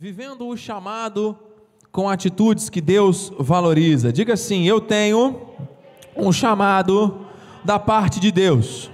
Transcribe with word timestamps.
Vivendo 0.00 0.46
o 0.46 0.56
chamado 0.56 1.36
com 1.90 2.08
atitudes 2.08 2.70
que 2.70 2.80
Deus 2.80 3.32
valoriza. 3.36 4.12
Diga 4.12 4.34
assim: 4.34 4.62
Eu 4.62 4.80
tenho 4.80 5.40
um 6.16 6.30
chamado 6.30 7.26
da 7.64 7.80
parte 7.80 8.20
de 8.20 8.30
Deus. 8.30 8.88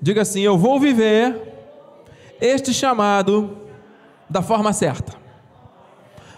Diga 0.00 0.22
assim: 0.22 0.42
Eu 0.42 0.56
vou 0.56 0.78
viver 0.78 1.52
este 2.40 2.72
chamado 2.72 3.58
da 4.30 4.42
forma 4.42 4.72
certa, 4.72 5.12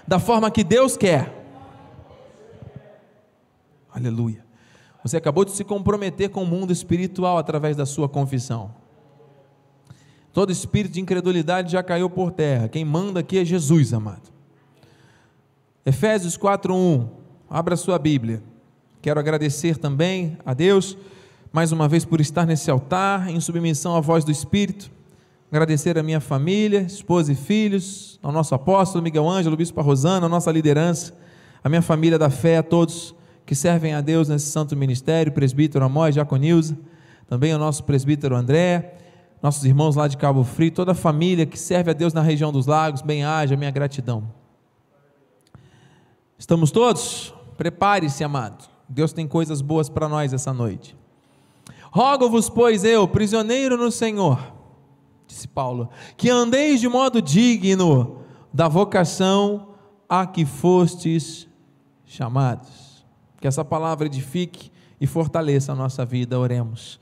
da 0.07 0.19
forma 0.19 0.51
que 0.51 0.65
Deus 0.65 0.97
quer. 0.97 1.31
Aleluia. 3.93 4.47
Você 5.05 5.19
acabou 5.19 5.45
de 5.45 5.51
se 5.51 5.63
comprometer 5.63 6.31
com 6.31 6.43
o 6.43 6.47
mundo 6.47 6.73
espiritual 6.73 7.37
através 7.37 7.77
da 7.77 7.85
sua 7.85 8.09
confissão. 8.09 8.75
Todo 10.33 10.53
espírito 10.53 10.93
de 10.93 11.01
incredulidade 11.01 11.73
já 11.73 11.83
caiu 11.83 12.09
por 12.09 12.31
terra. 12.31 12.69
Quem 12.69 12.85
manda 12.85 13.21
aqui 13.21 13.39
é 13.39 13.45
Jesus, 13.45 13.93
amado. 13.93 14.31
Efésios 15.85 16.37
4:1. 16.37 17.09
Abra 17.49 17.77
sua 17.77 17.99
Bíblia. 17.99 18.43
Quero 19.01 19.19
agradecer 19.19 19.79
também 19.79 20.37
a 20.45 20.53
Deus 20.53 20.97
mais 21.53 21.73
uma 21.73 21.89
vez 21.89 22.05
por 22.05 22.21
estar 22.21 22.47
nesse 22.47 22.71
altar 22.71 23.31
em 23.31 23.41
submissão 23.41 23.97
à 23.97 24.01
voz 24.01 24.25
do 24.25 24.31
Espírito. 24.31 24.91
Agradecer 25.51 25.97
a 25.97 26.03
minha 26.03 26.21
família, 26.21 26.81
esposa 26.83 27.33
e 27.33 27.35
filhos, 27.35 28.19
ao 28.23 28.31
nosso 28.31 28.55
apóstolo 28.55 29.03
Miguel 29.03 29.27
Ângelo, 29.27 29.57
bispo 29.57 29.81
Rosana, 29.81 30.27
a 30.27 30.29
nossa 30.29 30.53
liderança, 30.53 31.17
a 31.65 31.71
minha 31.71 31.81
família 31.81 32.19
da 32.19 32.29
fé, 32.29 32.59
a 32.59 32.63
todos 32.63 33.15
que 33.47 33.55
servem 33.55 33.95
a 33.95 34.03
Deus 34.03 34.29
nesse 34.29 34.47
santo 34.51 34.77
ministério, 34.77 35.33
presbítero 35.33 35.83
Amós, 35.83 36.15
Jaconilza, 36.15 36.77
também 37.27 37.51
ao 37.51 37.59
nosso 37.59 37.83
presbítero 37.85 38.37
André, 38.37 38.95
nossos 39.41 39.65
irmãos 39.65 39.97
lá 39.97 40.09
de 40.09 40.17
Cabo 40.17 40.43
Frio, 40.43 40.71
toda 40.71 40.93
a 40.93 40.95
família 40.95 41.47
que 41.47 41.59
serve 41.59 41.91
a 41.91 41.95
Deus 41.95 42.13
na 42.13 42.23
região 42.23 42.51
dos 42.51 42.67
lagos, 42.67 43.03
bem 43.03 43.25
haja 43.25 43.57
minha 43.57 43.71
gratidão. 43.71 44.31
Estamos 46.39 46.71
todos? 46.71 47.35
Prepare-se, 47.57 48.23
amado. 48.23 48.69
Deus 48.89 49.13
tem 49.13 49.27
coisas 49.27 49.61
boas 49.61 49.89
para 49.89 50.09
nós 50.09 50.33
essa 50.33 50.53
noite. 50.53 50.97
Rogo-vos, 51.91 52.49
pois 52.49 52.85
eu, 52.85 53.07
prisioneiro 53.09 53.77
no 53.77 53.91
Senhor, 53.91 54.53
disse 55.27 55.49
Paulo, 55.49 55.89
que 56.17 56.31
andeis 56.31 56.81
de 56.81 56.89
modo 56.89 57.21
digno 57.21 58.19
da 58.53 58.69
vocação 58.69 59.69
a 60.09 60.27
que 60.27 60.45
fostes 60.45 61.49
chamados. 62.05 63.05
Que 63.41 63.47
essa 63.47 63.65
palavra 63.65 64.07
edifique 64.07 64.71
e 65.01 65.07
fortaleça 65.07 65.73
a 65.73 65.75
nossa 65.75 66.05
vida, 66.05 66.39
oremos. 66.39 66.99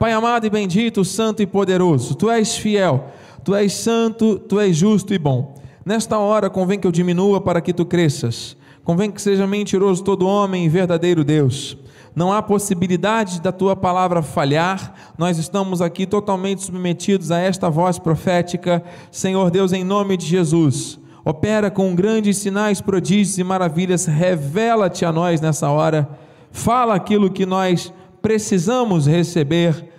Pai 0.00 0.12
amado 0.12 0.46
e 0.46 0.50
bendito, 0.50 1.04
santo 1.04 1.42
e 1.42 1.46
poderoso, 1.46 2.14
tu 2.14 2.30
és 2.30 2.56
fiel, 2.56 3.04
tu 3.44 3.54
és 3.54 3.70
santo, 3.74 4.38
tu 4.38 4.58
és 4.58 4.74
justo 4.74 5.12
e 5.12 5.18
bom. 5.18 5.54
Nesta 5.84 6.16
hora 6.16 6.48
convém 6.48 6.78
que 6.78 6.86
eu 6.86 6.90
diminua 6.90 7.38
para 7.38 7.60
que 7.60 7.70
tu 7.70 7.84
cresças. 7.84 8.56
Convém 8.82 9.10
que 9.10 9.20
seja 9.20 9.46
mentiroso 9.46 10.02
todo 10.02 10.26
homem 10.26 10.64
e 10.64 10.70
verdadeiro 10.70 11.22
Deus. 11.22 11.76
Não 12.16 12.32
há 12.32 12.40
possibilidade 12.40 13.42
da 13.42 13.52
tua 13.52 13.76
palavra 13.76 14.22
falhar, 14.22 14.94
nós 15.18 15.36
estamos 15.36 15.82
aqui 15.82 16.06
totalmente 16.06 16.62
submetidos 16.62 17.30
a 17.30 17.38
esta 17.38 17.68
voz 17.68 17.98
profética. 17.98 18.82
Senhor 19.10 19.50
Deus, 19.50 19.70
em 19.70 19.84
nome 19.84 20.16
de 20.16 20.24
Jesus, 20.24 20.98
opera 21.22 21.70
com 21.70 21.94
grandes 21.94 22.38
sinais, 22.38 22.80
prodígios 22.80 23.36
e 23.36 23.44
maravilhas, 23.44 24.06
revela-te 24.06 25.04
a 25.04 25.12
nós 25.12 25.42
nessa 25.42 25.68
hora, 25.68 26.08
fala 26.50 26.94
aquilo 26.94 27.28
que 27.28 27.44
nós 27.44 27.92
precisamos 28.22 29.06
receber 29.06 29.89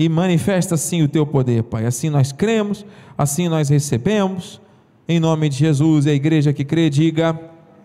e 0.00 0.08
manifesta 0.08 0.76
assim 0.76 1.02
o 1.02 1.08
teu 1.08 1.26
poder, 1.26 1.62
Pai. 1.64 1.84
Assim 1.84 2.08
nós 2.08 2.32
cremos, 2.32 2.86
assim 3.18 3.50
nós 3.50 3.68
recebemos, 3.68 4.58
em 5.06 5.20
nome 5.20 5.50
de 5.50 5.58
Jesus. 5.58 6.06
A 6.06 6.12
igreja 6.14 6.54
que 6.54 6.64
crê, 6.64 6.88
diga. 6.88 7.38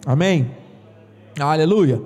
Amém? 0.06 0.50
Aleluia. 1.38 2.02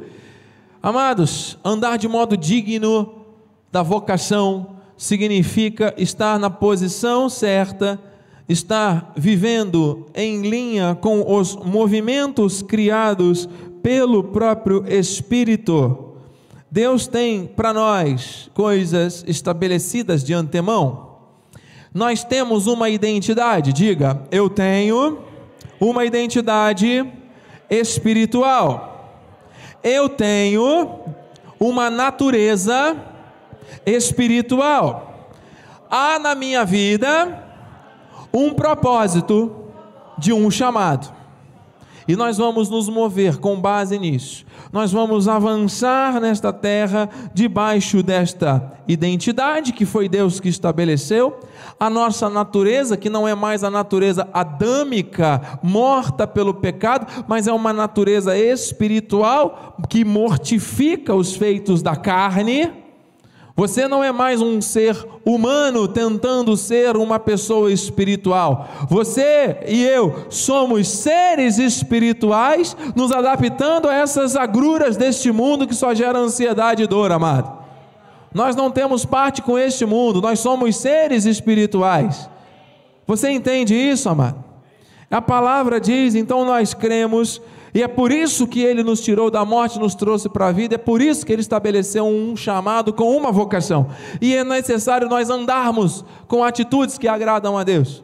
Amados, 0.82 1.60
andar 1.64 2.00
de 2.00 2.08
modo 2.08 2.36
digno 2.36 3.24
da 3.72 3.84
vocação 3.84 4.78
significa 4.98 5.94
estar 5.96 6.40
na 6.40 6.50
posição 6.50 7.30
certa, 7.30 8.00
estar 8.48 9.14
vivendo 9.16 10.08
em 10.16 10.42
linha 10.42 10.98
com 11.00 11.38
os 11.38 11.56
movimentos 11.56 12.64
criados 12.64 13.48
pelo 13.84 14.24
próprio 14.24 14.84
Espírito. 14.88 16.09
Deus 16.72 17.08
tem 17.08 17.48
para 17.48 17.74
nós 17.74 18.50
coisas 18.54 19.24
estabelecidas 19.28 20.24
de 20.24 20.34
antemão. 20.34 21.18
Nós 21.92 22.24
temos 22.24 22.68
uma 22.68 22.90
identidade, 22.90 23.74
diga, 23.74 24.22
eu 24.30 24.50
tenho 24.50 25.20
uma 25.80 26.06
identidade 26.06 27.06
espiritual. 27.70 29.26
Eu 29.84 30.10
tenho 30.10 31.00
uma 31.60 31.90
natureza 31.90 32.96
espiritual. 33.86 35.30
Há 35.90 36.20
na 36.20 36.36
minha 36.36 36.64
vida 36.64 37.44
um 38.32 38.54
propósito 38.54 39.66
de 40.18 40.32
um 40.32 40.52
chamado. 40.52 41.19
E 42.10 42.16
nós 42.16 42.40
vamos 42.40 42.72
nos 42.72 42.90
mover 42.90 43.38
com 43.38 43.62
base 43.62 44.00
nisso. 44.00 44.44
Nós 44.74 44.92
vamos 44.92 45.28
avançar 45.28 46.20
nesta 46.20 46.52
terra 46.52 47.08
debaixo 47.36 48.02
desta 48.02 48.74
identidade 48.88 49.72
que 49.72 49.86
foi 49.86 50.10
Deus 50.10 50.40
que 50.40 50.50
estabeleceu, 50.50 51.40
a 51.80 51.88
nossa 51.88 52.28
natureza, 52.28 52.98
que 52.98 53.12
não 53.12 53.28
é 53.28 53.36
mais 53.36 53.64
a 53.64 53.70
natureza 53.70 54.28
adâmica, 54.34 55.60
morta 55.62 56.26
pelo 56.26 56.56
pecado, 56.56 57.26
mas 57.28 57.48
é 57.48 57.54
uma 57.54 57.72
natureza 57.72 58.36
espiritual 58.36 59.78
que 59.88 60.04
mortifica 60.04 61.14
os 61.14 61.36
feitos 61.36 61.84
da 61.84 61.96
carne 61.96 62.89
você 63.60 63.90
não 63.90 64.02
é 64.02 64.10
mais 64.10 64.42
um 64.42 64.62
ser 64.62 64.96
humano 65.26 65.86
tentando 65.86 66.56
ser 66.56 66.96
uma 66.96 67.20
pessoa 67.20 67.70
espiritual. 67.70 68.70
Você 68.88 69.58
e 69.68 69.84
eu 69.84 70.28
somos 70.30 70.88
seres 70.88 71.58
espirituais 71.58 72.78
nos 72.96 73.12
adaptando 73.12 73.90
a 73.90 73.94
essas 73.94 74.38
agruras 74.38 74.96
deste 74.96 75.30
mundo 75.30 75.68
que 75.68 75.76
só 75.76 75.94
gera 75.94 76.18
ansiedade 76.18 76.84
e 76.84 76.88
dor, 76.88 77.12
amado. 77.12 77.52
Nós 78.34 78.56
não 78.56 78.72
temos 78.72 79.04
parte 79.04 79.42
com 79.42 79.60
este 79.60 79.86
mundo, 79.86 80.22
nós 80.22 80.40
somos 80.40 80.78
seres 80.78 81.26
espirituais. 81.26 82.30
Você 83.06 83.30
entende 83.30 83.76
isso, 83.76 84.08
amado? 84.08 84.42
A 85.12 85.22
palavra 85.22 85.82
diz, 85.82 86.16
então 86.16 86.46
nós 86.46 86.74
cremos 86.74 87.42
e 87.74 87.84
é 87.84 87.88
por 87.88 88.12
isso 88.12 88.48
que 88.48 88.62
ele 88.62 88.84
nos 88.84 89.02
tirou 89.02 89.30
da 89.30 89.46
morte, 89.46 89.80
nos 89.80 89.96
trouxe 89.96 90.28
para 90.30 90.48
a 90.48 90.52
vida, 90.52 90.76
é 90.76 90.78
por 90.78 91.02
isso 91.02 91.26
que 91.26 91.32
ele 91.32 91.42
estabeleceu 91.42 92.06
um 92.06 92.36
chamado 92.36 92.92
com 92.94 93.16
uma 93.16 93.32
vocação. 93.32 93.88
E 94.22 94.36
é 94.36 94.44
necessário 94.44 95.08
nós 95.08 95.30
andarmos 95.30 96.04
com 96.28 96.44
atitudes 96.44 96.98
que 96.98 97.08
agradam 97.08 97.58
a 97.58 97.64
Deus. 97.64 98.04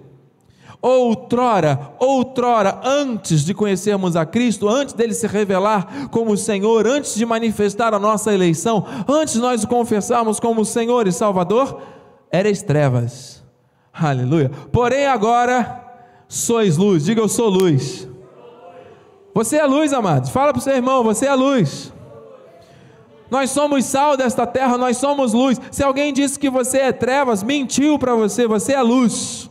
Outrora, 0.82 1.94
outrora, 2.00 2.80
antes 2.84 3.44
de 3.44 3.56
conhecermos 3.56 4.16
a 4.16 4.24
Cristo, 4.24 4.70
antes 4.70 4.94
dele 4.94 5.16
se 5.16 5.26
revelar 5.26 6.10
como 6.12 6.38
Senhor, 6.38 6.86
antes 6.86 7.16
de 7.16 7.26
manifestar 7.26 7.94
a 7.94 8.00
nossa 8.00 8.32
eleição, 8.32 8.86
antes 9.08 9.36
nós 9.36 9.64
o 9.64 9.68
confessarmos 9.68 10.40
como 10.40 10.64
Senhor 10.64 11.08
e 11.08 11.12
Salvador, 11.12 11.82
erais 12.32 12.62
trevas. 12.62 13.44
Aleluia. 13.92 14.52
Porém 14.72 15.08
agora 15.08 15.82
sois 16.28 16.78
luz. 16.78 17.06
Diga 17.06 17.22
eu 17.22 17.30
sou 17.30 17.50
luz. 17.50 18.08
Você 19.36 19.58
é 19.58 19.66
luz, 19.66 19.92
amados. 19.92 20.30
Fala 20.30 20.54
para 20.54 20.60
o 20.62 20.64
seu 20.64 20.74
irmão, 20.74 21.04
você 21.04 21.26
é 21.26 21.36
luz. 21.36 21.92
Nós 23.30 23.50
somos 23.50 23.84
sal 23.84 24.16
desta 24.16 24.48
terra, 24.48 24.78
nós 24.78 24.96
somos 24.96 25.34
luz. 25.34 25.60
Se 25.70 25.84
alguém 25.84 26.14
disse 26.14 26.40
que 26.40 26.50
você 26.50 26.78
é 26.78 26.92
trevas, 26.94 27.44
mentiu 27.44 28.00
para 28.00 28.16
você, 28.16 28.48
você 28.48 28.72
é 28.72 28.82
luz. 28.82 29.50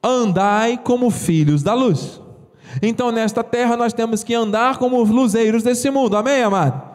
Andai 0.00 0.78
como 0.78 1.10
filhos 1.10 1.64
da 1.64 1.74
luz. 1.74 2.20
Então, 2.80 3.10
nesta 3.10 3.42
terra, 3.42 3.76
nós 3.76 3.92
temos 3.92 4.22
que 4.22 4.32
andar 4.32 4.78
como 4.78 5.02
luzeiros 5.02 5.64
desse 5.64 5.90
mundo, 5.90 6.16
amém, 6.16 6.44
amado? 6.44 6.89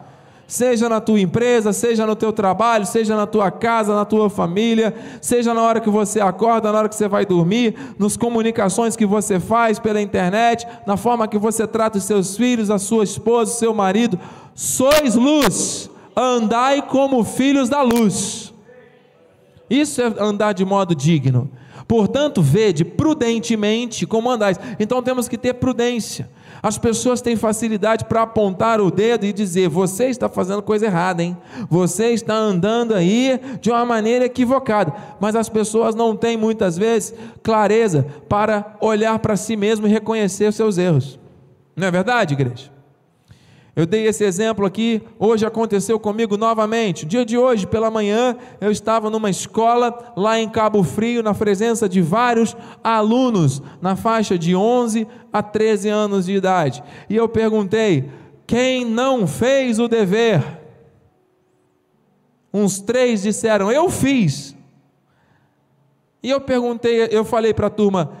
Seja 0.46 0.88
na 0.88 1.00
tua 1.00 1.20
empresa, 1.20 1.72
seja 1.72 2.06
no 2.06 2.14
teu 2.14 2.32
trabalho, 2.32 2.86
seja 2.86 3.16
na 3.16 3.26
tua 3.26 3.50
casa, 3.50 3.94
na 3.94 4.04
tua 4.04 4.30
família, 4.30 4.94
seja 5.20 5.52
na 5.52 5.62
hora 5.62 5.80
que 5.80 5.90
você 5.90 6.20
acorda, 6.20 6.70
na 6.70 6.78
hora 6.78 6.88
que 6.88 6.94
você 6.94 7.08
vai 7.08 7.26
dormir, 7.26 7.74
nas 7.98 8.16
comunicações 8.16 8.96
que 8.96 9.04
você 9.04 9.40
faz 9.40 9.78
pela 9.78 10.00
internet, 10.00 10.66
na 10.86 10.96
forma 10.96 11.26
que 11.26 11.38
você 11.38 11.66
trata 11.66 11.98
os 11.98 12.04
seus 12.04 12.36
filhos, 12.36 12.70
a 12.70 12.78
sua 12.78 13.04
esposa, 13.04 13.52
o 13.52 13.56
seu 13.56 13.74
marido, 13.74 14.18
sois 14.54 15.16
luz, 15.16 15.90
andai 16.16 16.82
como 16.82 17.24
filhos 17.24 17.68
da 17.68 17.82
luz. 17.82 18.54
Isso 19.68 20.00
é 20.00 20.14
andar 20.18 20.52
de 20.52 20.64
modo 20.64 20.94
digno. 20.94 21.50
Portanto, 21.88 22.42
vede 22.42 22.84
prudentemente 22.84 24.06
como 24.06 24.30
andais. 24.30 24.58
Então 24.78 25.02
temos 25.02 25.28
que 25.28 25.38
ter 25.38 25.54
prudência. 25.54 26.28
As 26.62 26.78
pessoas 26.78 27.20
têm 27.20 27.36
facilidade 27.36 28.04
para 28.04 28.22
apontar 28.22 28.80
o 28.80 28.90
dedo 28.90 29.24
e 29.24 29.32
dizer: 29.32 29.68
você 29.68 30.06
está 30.06 30.28
fazendo 30.28 30.62
coisa 30.62 30.86
errada, 30.86 31.22
hein? 31.22 31.36
Você 31.68 32.10
está 32.10 32.34
andando 32.34 32.94
aí 32.94 33.40
de 33.60 33.70
uma 33.70 33.84
maneira 33.84 34.24
equivocada. 34.24 34.92
Mas 35.20 35.34
as 35.36 35.48
pessoas 35.48 35.94
não 35.94 36.16
têm 36.16 36.36
muitas 36.36 36.76
vezes 36.76 37.14
clareza 37.42 38.06
para 38.28 38.76
olhar 38.80 39.18
para 39.18 39.36
si 39.36 39.56
mesmo 39.56 39.86
e 39.86 39.90
reconhecer 39.90 40.48
os 40.48 40.54
seus 40.54 40.78
erros. 40.78 41.18
Não 41.74 41.86
é 41.86 41.90
verdade, 41.90 42.34
igreja? 42.34 42.75
Eu 43.76 43.84
dei 43.84 44.06
esse 44.06 44.24
exemplo 44.24 44.64
aqui, 44.64 45.02
hoje 45.18 45.44
aconteceu 45.44 46.00
comigo 46.00 46.38
novamente. 46.38 47.04
No 47.04 47.10
dia 47.10 47.26
de 47.26 47.36
hoje, 47.36 47.66
pela 47.66 47.90
manhã, 47.90 48.34
eu 48.58 48.70
estava 48.70 49.10
numa 49.10 49.28
escola 49.28 50.14
lá 50.16 50.40
em 50.40 50.48
Cabo 50.48 50.82
Frio, 50.82 51.22
na 51.22 51.34
presença 51.34 51.86
de 51.86 52.00
vários 52.00 52.56
alunos, 52.82 53.62
na 53.82 53.94
faixa 53.94 54.38
de 54.38 54.56
11 54.56 55.06
a 55.30 55.42
13 55.42 55.90
anos 55.90 56.24
de 56.24 56.32
idade. 56.32 56.82
E 57.10 57.14
eu 57.14 57.28
perguntei: 57.28 58.08
quem 58.46 58.82
não 58.82 59.26
fez 59.26 59.78
o 59.78 59.86
dever? 59.86 60.42
Uns 62.54 62.80
três 62.80 63.20
disseram: 63.20 63.70
eu 63.70 63.90
fiz. 63.90 64.56
E 66.22 66.30
eu 66.30 66.40
perguntei, 66.40 67.08
eu 67.10 67.26
falei 67.26 67.52
para 67.52 67.66
a 67.66 67.70
turma: 67.70 68.12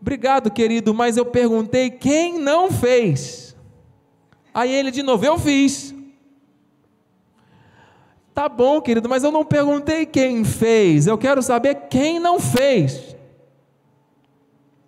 obrigado, 0.00 0.50
querido, 0.50 0.94
mas 0.94 1.18
eu 1.18 1.26
perguntei 1.26 1.90
quem 1.90 2.38
não 2.38 2.70
fez. 2.70 3.43
Aí 4.54 4.72
ele 4.72 4.92
de 4.92 5.02
novo, 5.02 5.26
eu 5.26 5.36
fiz. 5.36 5.92
Tá 8.32 8.48
bom, 8.48 8.80
querido, 8.80 9.08
mas 9.08 9.24
eu 9.24 9.32
não 9.32 9.44
perguntei 9.44 10.06
quem 10.06 10.44
fez, 10.44 11.06
eu 11.06 11.18
quero 11.18 11.42
saber 11.42 11.88
quem 11.88 12.18
não 12.18 12.38
fez. 12.38 13.16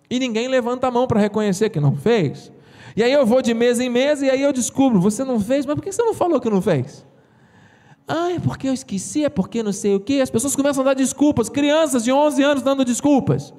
E 0.09 0.19
ninguém 0.19 0.47
levanta 0.47 0.87
a 0.87 0.91
mão 0.91 1.05
para 1.05 1.19
reconhecer 1.19 1.69
que 1.69 1.79
não 1.79 1.95
fez. 1.95 2.51
E 2.95 3.03
aí 3.03 3.11
eu 3.11 3.25
vou 3.25 3.41
de 3.41 3.53
mesa 3.53 3.83
em 3.83 3.89
mesa 3.89 4.25
e 4.25 4.29
aí 4.29 4.41
eu 4.41 4.51
descubro, 4.51 4.99
você 4.99 5.23
não 5.23 5.39
fez, 5.39 5.65
mas 5.65 5.75
por 5.75 5.81
que 5.83 5.91
você 5.91 6.03
não 6.03 6.13
falou 6.13 6.41
que 6.41 6.49
não 6.49 6.61
fez? 6.61 7.05
Ah, 8.07 8.31
é 8.31 8.39
porque 8.39 8.69
eu 8.69 8.73
esqueci, 8.73 9.25
é 9.25 9.29
porque 9.29 9.61
não 9.61 9.73
sei 9.73 9.95
o 9.95 9.99
que. 9.99 10.21
As 10.21 10.29
pessoas 10.29 10.55
começam 10.55 10.81
a 10.81 10.85
dar 10.85 10.93
desculpas, 10.93 11.49
crianças 11.49 12.03
de 12.03 12.11
11 12.11 12.41
anos 12.41 12.63
dando 12.63 12.85
desculpas. 12.85 13.53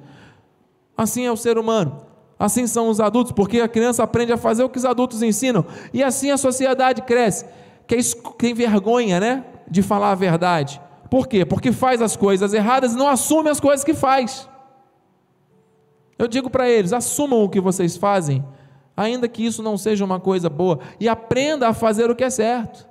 Assim 0.97 1.25
é 1.25 1.31
o 1.31 1.37
ser 1.37 1.57
humano. 1.57 2.08
Assim 2.39 2.65
são 2.65 2.87
os 2.87 3.01
adultos, 3.01 3.33
porque 3.33 3.59
a 3.59 3.67
criança 3.67 4.01
aprende 4.01 4.31
a 4.31 4.37
fazer 4.37 4.63
o 4.63 4.69
que 4.69 4.77
os 4.77 4.85
adultos 4.85 5.21
ensinam. 5.21 5.65
E 5.93 6.01
assim 6.01 6.31
a 6.31 6.37
sociedade 6.37 7.01
cresce. 7.01 7.45
Que 7.85 7.97
tem 8.37 8.53
vergonha, 8.53 9.19
né? 9.19 9.43
De 9.69 9.81
falar 9.81 10.11
a 10.11 10.15
verdade. 10.15 10.81
Por 11.09 11.27
quê? 11.27 11.43
Porque 11.43 11.73
faz 11.73 12.01
as 12.01 12.15
coisas 12.15 12.53
erradas 12.53 12.93
e 12.93 12.95
não 12.95 13.09
assume 13.09 13.49
as 13.49 13.59
coisas 13.59 13.83
que 13.83 13.93
faz. 13.93 14.47
Eu 16.17 16.27
digo 16.27 16.49
para 16.49 16.69
eles: 16.69 16.93
assumam 16.93 17.43
o 17.43 17.49
que 17.49 17.59
vocês 17.59 17.97
fazem, 17.97 18.45
ainda 18.95 19.27
que 19.27 19.45
isso 19.45 19.61
não 19.61 19.77
seja 19.77 20.05
uma 20.05 20.19
coisa 20.19 20.49
boa, 20.49 20.79
e 20.99 21.09
aprenda 21.09 21.67
a 21.67 21.73
fazer 21.73 22.09
o 22.09 22.15
que 22.15 22.23
é 22.23 22.29
certo. 22.29 22.87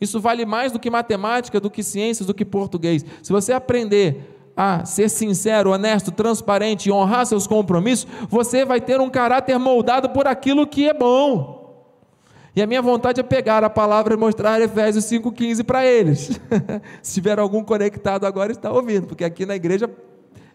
Isso 0.00 0.20
vale 0.20 0.46
mais 0.46 0.72
do 0.72 0.78
que 0.78 0.90
matemática, 0.90 1.60
do 1.60 1.70
que 1.70 1.82
ciências, 1.82 2.26
do 2.26 2.34
que 2.34 2.44
português. 2.44 3.04
Se 3.22 3.32
você 3.32 3.52
aprender 3.52 4.33
a 4.56 4.84
ser 4.84 5.08
sincero, 5.08 5.70
honesto, 5.70 6.12
transparente 6.12 6.88
e 6.88 6.92
honrar 6.92 7.26
seus 7.26 7.46
compromissos, 7.46 8.06
você 8.28 8.64
vai 8.64 8.80
ter 8.80 9.00
um 9.00 9.10
caráter 9.10 9.58
moldado 9.58 10.10
por 10.10 10.26
aquilo 10.26 10.66
que 10.66 10.88
é 10.88 10.94
bom. 10.94 11.64
E 12.56 12.62
a 12.62 12.66
minha 12.66 12.80
vontade 12.80 13.18
é 13.20 13.24
pegar 13.24 13.64
a 13.64 13.70
palavra 13.70 14.14
e 14.14 14.16
mostrar 14.16 14.60
Efésios 14.60 15.04
5,15 15.06 15.64
para 15.64 15.84
eles. 15.84 16.40
Se 17.02 17.14
tiver 17.14 17.38
algum 17.40 17.64
conectado 17.64 18.26
agora, 18.26 18.52
está 18.52 18.70
ouvindo, 18.70 19.08
porque 19.08 19.24
aqui 19.24 19.44
na 19.44 19.56
igreja 19.56 19.90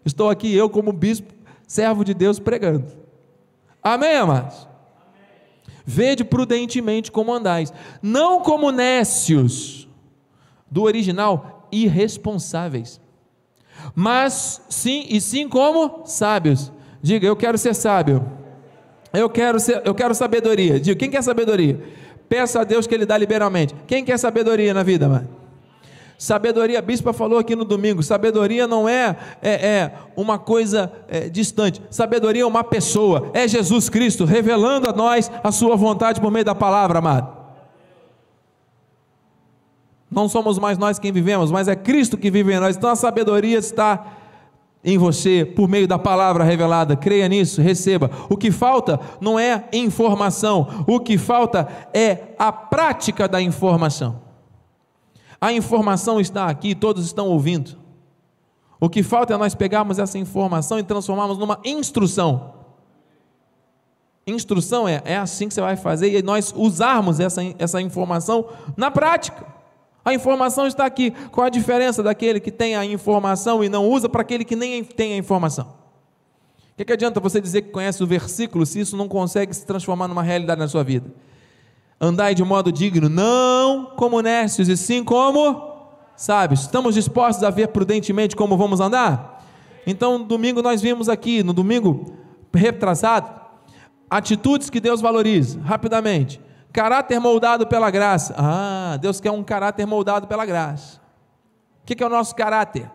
estou 0.02 0.30
aqui 0.30 0.54
eu, 0.54 0.70
como 0.70 0.92
bispo, 0.92 1.34
servo 1.66 2.02
de 2.02 2.14
Deus, 2.14 2.38
pregando. 2.38 2.86
Amém, 3.82 4.16
amados? 4.16 4.66
Vede 5.84 6.24
prudentemente 6.24 7.12
como 7.12 7.34
andais, 7.34 7.72
não 8.02 8.40
como 8.40 8.70
nécios, 8.70 9.86
do 10.70 10.84
original, 10.84 11.68
irresponsáveis 11.70 13.00
mas 13.94 14.62
sim 14.68 15.06
e 15.08 15.20
sim 15.20 15.48
como 15.48 16.02
sábios. 16.04 16.72
Diga, 17.02 17.26
eu 17.26 17.36
quero 17.36 17.56
ser 17.56 17.74
sábio. 17.74 18.24
Eu 19.12 19.28
quero 19.28 19.58
ser, 19.58 19.82
eu 19.84 19.94
quero 19.94 20.14
sabedoria. 20.14 20.78
Diga, 20.78 20.98
quem 20.98 21.10
quer 21.10 21.22
sabedoria? 21.22 21.82
Peça 22.28 22.60
a 22.60 22.64
Deus 22.64 22.86
que 22.86 22.94
ele 22.94 23.06
dá 23.06 23.18
liberalmente. 23.18 23.74
Quem 23.86 24.04
quer 24.04 24.18
sabedoria 24.18 24.72
na 24.72 24.82
vida, 24.82 25.08
mano? 25.08 25.28
Sabedoria, 26.16 26.78
a 26.78 26.82
bispa 26.82 27.14
falou 27.14 27.38
aqui 27.38 27.56
no 27.56 27.64
domingo. 27.64 28.02
Sabedoria 28.02 28.66
não 28.66 28.86
é, 28.86 29.16
é, 29.40 29.50
é 29.52 29.92
uma 30.14 30.38
coisa 30.38 30.92
é, 31.08 31.30
distante. 31.30 31.80
Sabedoria 31.90 32.42
é 32.42 32.46
uma 32.46 32.62
pessoa. 32.62 33.30
É 33.32 33.48
Jesus 33.48 33.88
Cristo 33.88 34.26
revelando 34.26 34.86
a 34.86 34.92
nós 34.92 35.30
a 35.42 35.50
sua 35.50 35.74
vontade 35.76 36.20
por 36.20 36.30
meio 36.30 36.44
da 36.44 36.54
palavra, 36.54 36.98
amado. 36.98 37.39
Não 40.10 40.28
somos 40.28 40.58
mais 40.58 40.76
nós 40.76 40.98
quem 40.98 41.12
vivemos, 41.12 41.50
mas 41.52 41.68
é 41.68 41.76
Cristo 41.76 42.18
que 42.18 42.30
vive 42.30 42.52
em 42.52 42.58
nós. 42.58 42.76
Então 42.76 42.90
a 42.90 42.96
sabedoria 42.96 43.58
está 43.58 44.16
em 44.82 44.98
você 44.98 45.44
por 45.44 45.68
meio 45.68 45.86
da 45.86 45.98
palavra 45.98 46.42
revelada. 46.42 46.96
Creia 46.96 47.28
nisso, 47.28 47.60
receba. 47.60 48.10
O 48.28 48.36
que 48.36 48.50
falta 48.50 48.98
não 49.20 49.38
é 49.38 49.68
informação, 49.72 50.84
o 50.86 50.98
que 50.98 51.16
falta 51.16 51.68
é 51.94 52.34
a 52.38 52.50
prática 52.50 53.28
da 53.28 53.40
informação. 53.40 54.20
A 55.40 55.52
informação 55.52 56.20
está 56.20 56.46
aqui, 56.46 56.74
todos 56.74 57.04
estão 57.04 57.28
ouvindo. 57.28 57.78
O 58.80 58.88
que 58.88 59.02
falta 59.02 59.34
é 59.34 59.36
nós 59.36 59.54
pegarmos 59.54 59.98
essa 59.98 60.18
informação 60.18 60.78
e 60.78 60.82
transformarmos 60.82 61.38
numa 61.38 61.60
instrução. 61.64 62.54
Instrução 64.26 64.88
é, 64.88 65.02
é 65.04 65.16
assim 65.16 65.48
que 65.48 65.54
você 65.54 65.60
vai 65.60 65.76
fazer 65.76 66.18
e 66.18 66.22
nós 66.22 66.52
usarmos 66.56 67.20
essa, 67.20 67.42
essa 67.58 67.80
informação 67.80 68.46
na 68.76 68.90
prática. 68.90 69.59
A 70.04 70.14
informação 70.14 70.66
está 70.66 70.86
aqui. 70.86 71.10
Qual 71.30 71.46
a 71.46 71.50
diferença 71.50 72.02
daquele 72.02 72.40
que 72.40 72.50
tem 72.50 72.76
a 72.76 72.84
informação 72.84 73.62
e 73.62 73.68
não 73.68 73.86
usa 73.88 74.08
para 74.08 74.22
aquele 74.22 74.44
que 74.44 74.56
nem 74.56 74.82
tem 74.82 75.14
a 75.14 75.16
informação? 75.16 75.66
O 76.72 76.76
que, 76.76 76.84
que 76.84 76.92
adianta 76.92 77.20
você 77.20 77.40
dizer 77.40 77.62
que 77.62 77.70
conhece 77.70 78.02
o 78.02 78.06
versículo 78.06 78.64
se 78.64 78.80
isso 78.80 78.96
não 78.96 79.06
consegue 79.06 79.52
se 79.52 79.66
transformar 79.66 80.08
numa 80.08 80.22
realidade 80.22 80.58
na 80.58 80.68
sua 80.68 80.82
vida? 80.82 81.12
Andai 82.00 82.34
de 82.34 82.42
modo 82.42 82.72
digno, 82.72 83.10
não 83.10 83.86
como 83.96 84.22
nécios, 84.22 84.68
e 84.68 84.76
sim 84.76 85.04
como 85.04 85.70
sábios. 86.16 86.62
Estamos 86.62 86.94
dispostos 86.94 87.44
a 87.44 87.50
ver 87.50 87.68
prudentemente 87.68 88.34
como 88.34 88.56
vamos 88.56 88.80
andar? 88.80 89.44
Então, 89.86 90.22
domingo 90.22 90.62
nós 90.62 90.80
vimos 90.80 91.08
aqui, 91.08 91.42
no 91.42 91.52
domingo 91.52 92.14
retrasado, 92.54 93.30
atitudes 94.08 94.70
que 94.70 94.80
Deus 94.80 95.00
valoriza, 95.00 95.60
rapidamente. 95.60 96.40
Caráter 96.72 97.18
moldado 97.18 97.66
pela 97.66 97.90
graça. 97.90 98.34
Ah, 98.36 98.96
Deus 99.00 99.20
quer 99.20 99.30
um 99.30 99.42
caráter 99.42 99.86
moldado 99.86 100.26
pela 100.26 100.46
graça. 100.46 101.00
O 101.82 101.86
que 101.86 102.02
é 102.02 102.06
o 102.06 102.10
nosso 102.10 102.34
caráter? 102.34 102.90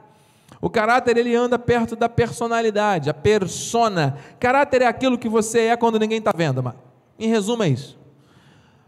O 0.61 0.69
caráter 0.69 1.17
ele 1.17 1.35
anda 1.35 1.59
perto 1.59 1.95
da 1.95 2.07
personalidade, 2.07 3.09
a 3.09 3.13
persona. 3.13 4.17
Caráter 4.39 4.81
é 4.81 4.87
aquilo 4.87 5.17
que 5.17 5.29
você 5.29 5.67
é 5.67 5.77
quando 5.77 5.99
ninguém 5.99 6.19
está 6.19 6.31
vendo. 6.35 6.73
Em 7.19 7.27
resumo 7.27 7.63
é 7.63 7.69
isso. 7.69 7.99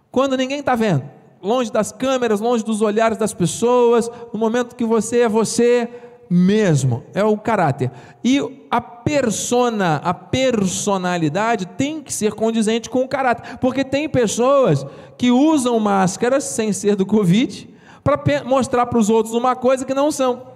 Quando 0.10 0.38
ninguém 0.38 0.60
está 0.60 0.74
vendo, 0.74 1.04
longe 1.42 1.72
das 1.72 1.92
câmeras, 1.92 2.40
longe 2.40 2.64
dos 2.64 2.82
olhares 2.82 3.18
das 3.18 3.34
pessoas, 3.34 4.10
no 4.34 4.40
momento 4.40 4.76
que 4.76 4.86
você 4.86 5.20
é 5.20 5.30
você, 5.30 5.90
mesmo, 6.30 7.04
é 7.14 7.24
o 7.24 7.38
caráter. 7.38 7.92
E 8.24 8.66
a 8.70 8.82
persona, 8.82 10.02
a 10.04 10.14
personalidade 10.14 11.66
tem 11.66 12.02
que 12.02 12.14
ser 12.14 12.34
condizente 12.34 12.90
com 12.90 13.04
o 13.04 13.08
caráter, 13.08 13.58
porque 13.58 13.84
tem 13.84 14.10
pessoas 14.10 14.86
que 15.18 15.32
usam 15.32 15.80
máscaras 15.80 16.44
sem 16.44 16.74
ser 16.74 16.96
do 16.96 17.06
Covid 17.06 17.70
para 18.04 18.44
mostrar 18.44 18.86
para 18.86 19.00
os 19.00 19.10
outros 19.10 19.34
uma 19.34 19.56
coisa 19.56 19.86
que 19.86 19.94
não 19.94 20.12
são. 20.12 20.56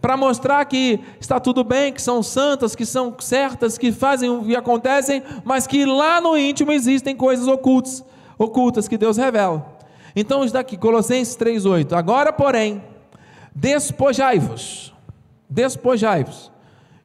Para 0.00 0.16
mostrar 0.16 0.64
que 0.64 1.00
está 1.20 1.38
tudo 1.38 1.62
bem, 1.62 1.92
que 1.92 2.00
são 2.00 2.22
santas, 2.22 2.74
que 2.74 2.86
são 2.86 3.14
certas, 3.18 3.76
que 3.76 3.92
fazem 3.92 4.44
e 4.46 4.56
acontecem, 4.56 5.22
mas 5.44 5.66
que 5.66 5.84
lá 5.84 6.20
no 6.20 6.38
íntimo 6.38 6.72
existem 6.72 7.14
coisas 7.14 7.46
ocultas, 7.46 8.02
ocultas 8.38 8.88
que 8.88 8.96
Deus 8.96 9.16
revela. 9.16 9.78
Então, 10.16 10.42
está 10.42 10.60
aqui, 10.60 10.76
Colossenses 10.76 11.36
3,8. 11.36 11.92
Agora, 11.92 12.32
porém, 12.32 12.82
Despojai-vos. 13.60 14.94
Despojai-vos. 15.48 16.50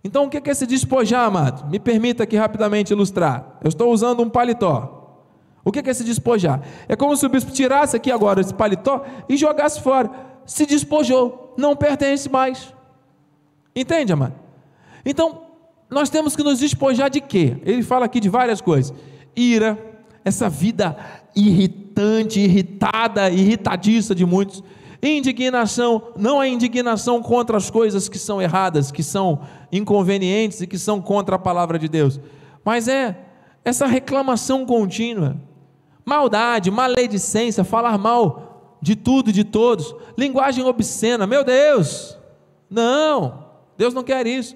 Então, 0.02 0.26
o 0.26 0.30
que 0.30 0.38
é 0.38 0.52
esse 0.52 0.66
despojar, 0.66 1.26
amado? 1.26 1.70
Me 1.70 1.80
permita 1.80 2.24
aqui 2.24 2.38
rapidamente 2.38 2.94
ilustrar. 2.94 3.58
Eu 3.62 3.68
estou 3.68 3.92
usando 3.92 4.22
um 4.22 4.30
paletó. 4.30 5.20
O 5.66 5.72
que 5.72 5.80
é 5.80 5.92
esse 5.92 6.06
despojar? 6.06 6.62
É 6.88 6.96
como 6.96 7.18
se 7.18 7.26
o 7.26 7.30
bispo 7.30 7.52
tirasse 7.52 7.98
aqui 7.98 8.10
agora 8.10 8.40
esse 8.40 8.54
paletó 8.54 9.04
e 9.28 9.36
jogasse 9.36 9.82
fora. 9.82 10.10
Se 10.46 10.66
despojou, 10.66 11.54
não 11.58 11.76
pertence 11.76 12.30
mais. 12.30 12.74
Entende, 13.76 14.14
amado? 14.14 14.36
Então, 15.06 15.42
nós 15.90 16.10
temos 16.10 16.38
que 16.38 16.44
nos 16.44 16.60
despojar 16.60 17.10
de 17.10 17.20
quê? 17.20 17.58
Ele 17.66 17.84
fala 17.84 18.06
aqui 18.06 18.22
de 18.22 18.30
várias 18.30 18.62
coisas: 18.62 18.94
ira, 19.36 19.78
essa 20.24 20.48
vida 20.48 20.96
irritante, 21.36 22.40
irritada, 22.40 23.30
irritadiça 23.30 24.16
de 24.16 24.26
muitos 24.26 24.64
Indignação 25.08 26.02
não 26.18 26.42
é 26.42 26.48
indignação 26.48 27.22
contra 27.22 27.58
as 27.58 27.70
coisas 27.70 28.10
que 28.10 28.18
são 28.18 28.42
erradas, 28.42 28.92
que 28.92 29.04
são 29.04 29.42
inconvenientes 29.72 30.62
e 30.62 30.68
que 30.68 30.80
são 30.80 31.00
contra 31.00 31.36
a 31.36 31.40
palavra 31.40 31.78
de 31.78 31.88
Deus, 31.88 32.20
mas 32.64 32.88
é 32.88 33.16
essa 33.64 33.86
reclamação 33.86 34.66
contínua, 34.66 35.38
maldade, 36.04 36.72
maledicência, 36.72 37.64
falar 37.64 38.00
mal 38.00 38.78
de 38.82 38.96
tudo 38.96 39.30
e 39.30 39.34
de 39.34 39.44
todos, 39.44 39.96
linguagem 40.18 40.64
obscena, 40.66 41.28
meu 41.28 41.44
Deus, 41.44 42.18
não, 42.70 43.46
Deus 43.78 43.94
não 43.94 44.04
quer 44.04 44.26
isso. 44.26 44.56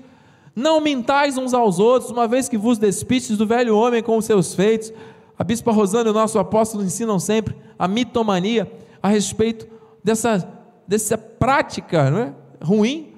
Não 0.56 0.82
mintais 0.82 1.38
uns 1.38 1.54
aos 1.54 1.80
outros, 1.80 2.12
uma 2.12 2.28
vez 2.28 2.50
que 2.50 2.58
vos 2.58 2.78
despistes 2.78 3.38
do 3.38 3.46
velho 3.46 3.78
homem 3.78 4.04
com 4.04 4.18
os 4.18 4.26
seus 4.26 4.54
feitos. 4.54 4.92
A 5.38 5.44
bispa 5.44 5.72
Rosana 5.72 6.10
e 6.10 6.12
o 6.12 6.14
nosso 6.14 6.38
apóstolo 6.38 6.84
ensinam 6.84 7.18
sempre 7.18 7.56
a 7.78 7.88
mitomania 7.88 8.70
a 9.02 9.08
respeito 9.08 9.79
dessa, 10.04 10.48
dessa 10.88 11.18
prática 11.18 12.10
é? 12.10 12.66
ruim 12.66 13.14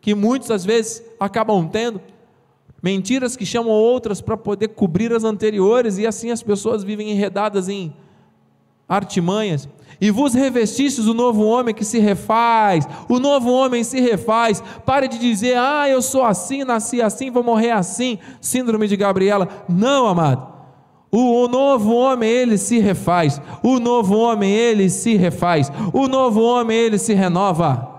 que 0.00 0.14
muitos 0.14 0.50
às 0.50 0.64
vezes 0.64 1.02
acabam 1.18 1.68
tendo. 1.68 2.00
Mentiras 2.82 3.36
que 3.36 3.44
chamam 3.44 3.72
outras 3.72 4.20
para 4.20 4.36
poder 4.36 4.68
cobrir 4.68 5.12
as 5.12 5.24
anteriores, 5.24 5.98
e 5.98 6.06
assim 6.06 6.30
as 6.30 6.42
pessoas 6.42 6.84
vivem 6.84 7.10
enredadas 7.10 7.68
em 7.68 7.92
artimanhas. 8.88 9.68
E 10.00 10.10
vos 10.10 10.32
revestistes 10.32 11.04
do 11.04 11.12
novo 11.12 11.44
homem 11.44 11.74
que 11.74 11.84
se 11.84 11.98
refaz, 11.98 12.86
o 13.08 13.18
novo 13.18 13.50
homem 13.50 13.82
se 13.82 14.00
refaz. 14.00 14.62
Pare 14.86 15.08
de 15.08 15.18
dizer, 15.18 15.56
ah, 15.58 15.88
eu 15.88 16.00
sou 16.00 16.22
assim, 16.22 16.62
nasci 16.62 17.02
assim, 17.02 17.30
vou 17.30 17.42
morrer 17.42 17.72
assim. 17.72 18.18
Síndrome 18.40 18.86
de 18.86 18.96
Gabriela. 18.96 19.48
Não, 19.68 20.06
amado. 20.06 20.57
O, 21.10 21.48
novo 21.48 21.94
homem, 21.94 22.28
ele 22.28 22.58
se 22.58 22.78
refaz. 22.78 23.40
O 23.62 23.78
novo 23.78 24.16
homem, 24.16 24.52
ele 24.52 24.90
se 24.90 25.16
refaz. 25.16 25.72
O 25.92 26.06
novo 26.06 26.42
homem, 26.42 26.76
ele 26.76 26.98
se 26.98 27.14
renova. 27.14 27.96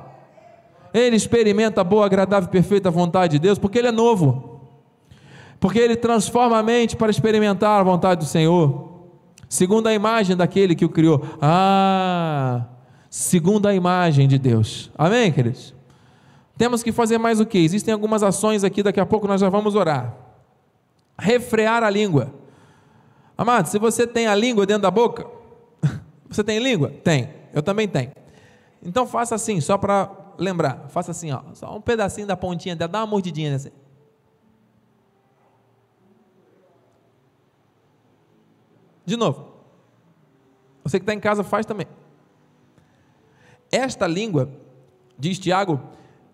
Ele 0.94 1.16
experimenta 1.16 1.82
a 1.82 1.84
boa, 1.84 2.06
agradável 2.06 2.48
e 2.48 2.52
perfeita 2.52 2.92
vontade 2.92 3.34
de 3.34 3.40
Deus, 3.40 3.58
porque 3.58 3.80
ele 3.80 3.88
é 3.88 3.92
novo. 3.92 4.62
Porque 5.60 5.80
ele 5.80 5.96
transforma 5.96 6.58
a 6.58 6.64
mente 6.64 6.96
para 6.96 7.12
experimentar 7.12 7.80
a 7.80 7.84
vontade 7.84 8.22
do 8.22 8.26
Senhor 8.26 8.90
segundo 9.50 9.88
a 9.88 9.94
imagem 9.94 10.38
daquele 10.38 10.76
que 10.76 10.86
o 10.86 10.90
criou. 10.90 11.24
Ah, 11.42 12.66
segundo 13.10 13.66
a 13.66 13.74
imagem 13.74 14.28
de 14.28 14.38
Deus. 14.38 14.92
Amém, 14.96 15.32
queridos? 15.32 15.74
Temos 16.56 16.84
que 16.84 16.92
fazer 16.92 17.18
mais 17.18 17.40
o 17.40 17.46
que? 17.46 17.58
Existem 17.58 17.94
algumas 17.94 18.22
ações 18.22 18.64
aqui, 18.64 18.84
daqui 18.84 19.00
a 19.00 19.06
pouco 19.06 19.28
nós 19.28 19.42
já 19.42 19.50
vamos 19.50 19.76
orar. 19.76 20.16
Refrear 21.18 21.84
a 21.84 21.90
língua. 21.90 22.34
Amado, 23.40 23.68
se 23.68 23.80
você 23.80 24.06
tem 24.06 24.28
a 24.28 24.36
língua 24.36 24.66
dentro 24.66 24.82
da 24.82 24.92
boca, 24.92 25.26
você 26.28 26.44
tem 26.44 26.60
língua? 26.60 26.90
Tem. 26.90 27.34
Eu 27.54 27.64
também 27.64 27.88
tenho. 27.88 28.12
Então 28.84 29.08
faça 29.08 29.34
assim, 29.34 29.62
só 29.62 29.78
para 29.78 30.12
lembrar. 30.38 30.90
Faça 30.90 31.12
assim, 31.12 31.32
ó, 31.32 31.42
só 31.54 31.74
um 31.74 31.80
pedacinho 31.80 32.28
da 32.28 32.36
pontinha 32.36 32.76
dela, 32.76 32.92
dá 32.92 33.00
uma 33.00 33.08
mordidinha 33.08 33.52
nessa. 33.52 33.72
De 39.06 39.16
novo. 39.16 39.54
Você 40.84 41.00
que 41.00 41.04
está 41.04 41.14
em 41.14 41.20
casa 41.22 41.42
faz 41.42 41.66
também. 41.66 41.88
Esta 43.72 44.06
língua, 44.06 44.52
diz 45.18 45.40
Tiago, 45.40 45.80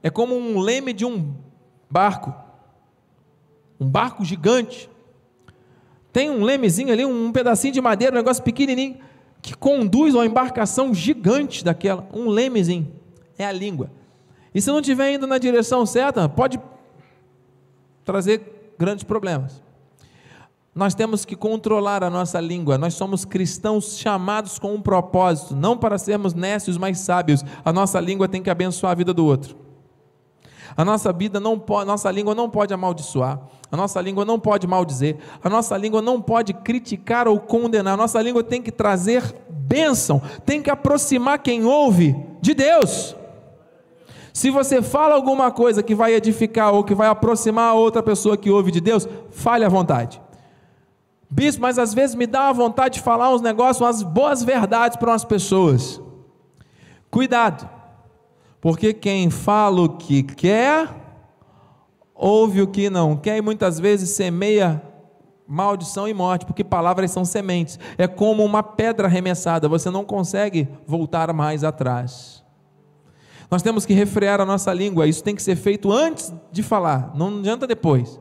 é 0.01 0.09
como 0.09 0.35
um 0.35 0.57
leme 0.57 0.91
de 0.91 1.05
um 1.05 1.35
barco. 1.87 2.33
Um 3.79 3.87
barco 3.87 4.25
gigante. 4.25 4.89
Tem 6.15 6.29
um 6.29 6.45
lemezinho 6.45 6.93
ali, 6.93 7.03
um 7.03 7.29
pedacinho 7.29 7.73
de 7.73 7.81
madeira, 7.81 8.13
um 8.13 8.15
negócio 8.15 8.41
pequenininho, 8.41 8.99
que 9.41 9.53
conduz 9.53 10.15
uma 10.15 10.25
embarcação 10.25 10.93
gigante 10.93 11.61
daquela. 11.61 12.07
Um 12.13 12.29
lemezinho. 12.29 12.89
É 13.37 13.45
a 13.45 13.51
língua. 13.51 13.91
E 14.53 14.61
se 14.61 14.69
não 14.69 14.79
estiver 14.79 15.11
indo 15.11 15.27
na 15.27 15.37
direção 15.37 15.85
certa, 15.85 16.29
pode 16.29 16.57
trazer 18.05 18.73
grandes 18.79 19.03
problemas. 19.03 19.61
Nós 20.73 20.95
temos 20.95 21.25
que 21.25 21.35
controlar 21.35 22.01
a 22.01 22.09
nossa 22.09 22.39
língua. 22.39 22.77
Nós 22.77 22.93
somos 22.93 23.25
cristãos 23.25 23.97
chamados 23.97 24.57
com 24.57 24.73
um 24.73 24.81
propósito, 24.81 25.53
não 25.53 25.75
para 25.77 25.97
sermos 25.97 26.33
nécios, 26.33 26.77
mas 26.77 26.99
sábios. 26.99 27.43
A 27.65 27.73
nossa 27.73 27.99
língua 27.99 28.29
tem 28.29 28.41
que 28.41 28.49
abençoar 28.49 28.93
a 28.93 28.95
vida 28.95 29.13
do 29.13 29.25
outro. 29.25 29.64
A 30.77 30.83
nossa 30.83 31.13
vida 31.13 31.39
não 31.39 31.57
pode, 31.57 31.87
nossa 31.87 32.11
língua 32.11 32.35
não 32.35 32.49
pode 32.49 32.73
amaldiçoar. 32.73 33.39
A 33.71 33.77
nossa 33.77 34.01
língua 34.01 34.25
não 34.25 34.39
pode 34.39 34.67
maldizer. 34.67 35.17
A 35.43 35.49
nossa 35.49 35.77
língua 35.77 36.01
não 36.01 36.21
pode 36.21 36.53
criticar 36.53 37.27
ou 37.27 37.39
condenar. 37.39 37.93
A 37.93 37.97
nossa 37.97 38.21
língua 38.21 38.43
tem 38.43 38.61
que 38.61 38.71
trazer 38.71 39.23
bênção, 39.49 40.21
tem 40.45 40.61
que 40.61 40.69
aproximar 40.69 41.39
quem 41.39 41.63
ouve 41.63 42.15
de 42.41 42.53
Deus. 42.53 43.15
Se 44.33 44.51
você 44.51 44.81
fala 44.81 45.15
alguma 45.15 45.49
coisa 45.49 45.81
que 45.81 45.95
vai 45.95 46.13
edificar 46.13 46.73
ou 46.73 46.83
que 46.83 46.93
vai 46.93 47.07
aproximar 47.07 47.71
a 47.71 47.73
outra 47.73 48.03
pessoa 48.03 48.35
que 48.35 48.51
ouve 48.51 48.69
de 48.69 48.81
Deus, 48.81 49.07
fale 49.31 49.63
à 49.63 49.69
vontade. 49.69 50.21
Bispo, 51.29 51.61
mas 51.61 51.79
às 51.79 51.93
vezes 51.93 52.15
me 52.15 52.27
dá 52.27 52.43
uma 52.43 52.53
vontade 52.53 52.95
de 52.95 53.01
falar 53.01 53.33
uns 53.33 53.41
negócios, 53.41 53.79
umas 53.79 54.03
boas 54.03 54.43
verdades 54.43 54.97
para 54.97 55.11
umas 55.11 55.23
pessoas. 55.23 56.01
Cuidado, 57.09 57.67
porque 58.65 58.93
quem 58.93 59.29
fala 59.29 59.83
o 59.83 59.89
que 59.89 60.23
quer, 60.23 60.89
ouve 62.15 62.63
o 62.63 62.67
que 62.67 62.89
não 62.89 63.15
quer 63.15 63.37
e 63.37 63.41
muitas 63.41 63.79
vezes 63.79 64.09
semeia 64.09 64.81
maldição 65.47 66.07
e 66.07 66.15
morte, 66.15 66.47
porque 66.47 66.63
palavras 66.63 67.11
são 67.11 67.23
sementes. 67.23 67.77
É 67.95 68.07
como 68.07 68.43
uma 68.43 68.63
pedra 68.63 69.05
arremessada, 69.05 69.69
você 69.69 69.91
não 69.91 70.03
consegue 70.03 70.67
voltar 70.87 71.31
mais 71.31 71.63
atrás. 71.63 72.43
Nós 73.51 73.61
temos 73.61 73.85
que 73.85 73.93
refrear 73.93 74.41
a 74.41 74.45
nossa 74.47 74.73
língua, 74.73 75.05
isso 75.05 75.23
tem 75.23 75.35
que 75.35 75.43
ser 75.43 75.57
feito 75.57 75.91
antes 75.91 76.33
de 76.51 76.63
falar, 76.63 77.11
não 77.13 77.37
adianta 77.37 77.67
depois. 77.67 78.19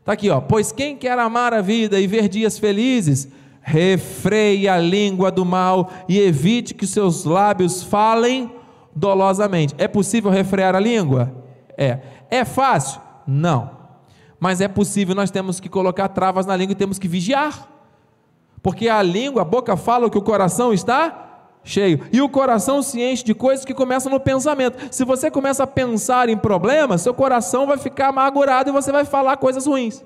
Está 0.00 0.14
aqui, 0.14 0.30
ó. 0.30 0.40
Pois 0.40 0.72
quem 0.72 0.96
quer 0.96 1.16
amar 1.16 1.54
a 1.54 1.60
vida 1.60 2.00
e 2.00 2.08
ver 2.08 2.28
dias 2.28 2.58
felizes, 2.58 3.28
refreie 3.62 4.66
a 4.66 4.78
língua 4.78 5.30
do 5.30 5.44
mal 5.44 5.92
e 6.08 6.18
evite 6.18 6.74
que 6.74 6.88
seus 6.88 7.24
lábios 7.24 7.84
falem 7.84 8.58
dolosamente. 8.94 9.74
É 9.78 9.88
possível 9.88 10.30
refrear 10.30 10.74
a 10.74 10.80
língua? 10.80 11.32
É. 11.76 12.00
É 12.30 12.44
fácil? 12.44 13.00
Não. 13.26 13.70
Mas 14.38 14.60
é 14.60 14.68
possível, 14.68 15.14
nós 15.14 15.30
temos 15.30 15.60
que 15.60 15.68
colocar 15.68 16.08
travas 16.08 16.46
na 16.46 16.56
língua 16.56 16.72
e 16.72 16.76
temos 16.76 16.98
que 16.98 17.08
vigiar. 17.08 17.68
Porque 18.62 18.88
a 18.88 19.02
língua, 19.02 19.42
a 19.42 19.44
boca 19.44 19.76
fala 19.76 20.06
o 20.06 20.10
que 20.10 20.18
o 20.18 20.22
coração 20.22 20.72
está 20.72 21.30
cheio. 21.62 22.06
E 22.12 22.20
o 22.20 22.28
coração 22.28 22.82
se 22.82 23.00
enche 23.00 23.24
de 23.24 23.34
coisas 23.34 23.64
que 23.64 23.74
começam 23.74 24.10
no 24.10 24.20
pensamento. 24.20 24.78
Se 24.90 25.04
você 25.04 25.30
começa 25.30 25.64
a 25.64 25.66
pensar 25.66 26.28
em 26.28 26.36
problemas, 26.36 27.02
seu 27.02 27.14
coração 27.14 27.66
vai 27.66 27.78
ficar 27.78 28.08
amargurado 28.08 28.70
e 28.70 28.72
você 28.72 28.90
vai 28.90 29.04
falar 29.04 29.36
coisas 29.36 29.66
ruins. 29.66 30.04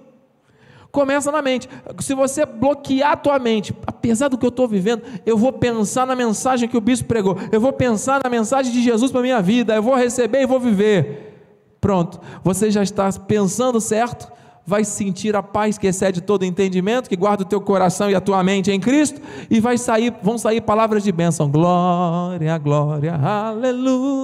Começa 0.94 1.32
na 1.32 1.42
mente. 1.42 1.68
Se 1.98 2.14
você 2.14 2.46
bloquear 2.46 3.10
a 3.10 3.16
tua 3.16 3.36
mente, 3.40 3.74
apesar 3.84 4.28
do 4.28 4.38
que 4.38 4.46
eu 4.46 4.50
estou 4.50 4.68
vivendo, 4.68 5.02
eu 5.26 5.36
vou 5.36 5.52
pensar 5.52 6.06
na 6.06 6.14
mensagem 6.14 6.68
que 6.68 6.76
o 6.76 6.80
bispo 6.80 7.08
pregou. 7.08 7.36
Eu 7.50 7.60
vou 7.60 7.72
pensar 7.72 8.20
na 8.22 8.30
mensagem 8.30 8.72
de 8.72 8.80
Jesus 8.80 9.10
para 9.10 9.20
minha 9.20 9.42
vida. 9.42 9.74
Eu 9.74 9.82
vou 9.82 9.96
receber 9.96 10.42
e 10.42 10.46
vou 10.46 10.60
viver. 10.60 11.34
Pronto. 11.80 12.20
Você 12.44 12.70
já 12.70 12.80
está 12.80 13.10
pensando 13.12 13.80
certo 13.80 14.32
vai 14.66 14.84
sentir 14.84 15.34
a 15.36 15.42
paz 15.42 15.76
que 15.76 15.86
excede 15.88 16.20
todo 16.22 16.42
entendimento, 16.44 17.08
que 17.08 17.16
guarda 17.16 17.42
o 17.42 17.46
teu 17.46 17.60
coração 17.60 18.08
e 18.08 18.14
a 18.14 18.20
tua 18.20 18.42
mente 18.42 18.70
em 18.70 18.80
Cristo, 18.80 19.20
e 19.50 19.60
vai 19.60 19.76
sair, 19.76 20.14
vão 20.22 20.38
sair 20.38 20.62
palavras 20.62 21.04
de 21.04 21.12
bênção. 21.12 21.50
Glória, 21.50 22.56
glória, 22.56 23.14
aleluia. 23.14 24.16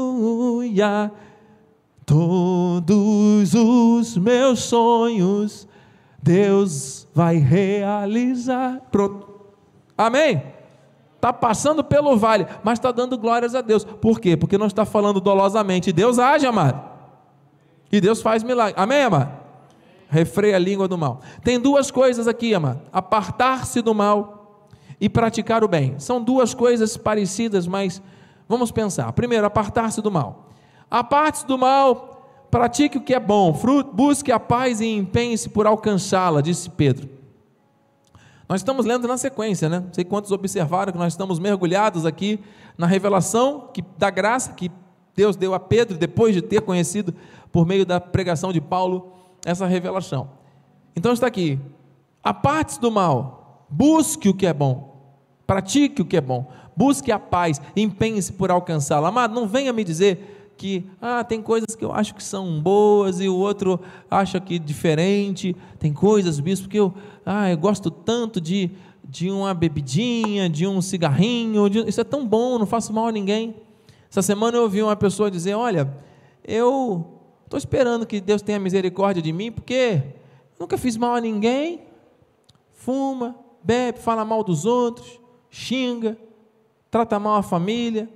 Todos 2.07 3.55
os 3.55 4.17
meus 4.17 4.61
sonhos 4.61 5.69
Deus 6.23 7.07
vai 7.15 7.37
realizar. 7.37 8.81
Pronto. 8.91 9.29
Amém? 9.97 10.43
Está 11.17 11.33
passando 11.33 11.85
pelo 11.85 12.17
vale, 12.17 12.47
mas 12.63 12.79
está 12.79 12.91
dando 12.91 13.19
glórias 13.19 13.55
a 13.55 13.61
Deus. 13.61 13.85
Por 13.85 14.19
quê? 14.21 14.37
Porque 14.37 14.57
não 14.57 14.67
está 14.67 14.85
falando 14.85 15.21
dolosamente. 15.21 15.93
Deus 15.93 16.19
age, 16.19 16.47
amado. 16.47 16.83
E 17.93 18.01
Deus 18.01 18.23
faz 18.23 18.43
milagre. 18.43 18.75
Amém, 18.77 19.03
amado? 19.03 19.41
refreia 20.11 20.57
a 20.57 20.59
língua 20.59 20.89
do 20.89 20.99
mal. 20.99 21.21
Tem 21.43 21.59
duas 21.59 21.91
coisas 21.91 22.29
aqui, 22.29 22.53
amado: 22.55 22.81
apartar-se 22.93 23.81
do 23.81 23.95
mal 23.95 24.67
e 25.01 25.09
praticar 25.09 25.65
o 25.65 25.69
bem. 25.69 25.99
São 25.99 26.23
duas 26.23 26.53
coisas 26.53 26.97
parecidas, 26.97 27.67
mas 27.67 28.03
vamos 28.49 28.71
pensar. 28.71 29.11
Primeiro, 29.13 29.47
apartar-se 29.47 30.03
do 30.03 30.11
mal. 30.11 30.49
Aparte-se 30.91 31.47
do 31.47 31.57
mal, 31.57 32.10
pratique 32.51 32.99
o 32.99 33.01
que 33.01 33.15
é 33.15 33.21
bom, 33.21 33.53
busque 33.93 34.33
a 34.33 34.41
paz 34.41 34.81
e 34.81 34.87
empenhe-se 34.87 35.49
por 35.49 35.67
alcançá-la, 35.67 36.41
disse 36.41 36.69
Pedro. 36.69 37.09
Nós 38.49 38.61
estamos 38.61 38.85
lendo 38.85 39.07
na 39.07 39.17
sequência, 39.17 39.69
né? 39.69 39.79
Não 39.79 39.95
sei 39.95 40.05
quantos 40.05 40.33
observaram 40.33 40.93
que 40.93 40.99
nós 40.99 41.13
estamos 41.13 41.39
mergulhados 41.39 42.05
aqui 42.05 42.41
na 42.77 42.87
revelação 42.87 43.69
que, 43.73 43.81
da 43.97 44.11
graça 44.11 44.53
que 44.53 44.71
Deus 45.15 45.37
deu 45.37 45.55
a 45.55 45.61
Pedro 45.61 45.97
depois 45.97 46.35
de 46.35 46.43
ter 46.43 46.61
conhecido 46.63 47.15
por 47.53 47.65
meio 47.65 47.87
da 47.87 48.01
pregação 48.01 48.53
de 48.53 48.61
Paulo 48.61 49.13
essa 49.45 49.67
revelação. 49.67 50.31
Então 50.97 51.13
está 51.13 51.29
aqui: 51.29 51.61
aparte 52.25 52.81
do 52.81 52.91
mal, 52.91 53.67
busque 53.71 54.29
o 54.29 54.35
que 54.35 54.47
é 54.47 54.53
bom, 54.53 55.15
pratique 55.47 56.03
o 56.03 56.05
que 56.05 56.17
é 56.17 56.21
bom, 56.21 56.51
busque 56.77 57.13
a 57.13 57.19
paz, 57.21 57.61
empenhe-se 57.77 58.33
por 58.33 58.51
alcançá-la. 58.51 59.09
Amado, 59.09 59.33
não 59.33 59.47
venha 59.47 59.73
me 59.73 59.85
dizer 59.85 60.40
que 60.61 60.85
ah, 61.01 61.25
tem 61.25 61.41
coisas 61.41 61.75
que 61.75 61.83
eu 61.83 61.91
acho 61.91 62.15
que 62.15 62.23
são 62.23 62.61
boas 62.61 63.19
e 63.19 63.27
o 63.31 63.35
outro 63.35 63.81
acha 64.11 64.39
que 64.39 64.59
diferente. 64.59 65.57
Tem 65.79 65.91
coisas, 65.91 66.39
bispo, 66.39 66.69
que 66.69 66.79
eu, 66.79 66.93
ah, 67.25 67.51
eu 67.51 67.57
gosto 67.57 67.91
tanto 67.91 68.39
de, 68.39 68.71
de 69.03 69.31
uma 69.31 69.55
bebidinha, 69.55 70.51
de 70.51 70.67
um 70.67 70.83
cigarrinho, 70.83 71.71
de, 71.71 71.89
isso 71.89 72.03
é 72.03 72.05
tão 72.05 72.27
bom, 72.27 72.59
não 72.59 72.67
faço 72.67 72.93
mal 72.93 73.07
a 73.07 73.13
ninguém. 73.13 73.55
Essa 74.11 74.21
semana 74.21 74.59
eu 74.59 74.65
ouvi 74.65 74.83
uma 74.83 74.95
pessoa 74.95 75.31
dizer: 75.31 75.55
Olha, 75.55 75.91
eu 76.45 77.07
estou 77.47 77.57
esperando 77.57 78.05
que 78.05 78.21
Deus 78.21 78.43
tenha 78.43 78.61
misericórdia 78.61 79.23
de 79.23 79.33
mim, 79.33 79.51
porque 79.51 80.03
nunca 80.59 80.77
fiz 80.77 80.95
mal 80.95 81.15
a 81.15 81.23
ninguém. 81.23 81.81
Fuma, 82.75 83.35
bebe, 83.65 83.99
fala 83.99 84.27
mal 84.27 84.45
dos 84.45 84.67
outros, 84.67 85.19
xinga, 85.49 86.19
trata 86.91 87.19
mal 87.19 87.37
a 87.37 87.43
família. 87.43 88.11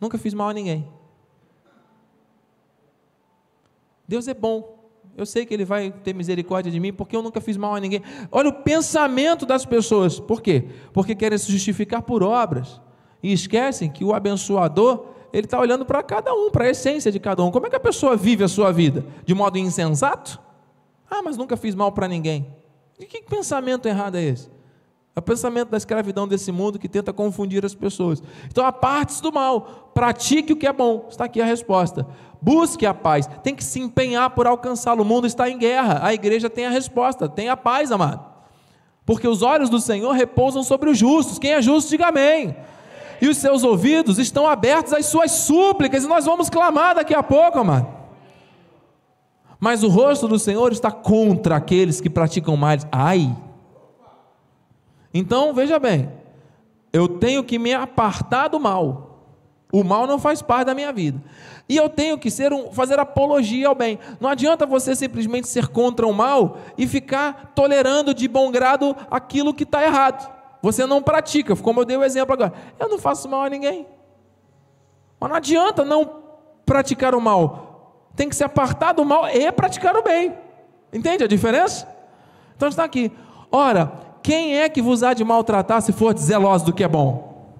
Nunca 0.00 0.18
fiz 0.18 0.34
mal 0.34 0.48
a 0.48 0.52
ninguém. 0.52 0.88
Deus 4.06 4.26
é 4.28 4.34
bom. 4.34 4.78
Eu 5.16 5.26
sei 5.26 5.44
que 5.44 5.52
Ele 5.52 5.64
vai 5.64 5.90
ter 5.90 6.14
misericórdia 6.14 6.70
de 6.70 6.78
mim, 6.78 6.92
porque 6.92 7.16
eu 7.16 7.22
nunca 7.22 7.40
fiz 7.40 7.56
mal 7.56 7.74
a 7.74 7.80
ninguém. 7.80 8.02
Olha 8.30 8.48
o 8.50 8.52
pensamento 8.62 9.44
das 9.44 9.66
pessoas. 9.66 10.20
Por 10.20 10.40
quê? 10.40 10.68
Porque 10.92 11.14
querem 11.14 11.36
se 11.36 11.50
justificar 11.50 12.02
por 12.02 12.22
obras. 12.22 12.80
E 13.22 13.32
esquecem 13.32 13.90
que 13.90 14.04
o 14.04 14.14
abençoador, 14.14 15.06
ele 15.32 15.46
está 15.46 15.58
olhando 15.58 15.84
para 15.84 16.02
cada 16.04 16.32
um, 16.32 16.50
para 16.50 16.66
a 16.66 16.70
essência 16.70 17.10
de 17.10 17.18
cada 17.18 17.42
um. 17.42 17.50
Como 17.50 17.66
é 17.66 17.70
que 17.70 17.76
a 17.76 17.80
pessoa 17.80 18.16
vive 18.16 18.44
a 18.44 18.48
sua 18.48 18.72
vida? 18.72 19.04
De 19.24 19.34
modo 19.34 19.58
insensato? 19.58 20.40
Ah, 21.10 21.20
mas 21.22 21.36
nunca 21.36 21.56
fiz 21.56 21.74
mal 21.74 21.90
para 21.90 22.06
ninguém. 22.06 22.46
E 22.98 23.04
que 23.04 23.22
pensamento 23.22 23.86
errado 23.86 24.16
é 24.16 24.22
esse? 24.22 24.48
É 25.18 25.20
o 25.20 25.22
pensamento 25.22 25.70
da 25.70 25.76
escravidão 25.76 26.28
desse 26.28 26.52
mundo 26.52 26.78
que 26.78 26.88
tenta 26.88 27.12
confundir 27.12 27.66
as 27.66 27.74
pessoas. 27.74 28.22
Então, 28.46 28.64
aparte-se 28.64 29.20
do 29.20 29.32
mal, 29.32 29.90
pratique 29.92 30.52
o 30.52 30.56
que 30.56 30.64
é 30.64 30.72
bom. 30.72 31.06
Está 31.10 31.24
aqui 31.24 31.40
a 31.40 31.44
resposta. 31.44 32.06
Busque 32.40 32.86
a 32.86 32.94
paz, 32.94 33.28
tem 33.42 33.52
que 33.52 33.64
se 33.64 33.80
empenhar 33.80 34.30
por 34.30 34.46
alcançá-lo. 34.46 35.02
O 35.02 35.04
mundo 35.04 35.26
está 35.26 35.50
em 35.50 35.58
guerra, 35.58 35.98
a 36.04 36.14
igreja 36.14 36.48
tem 36.48 36.66
a 36.66 36.70
resposta, 36.70 37.28
tem 37.28 37.48
a 37.48 37.56
paz, 37.56 37.90
amado. 37.90 38.24
Porque 39.04 39.26
os 39.26 39.42
olhos 39.42 39.68
do 39.68 39.80
Senhor 39.80 40.12
repousam 40.12 40.62
sobre 40.62 40.88
os 40.88 40.96
justos. 40.96 41.36
Quem 41.36 41.50
é 41.50 41.60
justo, 41.60 41.90
diga 41.90 42.06
amém. 42.06 42.54
E 43.20 43.26
os 43.26 43.38
seus 43.38 43.64
ouvidos 43.64 44.20
estão 44.20 44.46
abertos 44.46 44.92
às 44.92 45.06
suas 45.06 45.32
súplicas, 45.32 46.04
e 46.04 46.06
nós 46.06 46.26
vamos 46.26 46.48
clamar 46.48 46.94
daqui 46.94 47.12
a 47.12 47.24
pouco, 47.24 47.58
amado. 47.58 47.88
Mas 49.58 49.82
o 49.82 49.88
rosto 49.88 50.28
do 50.28 50.38
Senhor 50.38 50.70
está 50.70 50.92
contra 50.92 51.56
aqueles 51.56 52.00
que 52.00 52.08
praticam 52.08 52.56
mais. 52.56 52.86
Ai! 52.92 53.36
Então, 55.12 55.52
veja 55.52 55.78
bem, 55.78 56.10
eu 56.92 57.08
tenho 57.08 57.42
que 57.44 57.58
me 57.58 57.72
apartar 57.72 58.48
do 58.48 58.60
mal. 58.60 59.06
O 59.70 59.84
mal 59.84 60.06
não 60.06 60.18
faz 60.18 60.40
parte 60.40 60.66
da 60.66 60.74
minha 60.74 60.92
vida. 60.92 61.22
E 61.68 61.76
eu 61.76 61.88
tenho 61.90 62.16
que 62.16 62.30
ser 62.30 62.52
um, 62.52 62.72
fazer 62.72 62.98
apologia 62.98 63.68
ao 63.68 63.74
bem. 63.74 63.98
Não 64.18 64.30
adianta 64.30 64.64
você 64.64 64.94
simplesmente 64.94 65.46
ser 65.46 65.68
contra 65.68 66.06
o 66.06 66.14
mal 66.14 66.58
e 66.76 66.86
ficar 66.86 67.52
tolerando 67.54 68.14
de 68.14 68.26
bom 68.26 68.50
grado 68.50 68.96
aquilo 69.10 69.52
que 69.52 69.64
está 69.64 69.84
errado. 69.84 70.32
Você 70.62 70.86
não 70.86 71.02
pratica, 71.02 71.54
como 71.54 71.80
eu 71.80 71.84
dei 71.84 71.96
o 71.96 72.04
exemplo 72.04 72.32
agora. 72.32 72.54
Eu 72.78 72.88
não 72.88 72.98
faço 72.98 73.28
mal 73.28 73.42
a 73.42 73.50
ninguém. 73.50 73.86
Mas 75.20 75.28
não 75.28 75.36
adianta 75.36 75.84
não 75.84 76.22
praticar 76.64 77.14
o 77.14 77.20
mal 77.20 77.68
tem 78.18 78.28
que 78.28 78.34
se 78.34 78.42
apartar 78.42 78.92
do 78.92 79.04
mal 79.04 79.28
e 79.28 79.50
praticar 79.52 79.96
o 79.96 80.02
bem. 80.02 80.36
Entende 80.92 81.22
a 81.22 81.28
diferença? 81.28 81.88
Então 82.56 82.68
está 82.68 82.82
aqui. 82.82 83.12
Ora, 83.50 83.92
quem 84.28 84.58
é 84.58 84.68
que 84.68 84.82
vos 84.82 85.02
há 85.02 85.14
de 85.14 85.24
maltratar 85.24 85.80
se 85.80 85.90
for 85.90 86.14
zeloso 86.18 86.66
do 86.66 86.72
que 86.74 86.84
é 86.84 86.88
bom? 86.88 87.50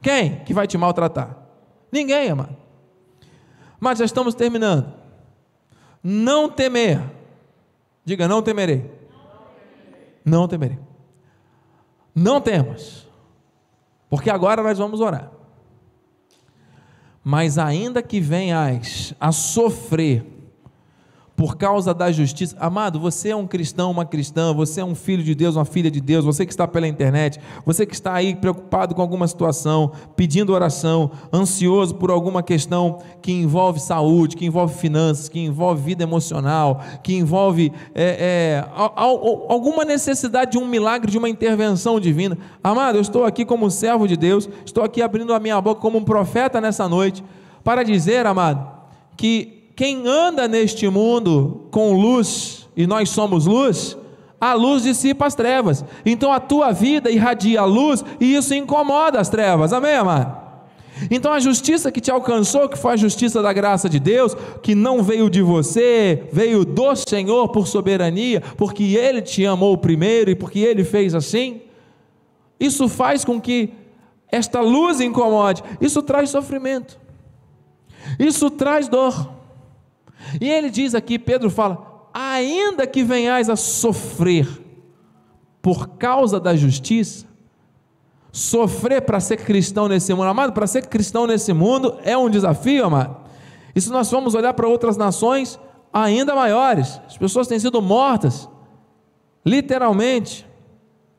Quem 0.00 0.36
que 0.44 0.54
vai 0.54 0.64
te 0.64 0.78
maltratar? 0.78 1.36
Ninguém, 1.90 2.30
amado. 2.30 2.56
Mas 3.80 3.98
já 3.98 4.04
estamos 4.04 4.32
terminando. 4.32 4.92
Não 6.00 6.48
temer. 6.48 7.02
Diga, 8.04 8.28
não 8.28 8.40
temerei. 8.40 8.88
Não 10.24 10.46
temerei. 10.46 10.78
Não 12.14 12.40
temos. 12.40 13.08
Porque 14.08 14.30
agora 14.30 14.62
nós 14.62 14.78
vamos 14.78 15.00
orar 15.00 15.32
mas 17.28 17.58
ainda 17.58 18.00
que 18.04 18.20
venhas 18.20 19.12
a 19.18 19.32
sofrer 19.32 20.24
por 21.36 21.56
causa 21.56 21.92
da 21.92 22.10
justiça. 22.10 22.56
Amado, 22.58 22.98
você 22.98 23.28
é 23.28 23.36
um 23.36 23.46
cristão, 23.46 23.90
uma 23.90 24.06
cristã, 24.06 24.54
você 24.54 24.80
é 24.80 24.84
um 24.84 24.94
filho 24.94 25.22
de 25.22 25.34
Deus, 25.34 25.54
uma 25.54 25.66
filha 25.66 25.90
de 25.90 26.00
Deus, 26.00 26.24
você 26.24 26.46
que 26.46 26.52
está 26.52 26.66
pela 26.66 26.88
internet, 26.88 27.38
você 27.64 27.84
que 27.84 27.94
está 27.94 28.14
aí 28.14 28.34
preocupado 28.34 28.94
com 28.94 29.02
alguma 29.02 29.28
situação, 29.28 29.92
pedindo 30.16 30.54
oração, 30.54 31.10
ansioso 31.32 31.94
por 31.96 32.10
alguma 32.10 32.42
questão 32.42 32.98
que 33.20 33.32
envolve 33.32 33.78
saúde, 33.78 34.34
que 34.34 34.46
envolve 34.46 34.74
finanças, 34.74 35.28
que 35.28 35.38
envolve 35.38 35.82
vida 35.82 36.02
emocional, 36.02 36.80
que 37.02 37.14
envolve 37.14 37.70
é, 37.94 38.64
é, 38.64 38.68
alguma 38.74 39.84
necessidade 39.84 40.52
de 40.52 40.58
um 40.58 40.66
milagre, 40.66 41.10
de 41.10 41.18
uma 41.18 41.28
intervenção 41.28 42.00
divina. 42.00 42.38
Amado, 42.64 42.96
eu 42.96 43.02
estou 43.02 43.26
aqui 43.26 43.44
como 43.44 43.70
servo 43.70 44.08
de 44.08 44.16
Deus, 44.16 44.48
estou 44.64 44.82
aqui 44.82 45.02
abrindo 45.02 45.34
a 45.34 45.38
minha 45.38 45.60
boca 45.60 45.82
como 45.82 45.98
um 45.98 46.04
profeta 46.04 46.62
nessa 46.62 46.88
noite, 46.88 47.22
para 47.62 47.82
dizer, 47.82 48.24
amado, 48.24 48.66
que 49.16 49.55
quem 49.76 50.06
anda 50.06 50.48
neste 50.48 50.88
mundo 50.88 51.66
com 51.70 51.92
luz, 51.92 52.66
e 52.74 52.86
nós 52.86 53.10
somos 53.10 53.44
luz, 53.44 53.96
a 54.40 54.54
luz 54.54 54.82
dissipa 54.82 55.26
as 55.26 55.34
trevas. 55.34 55.84
Então 56.04 56.32
a 56.32 56.40
tua 56.40 56.72
vida 56.72 57.10
irradia 57.10 57.60
a 57.60 57.64
luz 57.66 58.02
e 58.18 58.34
isso 58.34 58.54
incomoda 58.54 59.20
as 59.20 59.28
trevas. 59.28 59.74
Amém, 59.74 59.94
amado? 59.94 60.46
Então 61.10 61.30
a 61.30 61.38
justiça 61.38 61.92
que 61.92 62.00
te 62.00 62.10
alcançou, 62.10 62.70
que 62.70 62.78
foi 62.78 62.94
a 62.94 62.96
justiça 62.96 63.42
da 63.42 63.52
graça 63.52 63.86
de 63.86 64.00
Deus, 64.00 64.34
que 64.62 64.74
não 64.74 65.02
veio 65.02 65.28
de 65.28 65.42
você, 65.42 66.24
veio 66.32 66.64
do 66.64 66.96
Senhor 66.96 67.48
por 67.48 67.66
soberania, 67.66 68.42
porque 68.56 68.96
Ele 68.96 69.20
te 69.20 69.44
amou 69.44 69.76
primeiro 69.76 70.30
e 70.30 70.34
porque 70.34 70.60
Ele 70.60 70.84
fez 70.84 71.14
assim. 71.14 71.60
Isso 72.58 72.88
faz 72.88 73.26
com 73.26 73.38
que 73.38 73.74
esta 74.32 74.60
luz 74.62 75.00
incomode. 75.02 75.62
Isso 75.82 76.02
traz 76.02 76.30
sofrimento. 76.30 76.98
Isso 78.18 78.48
traz 78.48 78.88
dor. 78.88 79.35
E 80.40 80.48
ele 80.48 80.70
diz 80.70 80.94
aqui, 80.94 81.18
Pedro 81.18 81.50
fala: 81.50 82.08
ainda 82.12 82.86
que 82.86 83.02
venhais 83.02 83.50
a 83.50 83.56
sofrer 83.56 84.48
por 85.60 85.88
causa 85.90 86.38
da 86.38 86.54
justiça, 86.54 87.26
sofrer 88.32 89.02
para 89.02 89.20
ser 89.20 89.38
cristão 89.38 89.88
nesse 89.88 90.12
mundo, 90.14 90.28
amado, 90.28 90.52
para 90.52 90.66
ser 90.66 90.86
cristão 90.86 91.26
nesse 91.26 91.52
mundo 91.52 91.98
é 92.04 92.16
um 92.16 92.30
desafio, 92.30 92.84
amado. 92.84 93.16
E 93.74 93.80
se 93.80 93.90
nós 93.90 94.08
formos 94.08 94.34
olhar 94.34 94.54
para 94.54 94.68
outras 94.68 94.96
nações 94.96 95.58
ainda 95.92 96.34
maiores, 96.34 97.00
as 97.06 97.16
pessoas 97.16 97.46
têm 97.46 97.58
sido 97.58 97.80
mortas, 97.82 98.48
literalmente. 99.44 100.46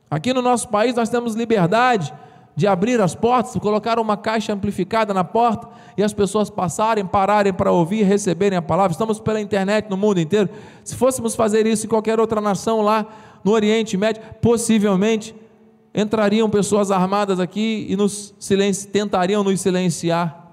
Aqui 0.10 0.34
no 0.34 0.42
nosso 0.42 0.70
país 0.70 0.96
nós 0.96 1.10
temos 1.10 1.36
liberdade 1.36 2.14
de 2.58 2.66
abrir 2.66 3.00
as 3.00 3.14
portas, 3.14 3.56
colocar 3.62 4.00
uma 4.00 4.18
caixa 4.18 4.52
amplificada 4.52 5.14
na 5.14 5.24
porta 5.24 5.70
e 5.96 6.02
as 6.02 6.12
pessoas 6.12 6.50
passarem, 6.50 7.06
pararem 7.06 7.54
para 7.54 7.72
ouvir, 7.72 8.02
receberem 8.02 8.58
a 8.58 8.64
palavra. 8.64 8.94
Estamos 8.94 9.20
pela 9.20 9.40
internet 9.40 9.88
no 9.92 9.96
mundo 9.96 10.20
inteiro. 10.20 10.50
Se 10.84 10.96
fôssemos 10.96 11.36
fazer 11.36 11.68
isso 11.68 11.86
em 11.86 11.90
qualquer 11.90 12.20
outra 12.20 12.42
nação 12.42 12.82
lá 12.82 13.06
no 13.44 13.52
Oriente 13.52 13.96
Médio, 13.96 14.24
possivelmente 14.42 15.36
entrariam 15.94 16.50
pessoas 16.50 16.90
armadas 16.90 17.40
aqui 17.40 17.86
e 17.88 17.96
nos 17.96 18.34
silenci... 18.40 18.88
tentariam 18.88 19.44
nos 19.44 19.62
silenciar. 19.62 20.52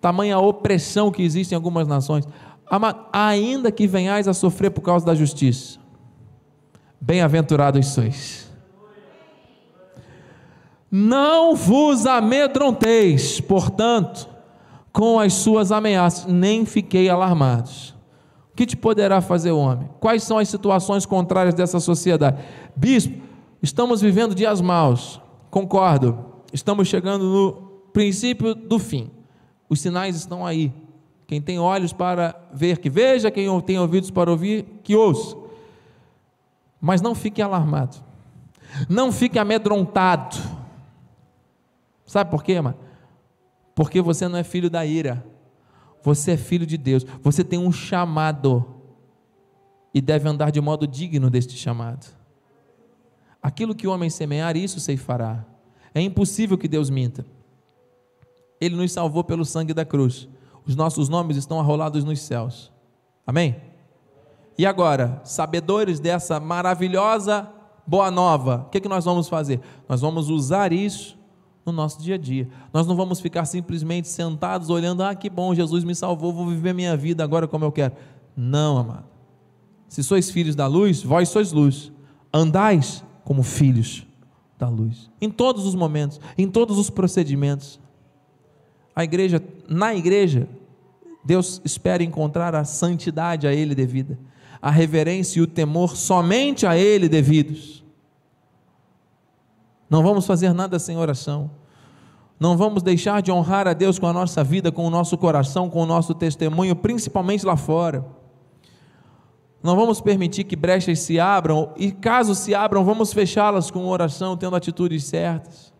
Tamanha 0.00 0.40
opressão 0.40 1.12
que 1.12 1.22
existe 1.22 1.52
em 1.52 1.54
algumas 1.54 1.86
nações. 1.86 2.26
Ainda 3.12 3.70
que 3.70 3.86
venhais 3.86 4.26
a 4.26 4.34
sofrer 4.34 4.72
por 4.72 4.80
causa 4.80 5.06
da 5.06 5.14
justiça, 5.14 5.78
bem-aventurados 7.00 7.86
sois 7.86 8.43
não 10.96 11.56
vos 11.56 12.06
amedronteis, 12.06 13.40
portanto, 13.40 14.28
com 14.92 15.18
as 15.18 15.32
suas 15.32 15.72
ameaças, 15.72 16.26
nem 16.26 16.64
fiquei 16.64 17.08
alarmados. 17.08 17.90
O 18.52 18.54
que 18.54 18.64
te 18.64 18.76
poderá 18.76 19.20
fazer 19.20 19.50
o 19.50 19.58
homem? 19.58 19.90
Quais 19.98 20.22
são 20.22 20.38
as 20.38 20.48
situações 20.48 21.04
contrárias 21.04 21.52
dessa 21.52 21.80
sociedade? 21.80 22.40
Bispo, 22.76 23.20
estamos 23.60 24.00
vivendo 24.00 24.36
dias 24.36 24.60
maus, 24.60 25.20
concordo. 25.50 26.26
Estamos 26.52 26.86
chegando 26.86 27.24
no 27.24 27.52
princípio 27.92 28.54
do 28.54 28.78
fim. 28.78 29.10
Os 29.68 29.80
sinais 29.80 30.14
estão 30.14 30.46
aí. 30.46 30.72
Quem 31.26 31.42
tem 31.42 31.58
olhos 31.58 31.92
para 31.92 32.36
ver, 32.52 32.78
que 32.78 32.88
veja, 32.88 33.32
quem 33.32 33.48
tem 33.62 33.80
ouvidos 33.80 34.12
para 34.12 34.30
ouvir, 34.30 34.64
que 34.84 34.94
ouça. 34.94 35.36
Mas 36.80 37.02
não 37.02 37.16
fique 37.16 37.42
alarmado, 37.42 37.96
não 38.88 39.10
fique 39.10 39.40
amedrontado 39.40 40.53
Sabe 42.14 42.30
por 42.30 42.44
quê, 42.44 42.60
mano? 42.60 42.76
Porque 43.74 44.00
você 44.00 44.28
não 44.28 44.38
é 44.38 44.44
filho 44.44 44.70
da 44.70 44.86
ira. 44.86 45.26
Você 46.00 46.30
é 46.30 46.36
filho 46.36 46.64
de 46.64 46.78
Deus. 46.78 47.04
Você 47.20 47.42
tem 47.42 47.58
um 47.58 47.72
chamado. 47.72 48.64
E 49.92 50.00
deve 50.00 50.28
andar 50.28 50.52
de 50.52 50.60
modo 50.60 50.86
digno 50.86 51.28
deste 51.28 51.56
chamado. 51.56 52.06
Aquilo 53.42 53.74
que 53.74 53.84
o 53.88 53.90
homem 53.90 54.08
semear, 54.08 54.56
isso 54.56 54.78
fará. 54.96 55.44
É 55.92 56.00
impossível 56.00 56.56
que 56.56 56.68
Deus 56.68 56.88
minta. 56.88 57.26
Ele 58.60 58.76
nos 58.76 58.92
salvou 58.92 59.24
pelo 59.24 59.44
sangue 59.44 59.74
da 59.74 59.84
cruz. 59.84 60.28
Os 60.64 60.76
nossos 60.76 61.08
nomes 61.08 61.36
estão 61.36 61.58
arrolados 61.58 62.04
nos 62.04 62.20
céus. 62.20 62.70
Amém? 63.26 63.56
E 64.56 64.64
agora, 64.64 65.20
sabedores 65.24 65.98
dessa 65.98 66.38
maravilhosa 66.38 67.50
boa 67.84 68.08
nova, 68.08 68.66
o 68.68 68.70
que, 68.70 68.78
é 68.78 68.80
que 68.80 68.88
nós 68.88 69.04
vamos 69.04 69.28
fazer? 69.28 69.60
Nós 69.88 70.00
vamos 70.00 70.30
usar 70.30 70.72
isso 70.72 71.23
no 71.64 71.72
nosso 71.72 72.02
dia 72.02 72.16
a 72.16 72.18
dia. 72.18 72.48
Nós 72.72 72.86
não 72.86 72.94
vamos 72.94 73.20
ficar 73.20 73.44
simplesmente 73.44 74.08
sentados 74.08 74.70
olhando, 74.70 75.02
ah, 75.02 75.14
que 75.14 75.30
bom, 75.30 75.54
Jesus 75.54 75.84
me 75.84 75.94
salvou, 75.94 76.32
vou 76.32 76.46
viver 76.46 76.74
minha 76.74 76.96
vida 76.96 77.24
agora 77.24 77.48
como 77.48 77.64
eu 77.64 77.72
quero. 77.72 77.94
Não, 78.36 78.78
amado. 78.78 79.04
Se 79.88 80.02
sois 80.02 80.30
filhos 80.30 80.56
da 80.56 80.66
luz, 80.66 81.02
vós 81.02 81.28
sois 81.28 81.52
luz. 81.52 81.92
Andais 82.32 83.04
como 83.24 83.42
filhos 83.42 84.06
da 84.58 84.68
luz. 84.68 85.10
Em 85.20 85.30
todos 85.30 85.66
os 85.66 85.74
momentos, 85.74 86.20
em 86.36 86.48
todos 86.48 86.78
os 86.78 86.90
procedimentos. 86.90 87.80
A 88.94 89.04
igreja, 89.04 89.42
na 89.68 89.94
igreja, 89.94 90.48
Deus 91.24 91.60
espera 91.64 92.02
encontrar 92.02 92.54
a 92.54 92.64
santidade 92.64 93.46
a 93.46 93.54
Ele 93.54 93.74
devida, 93.74 94.18
a 94.60 94.70
reverência 94.70 95.38
e 95.38 95.42
o 95.42 95.46
temor 95.46 95.96
somente 95.96 96.66
a 96.66 96.76
Ele 96.76 97.08
devidos. 97.08 97.83
Não 99.88 100.02
vamos 100.02 100.26
fazer 100.26 100.52
nada 100.52 100.78
sem 100.78 100.96
oração. 100.96 101.50
Não 102.38 102.56
vamos 102.56 102.82
deixar 102.82 103.22
de 103.22 103.30
honrar 103.30 103.68
a 103.68 103.72
Deus 103.72 103.98
com 103.98 104.06
a 104.06 104.12
nossa 104.12 104.42
vida, 104.42 104.72
com 104.72 104.86
o 104.86 104.90
nosso 104.90 105.16
coração, 105.16 105.70
com 105.70 105.82
o 105.82 105.86
nosso 105.86 106.14
testemunho, 106.14 106.74
principalmente 106.74 107.46
lá 107.46 107.56
fora. 107.56 108.04
Não 109.62 109.76
vamos 109.76 110.00
permitir 110.00 110.44
que 110.44 110.56
brechas 110.56 110.98
se 110.98 111.18
abram, 111.18 111.72
e 111.76 111.90
caso 111.90 112.34
se 112.34 112.54
abram, 112.54 112.84
vamos 112.84 113.12
fechá-las 113.12 113.70
com 113.70 113.86
oração, 113.86 114.36
tendo 114.36 114.56
atitudes 114.56 115.04
certas. 115.04 115.72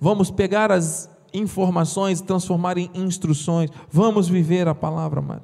Vamos 0.00 0.30
pegar 0.30 0.70
as 0.70 1.10
informações 1.32 2.20
e 2.20 2.24
transformar 2.24 2.78
em 2.78 2.90
instruções. 2.94 3.70
Vamos 3.90 4.28
viver 4.28 4.68
a 4.68 4.74
palavra, 4.74 5.18
amado. 5.18 5.42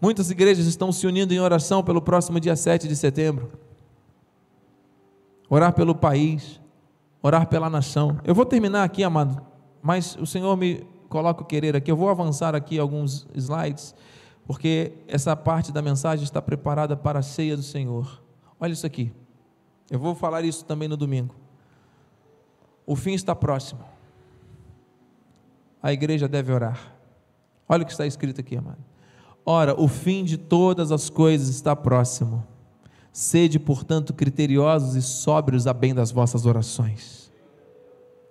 Muitas 0.00 0.30
igrejas 0.30 0.66
estão 0.66 0.92
se 0.92 1.06
unindo 1.06 1.34
em 1.34 1.40
oração 1.40 1.82
pelo 1.82 2.00
próximo 2.00 2.38
dia 2.38 2.54
7 2.54 2.86
de 2.86 2.96
setembro. 2.96 3.50
Orar 5.48 5.72
pelo 5.72 5.94
país, 5.94 6.60
orar 7.22 7.46
pela 7.46 7.70
nação. 7.70 8.18
Eu 8.24 8.34
vou 8.34 8.44
terminar 8.44 8.84
aqui, 8.84 9.02
amado, 9.02 9.40
mas 9.82 10.16
o 10.16 10.26
Senhor 10.26 10.56
me 10.56 10.86
coloca 11.08 11.42
o 11.42 11.46
querer 11.46 11.74
aqui. 11.74 11.90
Eu 11.90 11.96
vou 11.96 12.08
avançar 12.08 12.54
aqui 12.54 12.78
alguns 12.78 13.26
slides 13.34 13.94
porque 14.48 14.94
essa 15.06 15.36
parte 15.36 15.70
da 15.70 15.82
mensagem 15.82 16.24
está 16.24 16.40
preparada 16.40 16.96
para 16.96 17.18
a 17.18 17.22
ceia 17.22 17.54
do 17.54 17.62
Senhor. 17.62 18.22
Olha 18.58 18.72
isso 18.72 18.86
aqui. 18.86 19.12
Eu 19.90 19.98
vou 19.98 20.14
falar 20.14 20.42
isso 20.42 20.64
também 20.64 20.88
no 20.88 20.96
domingo. 20.96 21.34
O 22.86 22.96
fim 22.96 23.12
está 23.12 23.36
próximo. 23.36 23.84
A 25.82 25.92
igreja 25.92 26.26
deve 26.26 26.50
orar. 26.50 26.96
Olha 27.68 27.82
o 27.82 27.86
que 27.86 27.92
está 27.92 28.06
escrito 28.06 28.40
aqui, 28.40 28.56
amado. 28.56 28.82
Ora, 29.44 29.78
o 29.78 29.86
fim 29.86 30.24
de 30.24 30.38
todas 30.38 30.90
as 30.90 31.10
coisas 31.10 31.50
está 31.50 31.76
próximo. 31.76 32.42
Sede, 33.18 33.58
portanto, 33.58 34.14
criteriosos 34.14 34.94
e 34.94 35.02
sóbrios 35.02 35.66
a 35.66 35.74
bem 35.74 35.92
das 35.92 36.12
vossas 36.12 36.46
orações. 36.46 37.32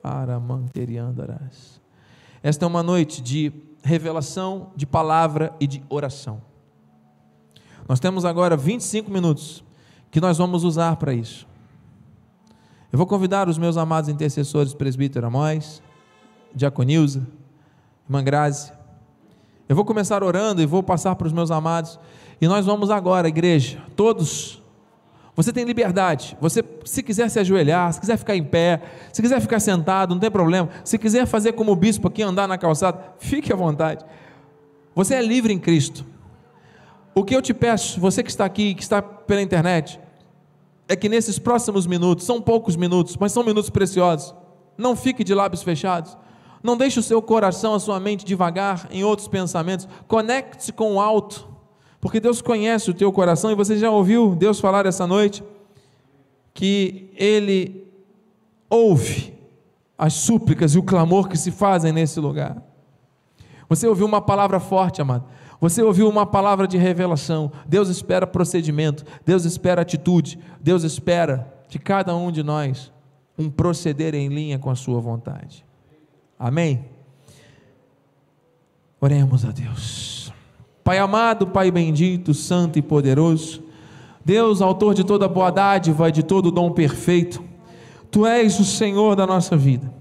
Aramanteriandarás. 0.01 1.81
Esta 2.41 2.63
é 2.63 2.67
uma 2.67 2.81
noite 2.81 3.21
de 3.21 3.51
revelação, 3.83 4.71
de 4.77 4.85
palavra 4.85 5.53
e 5.59 5.67
de 5.67 5.83
oração. 5.89 6.41
Nós 7.85 7.99
temos 7.99 8.23
agora 8.23 8.55
25 8.55 9.11
minutos 9.11 9.61
que 10.09 10.21
nós 10.21 10.37
vamos 10.37 10.63
usar 10.63 10.95
para 10.95 11.13
isso. 11.13 11.45
Eu 12.89 12.97
vou 12.97 13.05
convidar 13.05 13.49
os 13.49 13.57
meus 13.57 13.75
amados 13.75 14.09
intercessores, 14.09 14.73
presbítero 14.73 15.27
Amós, 15.27 15.81
Diaconilza, 16.55 17.27
irmã 18.05 18.23
Grazi. 18.23 18.71
Eu 19.67 19.75
vou 19.75 19.83
começar 19.83 20.23
orando 20.23 20.61
e 20.61 20.65
vou 20.65 20.81
passar 20.81 21.13
para 21.17 21.27
os 21.27 21.33
meus 21.33 21.51
amados. 21.51 21.99
E 22.39 22.47
nós 22.47 22.65
vamos 22.65 22.89
agora, 22.89 23.27
igreja, 23.27 23.83
todos 23.93 24.65
você 25.37 25.53
tem 25.53 25.63
liberdade. 25.63 26.35
Você, 26.41 26.63
se 26.83 27.03
quiser 27.03 27.29
se 27.29 27.37
ajoelhar, 27.39 27.93
se 27.93 27.99
quiser 27.99 28.17
ficar 28.17 28.35
em 28.35 28.43
pé, 28.43 28.81
se 29.13 29.21
quiser 29.21 29.39
ficar 29.39 29.59
sentado, 29.59 30.15
não 30.15 30.19
tem 30.19 30.31
problema. 30.31 30.67
Se 30.83 30.97
quiser 30.97 31.27
fazer 31.27 31.53
como 31.53 31.71
o 31.71 31.75
bispo 31.75 32.07
aqui, 32.07 32.23
andar 32.23 32.47
na 32.47 32.57
calçada, 32.57 33.13
fique 33.19 33.53
à 33.53 33.55
vontade. 33.55 34.03
Você 34.95 35.13
é 35.13 35.21
livre 35.21 35.53
em 35.53 35.59
Cristo. 35.59 36.03
O 37.13 37.23
que 37.23 37.35
eu 37.35 37.41
te 37.41 37.53
peço, 37.53 37.99
você 37.99 38.23
que 38.23 38.31
está 38.31 38.45
aqui, 38.45 38.73
que 38.73 38.81
está 38.81 38.99
pela 38.99 39.39
internet, 39.39 39.99
é 40.87 40.95
que 40.95 41.07
nesses 41.07 41.37
próximos 41.37 41.85
minutos, 41.85 42.25
são 42.25 42.41
poucos 42.41 42.75
minutos, 42.75 43.15
mas 43.15 43.31
são 43.31 43.43
minutos 43.43 43.69
preciosos, 43.69 44.33
não 44.75 44.95
fique 44.95 45.23
de 45.23 45.35
lábios 45.35 45.61
fechados. 45.61 46.17
Não 46.63 46.75
deixe 46.75 46.99
o 46.99 47.03
seu 47.03 47.21
coração, 47.21 47.75
a 47.75 47.79
sua 47.79 47.99
mente 47.99 48.25
devagar 48.25 48.87
em 48.89 49.03
outros 49.03 49.27
pensamentos. 49.27 49.87
Conecte-se 50.07 50.73
com 50.73 50.95
o 50.95 50.99
alto 50.99 51.47
porque 51.99 52.19
Deus 52.19 52.41
conhece 52.41 52.89
o 52.89 52.93
teu 52.93 53.11
coração 53.11 53.51
e 53.51 53.55
você 53.55 53.77
já 53.77 53.89
ouviu 53.89 54.35
Deus 54.35 54.59
falar 54.59 54.85
essa 54.85 55.07
noite 55.07 55.43
que 56.53 57.09
Ele 57.15 57.87
ouve 58.69 59.33
as 59.97 60.13
súplicas 60.13 60.75
e 60.75 60.79
o 60.79 60.83
clamor 60.83 61.27
que 61.27 61.37
se 61.37 61.51
fazem 61.51 61.91
nesse 61.91 62.19
lugar. 62.19 62.61
Você 63.67 63.87
ouviu 63.87 64.05
uma 64.05 64.21
palavra 64.21 64.59
forte, 64.59 65.01
amado. 65.01 65.25
Você 65.59 65.81
ouviu 65.81 66.07
uma 66.07 66.25
palavra 66.25 66.67
de 66.67 66.77
revelação. 66.77 67.51
Deus 67.65 67.89
espera 67.89 68.27
procedimento, 68.27 69.03
Deus 69.25 69.43
espera 69.43 69.81
atitude, 69.81 70.39
Deus 70.61 70.83
espera 70.83 71.51
de 71.67 71.79
cada 71.79 72.15
um 72.15 72.31
de 72.31 72.43
nós 72.43 72.91
um 73.37 73.49
proceder 73.49 74.15
em 74.15 74.29
linha 74.29 74.57
com 74.57 74.69
a 74.69 74.75
sua 74.75 74.99
vontade. 74.99 75.65
Amém? 76.39 76.85
Oremos 78.99 79.45
a 79.45 79.51
Deus. 79.51 80.16
Pai 80.87 80.99
amado, 80.99 81.47
Pai 81.47 81.69
bendito, 81.69 82.33
santo 82.33 82.79
e 82.79 82.81
poderoso, 82.81 83.61
Deus, 84.23 84.61
autor 84.61 84.93
de 84.93 85.03
toda 85.03 85.27
boa 85.27 85.51
dádiva 85.51 86.07
e 86.07 86.13
de 86.13 86.23
todo 86.23 86.49
dom 86.49 86.71
perfeito, 86.71 87.43
Tu 88.09 88.25
és 88.25 88.57
o 88.57 88.63
Senhor 88.63 89.13
da 89.13 89.27
nossa 89.27 89.57
vida. 89.57 89.93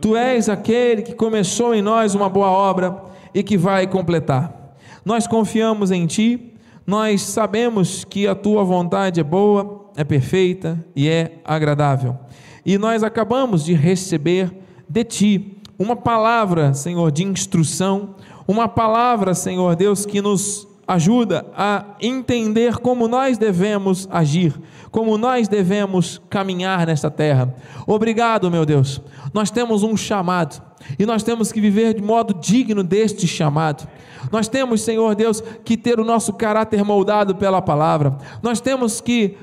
Tu 0.00 0.16
és 0.16 0.48
aquele 0.48 1.02
que 1.02 1.14
começou 1.14 1.72
em 1.72 1.80
nós 1.80 2.16
uma 2.16 2.28
boa 2.28 2.50
obra 2.50 3.00
e 3.32 3.44
que 3.44 3.56
vai 3.56 3.86
completar. 3.86 4.74
Nós 5.04 5.24
confiamos 5.24 5.92
em 5.92 6.04
Ti, 6.04 6.52
nós 6.84 7.22
sabemos 7.22 8.02
que 8.02 8.26
a 8.26 8.34
Tua 8.34 8.64
vontade 8.64 9.20
é 9.20 9.22
boa, 9.22 9.88
é 9.96 10.02
perfeita 10.02 10.84
e 10.96 11.08
é 11.08 11.38
agradável. 11.44 12.18
E 12.66 12.76
nós 12.76 13.04
acabamos 13.04 13.64
de 13.64 13.72
receber 13.72 14.52
de 14.88 15.04
Ti 15.04 15.58
uma 15.78 15.94
palavra, 15.94 16.74
Senhor, 16.74 17.12
de 17.12 17.22
instrução, 17.22 18.16
uma 18.46 18.68
palavra, 18.68 19.34
Senhor 19.34 19.74
Deus, 19.76 20.04
que 20.04 20.20
nos 20.20 20.66
ajuda 20.86 21.46
a 21.56 21.84
entender 22.00 22.76
como 22.76 23.08
nós 23.08 23.38
devemos 23.38 24.06
agir, 24.10 24.54
como 24.90 25.16
nós 25.16 25.48
devemos 25.48 26.20
caminhar 26.28 26.86
nesta 26.86 27.10
terra. 27.10 27.54
Obrigado, 27.86 28.50
meu 28.50 28.66
Deus. 28.66 29.00
Nós 29.32 29.50
temos 29.50 29.82
um 29.82 29.96
chamado 29.96 30.62
e 30.98 31.06
nós 31.06 31.22
temos 31.22 31.50
que 31.50 31.60
viver 31.60 31.94
de 31.94 32.02
modo 32.02 32.34
digno 32.34 32.82
deste 32.82 33.26
chamado. 33.26 33.88
Nós 34.30 34.48
temos, 34.48 34.82
Senhor 34.82 35.14
Deus, 35.14 35.42
que 35.64 35.76
ter 35.76 35.98
o 35.98 36.04
nosso 36.04 36.32
caráter 36.34 36.84
moldado 36.84 37.34
pela 37.34 37.62
palavra. 37.62 38.16
Nós 38.42 38.60
temos 38.60 39.00
que 39.00 39.36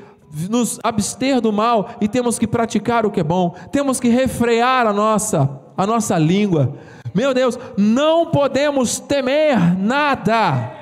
nos 0.49 0.79
abster 0.83 1.41
do 1.41 1.51
mal 1.51 1.89
e 1.99 2.07
temos 2.07 2.39
que 2.39 2.47
praticar 2.47 3.05
o 3.05 3.11
que 3.11 3.19
é 3.19 3.23
bom. 3.23 3.55
Temos 3.71 3.99
que 3.99 4.09
refrear 4.09 4.87
a 4.87 4.93
nossa 4.93 5.61
a 5.75 5.87
nossa 5.87 6.17
língua. 6.17 6.75
Meu 7.13 7.33
Deus, 7.33 7.57
não 7.77 8.27
podemos 8.27 8.99
temer 8.99 9.57
nada. 9.77 10.80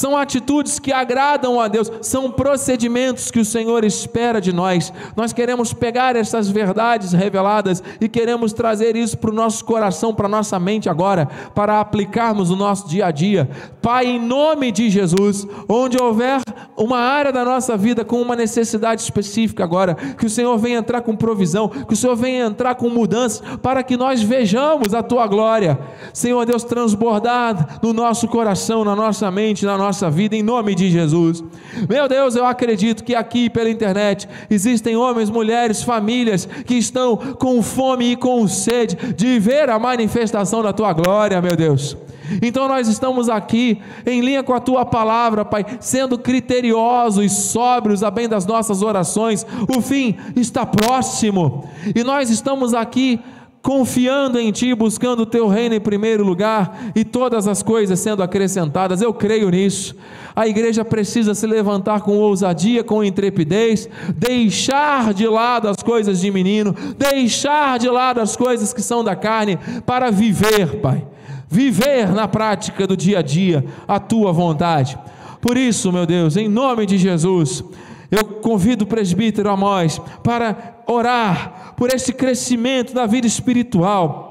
São 0.00 0.16
atitudes 0.16 0.78
que 0.78 0.94
agradam 0.94 1.60
a 1.60 1.68
Deus, 1.68 1.92
são 2.00 2.30
procedimentos 2.30 3.30
que 3.30 3.38
o 3.38 3.44
Senhor 3.44 3.84
espera 3.84 4.40
de 4.40 4.50
nós. 4.50 4.90
Nós 5.14 5.30
queremos 5.30 5.74
pegar 5.74 6.16
essas 6.16 6.48
verdades 6.48 7.12
reveladas 7.12 7.82
e 8.00 8.08
queremos 8.08 8.54
trazer 8.54 8.96
isso 8.96 9.18
para 9.18 9.28
o 9.28 9.34
nosso 9.34 9.62
coração, 9.62 10.14
para 10.14 10.24
a 10.24 10.30
nossa 10.30 10.58
mente 10.58 10.88
agora, 10.88 11.28
para 11.54 11.80
aplicarmos 11.80 12.48
no 12.48 12.56
nosso 12.56 12.88
dia 12.88 13.08
a 13.08 13.10
dia. 13.10 13.50
Pai, 13.82 14.06
em 14.06 14.18
nome 14.18 14.72
de 14.72 14.88
Jesus, 14.88 15.46
onde 15.68 16.02
houver 16.02 16.40
uma 16.78 16.98
área 16.98 17.30
da 17.30 17.44
nossa 17.44 17.76
vida 17.76 18.02
com 18.02 18.22
uma 18.22 18.34
necessidade 18.34 19.02
específica 19.02 19.64
agora, 19.64 19.94
que 19.94 20.24
o 20.24 20.30
Senhor 20.30 20.56
venha 20.56 20.78
entrar 20.78 21.02
com 21.02 21.14
provisão, 21.14 21.68
que 21.68 21.92
o 21.92 21.96
Senhor 21.96 22.16
venha 22.16 22.46
entrar 22.46 22.74
com 22.74 22.88
mudança, 22.88 23.42
para 23.58 23.82
que 23.82 23.98
nós 23.98 24.22
vejamos 24.22 24.94
a 24.94 25.02
tua 25.02 25.26
glória, 25.26 25.78
Senhor 26.14 26.46
Deus, 26.46 26.64
transbordar 26.64 27.80
no 27.82 27.92
nosso 27.92 28.26
coração, 28.28 28.82
na 28.82 28.96
nossa 28.96 29.30
mente, 29.30 29.66
na 29.66 29.76
nossa 29.76 29.89
nossa 29.90 30.08
vida, 30.08 30.36
em 30.36 30.42
nome 30.42 30.72
de 30.72 30.88
Jesus. 30.88 31.42
Meu 31.88 32.08
Deus, 32.08 32.36
eu 32.36 32.44
acredito 32.46 33.02
que 33.02 33.12
aqui 33.12 33.50
pela 33.50 33.68
internet 33.68 34.28
existem 34.48 34.94
homens, 34.94 35.28
mulheres, 35.28 35.82
famílias 35.82 36.46
que 36.64 36.76
estão 36.76 37.16
com 37.16 37.60
fome 37.60 38.12
e 38.12 38.16
com 38.16 38.46
sede 38.46 38.96
de 39.14 39.40
ver 39.40 39.68
a 39.68 39.80
manifestação 39.80 40.62
da 40.62 40.72
tua 40.72 40.92
glória, 40.92 41.42
meu 41.42 41.56
Deus. 41.56 41.96
Então 42.40 42.68
nós 42.68 42.86
estamos 42.86 43.28
aqui 43.28 43.82
em 44.06 44.20
linha 44.20 44.44
com 44.44 44.54
a 44.54 44.60
tua 44.60 44.84
palavra, 44.84 45.44
Pai, 45.44 45.66
sendo 45.80 46.16
criteriosos 46.16 47.24
e 47.24 47.28
sóbrios 47.28 48.04
a 48.04 48.12
bem 48.12 48.28
das 48.28 48.46
nossas 48.46 48.82
orações. 48.82 49.44
O 49.76 49.80
fim 49.80 50.16
está 50.36 50.64
próximo 50.64 51.68
e 51.96 52.04
nós 52.04 52.30
estamos 52.30 52.74
aqui 52.74 53.18
confiando 53.62 54.38
em 54.38 54.50
Ti, 54.50 54.74
buscando 54.74 55.20
o 55.20 55.26
Teu 55.26 55.48
reino 55.48 55.74
em 55.74 55.80
primeiro 55.80 56.24
lugar 56.24 56.92
e 56.94 57.04
todas 57.04 57.46
as 57.46 57.62
coisas 57.62 57.98
sendo 58.00 58.22
acrescentadas. 58.22 59.02
Eu 59.02 59.12
creio 59.12 59.50
nisso. 59.50 59.94
A 60.34 60.46
igreja 60.46 60.84
precisa 60.84 61.34
se 61.34 61.46
levantar 61.46 62.00
com 62.00 62.16
ousadia, 62.16 62.82
com 62.82 63.04
intrepidez, 63.04 63.88
deixar 64.16 65.12
de 65.12 65.26
lado 65.26 65.68
as 65.68 65.82
coisas 65.82 66.20
de 66.20 66.30
menino, 66.30 66.74
deixar 66.96 67.78
de 67.78 67.88
lado 67.88 68.20
as 68.20 68.36
coisas 68.36 68.72
que 68.72 68.82
são 68.82 69.04
da 69.04 69.14
carne, 69.16 69.58
para 69.84 70.10
viver, 70.10 70.80
Pai 70.80 71.04
viver 71.50 72.12
na 72.12 72.28
prática 72.28 72.86
do 72.86 72.96
dia 72.96 73.18
a 73.18 73.22
dia 73.22 73.64
a 73.88 73.98
tua 73.98 74.32
vontade. 74.32 74.96
Por 75.40 75.56
isso, 75.56 75.92
meu 75.92 76.06
Deus, 76.06 76.36
em 76.36 76.48
nome 76.48 76.86
de 76.86 76.96
Jesus, 76.96 77.64
eu 78.10 78.24
convido 78.24 78.84
o 78.84 78.86
presbítero 78.86 79.50
Amós 79.50 80.00
para 80.22 80.82
orar 80.86 81.74
por 81.76 81.92
esse 81.92 82.12
crescimento 82.12 82.92
da 82.92 83.06
vida 83.06 83.26
espiritual 83.26 84.30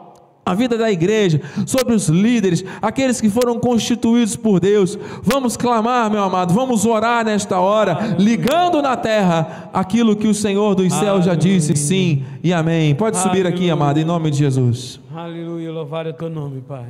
a 0.50 0.56
vida 0.56 0.76
da 0.76 0.92
igreja, 0.92 1.42
sobre 1.68 1.94
os 1.94 2.08
líderes, 2.08 2.66
aqueles 2.82 3.22
que 3.22 3.30
foram 3.30 3.60
constituídos 3.60 4.36
por 4.36 4.60
Deus. 4.60 4.98
Vamos 5.22 5.56
clamar, 5.56 6.10
meu 6.10 6.24
amado, 6.24 6.56
vamos 6.56 6.86
orar 6.86 7.24
nesta 7.24 7.60
hora, 7.60 8.16
ligando 8.18 8.82
na 8.82 8.98
terra 8.98 9.70
aquilo 9.72 10.16
que 10.16 10.28
o 10.28 10.34
Senhor 10.34 10.74
dos 10.74 10.92
céus 10.92 11.26
já 11.26 11.36
disse, 11.36 11.76
sim 11.76 12.26
e 12.44 12.52
amém. 12.52 12.96
Pode 12.96 13.18
subir 13.18 13.46
aqui, 13.46 13.70
amado, 13.70 14.00
em 14.00 14.04
nome 14.06 14.32
de 14.32 14.38
Jesus. 14.38 15.00
Aleluia, 15.14 15.72
louvado 15.72 16.10
é 16.10 16.14
teu 16.14 16.32
nome, 16.32 16.62
Pai. 16.62 16.88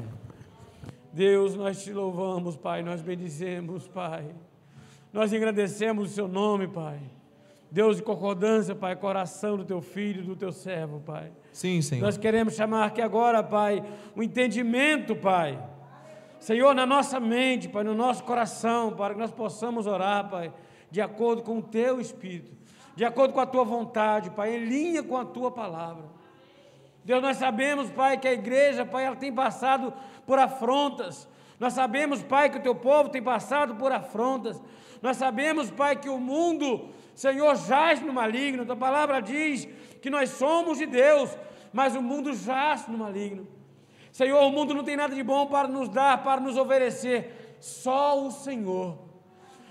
Deus, 1.12 1.54
nós 1.56 1.84
te 1.84 1.92
louvamos, 1.92 2.56
Pai, 2.56 2.82
nós 2.82 3.02
bendizemos, 3.02 3.90
Pai. 3.90 4.24
Nós 5.12 5.34
engrandecemos 5.34 6.12
o 6.12 6.14
seu 6.14 6.28
nome, 6.28 6.68
Pai. 6.68 7.00
Deus 7.72 7.98
de 7.98 8.04
concordância, 8.04 8.76
Pai, 8.76 8.96
coração 8.96 9.58
do 9.58 9.66
teu 9.66 9.82
filho, 9.82 10.24
do 10.24 10.36
teu 10.36 10.52
servo, 10.52 11.00
Pai. 11.00 11.32
Sim, 11.52 11.82
Senhor. 11.82 12.04
Nós 12.04 12.18
queremos 12.18 12.56
chamar 12.56 12.92
que 12.92 13.02
agora, 13.02 13.44
Pai, 13.44 13.84
o 14.16 14.24
entendimento, 14.24 15.16
Pai. 15.16 15.60
Senhor, 16.40 16.74
na 16.74 16.86
nossa 16.86 17.20
mente, 17.20 17.68
Pai, 17.68 17.84
no 17.84 17.94
nosso 17.94 18.24
coração, 18.24 18.92
para 18.92 19.14
que 19.14 19.20
nós 19.20 19.32
possamos 19.32 19.86
orar, 19.86 20.30
Pai, 20.30 20.54
de 20.90 21.02
acordo 21.02 21.44
com 21.44 21.58
o 21.58 21.62
teu 21.62 22.00
espírito, 22.00 22.52
de 22.96 23.04
acordo 23.04 23.34
com 23.34 23.40
a 23.40 23.46
tua 23.46 23.64
vontade, 23.64 24.32
Pai, 24.32 24.56
em 24.56 24.66
linha 24.66 25.04
com 25.04 25.18
a 25.18 25.26
tua 25.26 25.52
palavra. 25.52 26.06
Deus, 27.04 27.22
nós 27.22 27.38
sabemos, 27.38 27.90
Pai, 27.90 28.18
que 28.18 28.28
a 28.28 28.34
igreja, 28.34 28.86
Pai, 28.86 29.06
ela 29.06 29.16
tem 29.16 29.34
passado 29.34 29.94
por 30.26 30.40
afrontas. 30.40 31.28
Nós 31.60 31.74
sabemos, 31.74 32.24
Pai, 32.24 32.50
que 32.50 32.58
o 32.58 32.62
teu 32.62 32.74
povo 32.74 33.10
tem 33.10 33.22
passado 33.22 33.76
por 33.76 33.92
afrontas. 33.92 34.62
Nós 35.02 35.18
sabemos, 35.18 35.72
Pai, 35.72 35.96
que 35.96 36.10
o 36.10 36.18
mundo, 36.18 36.90
Senhor, 37.16 37.56
jaz 37.56 38.02
no 38.02 38.14
maligno. 38.14 38.66
Tua 38.66 38.76
palavra 38.76 39.22
diz 39.22 39.68
que 40.02 40.10
nós 40.10 40.30
somos 40.32 40.78
de 40.78 40.86
Deus, 40.86 41.36
mas 41.72 41.96
o 41.96 42.02
mundo 42.02 42.34
jaz 42.34 42.88
no 42.88 42.98
maligno. 42.98 43.48
Senhor, 44.12 44.42
o 44.42 44.52
mundo 44.52 44.74
não 44.74 44.84
tem 44.84 44.98
nada 44.98 45.16
de 45.16 45.24
bom 45.24 45.48
para 45.48 45.68
nos 45.68 45.88
dar, 45.88 46.24
para 46.24 46.42
nos 46.42 46.58
oferecer, 46.58 47.58
só 47.60 48.26
o 48.26 48.32
Senhor. 48.32 48.98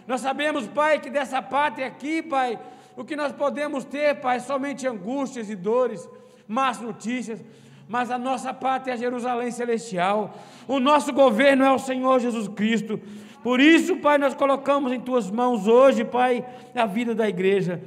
Nós 0.07 0.21
sabemos, 0.21 0.67
Pai, 0.67 1.01
que 1.01 1.11
dessa 1.11 1.43
pátria 1.43 1.87
aqui, 1.87 2.23
Pai, 2.23 2.59
o 2.97 3.05
que 3.05 3.17
nós 3.17 3.33
podemos 3.33 3.85
ter, 3.85 4.21
Pai, 4.21 4.37
é 4.37 4.41
somente 4.41 4.87
angústias 4.87 5.51
e 5.51 5.57
dores, 5.57 6.09
más 6.47 6.81
notícias 6.81 7.45
mas 7.89 8.11
a 8.11 8.19
nossa 8.19 8.53
pátria 8.53 8.93
é 8.93 8.97
Jerusalém 8.99 9.51
celestial. 9.51 10.35
O 10.69 10.79
nosso 10.79 11.11
governo 11.11 11.65
é 11.65 11.73
o 11.73 11.79
Senhor 11.79 12.21
Jesus 12.21 12.47
Cristo. 12.47 13.01
Por 13.43 13.61
isso, 13.61 13.97
Pai, 13.97 14.19
nós 14.19 14.35
colocamos 14.35 14.93
em 14.93 15.01
tuas 15.01 15.31
mãos 15.31 15.67
hoje, 15.67 16.05
Pai, 16.05 16.45
a 16.75 16.87
vida 16.87 17.15
da 17.15 17.29
igreja. 17.29 17.83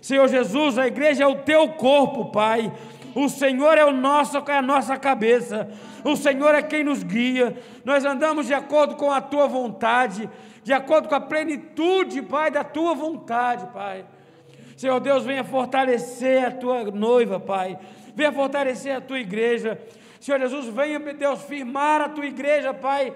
Senhor 0.00 0.28
Jesus, 0.28 0.78
a 0.78 0.86
igreja 0.86 1.24
é 1.24 1.26
o 1.26 1.36
teu 1.36 1.68
corpo, 1.70 2.26
Pai. 2.26 2.72
O 3.14 3.28
Senhor 3.28 3.78
é 3.78 3.84
o 3.84 3.92
nosso, 3.92 4.36
é 4.36 4.56
a 4.56 4.62
nossa 4.62 4.96
cabeça. 4.96 5.68
O 6.04 6.16
Senhor 6.16 6.54
é 6.54 6.62
quem 6.62 6.84
nos 6.84 7.02
guia. 7.02 7.56
Nós 7.84 8.04
andamos 8.04 8.46
de 8.46 8.54
acordo 8.54 8.96
com 8.96 9.10
a 9.10 9.20
tua 9.20 9.46
vontade, 9.46 10.28
de 10.62 10.72
acordo 10.72 11.08
com 11.08 11.14
a 11.14 11.20
plenitude, 11.20 12.22
Pai, 12.22 12.50
da 12.50 12.62
tua 12.62 12.94
vontade, 12.94 13.66
Pai. 13.72 14.04
Senhor 14.76 15.00
Deus, 15.00 15.24
venha 15.24 15.42
fortalecer 15.42 16.44
a 16.44 16.50
tua 16.50 16.84
noiva, 16.90 17.40
Pai 17.40 17.78
venha 18.16 18.32
fortalecer 18.32 18.96
a 18.96 19.00
tua 19.00 19.20
igreja. 19.20 19.78
Senhor 20.18 20.40
Jesus, 20.40 20.68
venha, 20.68 20.98
Deus, 20.98 21.42
firmar 21.42 22.00
a 22.00 22.08
tua 22.08 22.24
igreja, 22.24 22.72
Pai. 22.72 23.12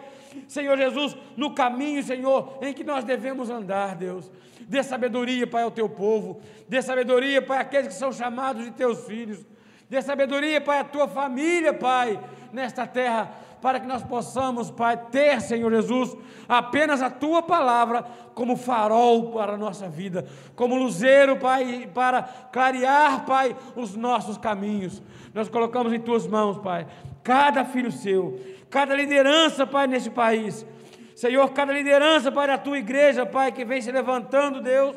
Senhor 0.48 0.76
Jesus, 0.76 1.16
no 1.36 1.54
caminho, 1.54 2.02
Senhor, 2.02 2.58
em 2.60 2.72
que 2.72 2.84
nós 2.84 3.04
devemos 3.04 3.50
andar, 3.50 3.96
Deus. 3.96 4.30
Dê 4.60 4.82
sabedoria, 4.82 5.46
Pai, 5.46 5.62
ao 5.62 5.70
teu 5.70 5.88
povo. 5.88 6.40
Dê 6.68 6.80
sabedoria, 6.82 7.42
Pai, 7.42 7.58
àqueles 7.58 7.88
que 7.88 7.94
são 7.94 8.12
chamados 8.12 8.64
de 8.64 8.70
teus 8.70 9.04
filhos. 9.06 9.44
Dê 9.88 10.00
sabedoria, 10.00 10.60
Pai, 10.60 10.78
à 10.78 10.84
tua 10.84 11.08
família, 11.08 11.74
Pai, 11.74 12.20
nesta 12.52 12.86
terra 12.86 13.30
para 13.60 13.78
que 13.78 13.86
nós 13.86 14.02
possamos, 14.02 14.70
Pai, 14.70 14.96
ter, 15.10 15.40
Senhor 15.40 15.70
Jesus, 15.70 16.16
apenas 16.48 17.02
a 17.02 17.10
tua 17.10 17.42
palavra 17.42 18.04
como 18.34 18.56
farol 18.56 19.32
para 19.32 19.54
a 19.54 19.58
nossa 19.58 19.88
vida, 19.88 20.26
como 20.56 20.76
luzeiro, 20.76 21.36
Pai, 21.36 21.88
para 21.92 22.22
clarear, 22.22 23.24
Pai, 23.26 23.54
os 23.76 23.94
nossos 23.94 24.38
caminhos. 24.38 25.02
Nós 25.34 25.48
colocamos 25.48 25.92
em 25.92 26.00
tuas 26.00 26.26
mãos, 26.26 26.58
Pai, 26.58 26.86
cada 27.22 27.64
filho 27.64 27.92
seu, 27.92 28.40
cada 28.70 28.94
liderança, 28.94 29.66
Pai, 29.66 29.86
neste 29.86 30.08
país. 30.08 30.64
Senhor, 31.14 31.50
cada 31.52 31.72
liderança, 31.72 32.32
Pai, 32.32 32.46
da 32.46 32.56
tua 32.56 32.78
igreja, 32.78 33.26
Pai, 33.26 33.52
que 33.52 33.64
vem 33.64 33.82
se 33.82 33.92
levantando, 33.92 34.62
Deus, 34.62 34.96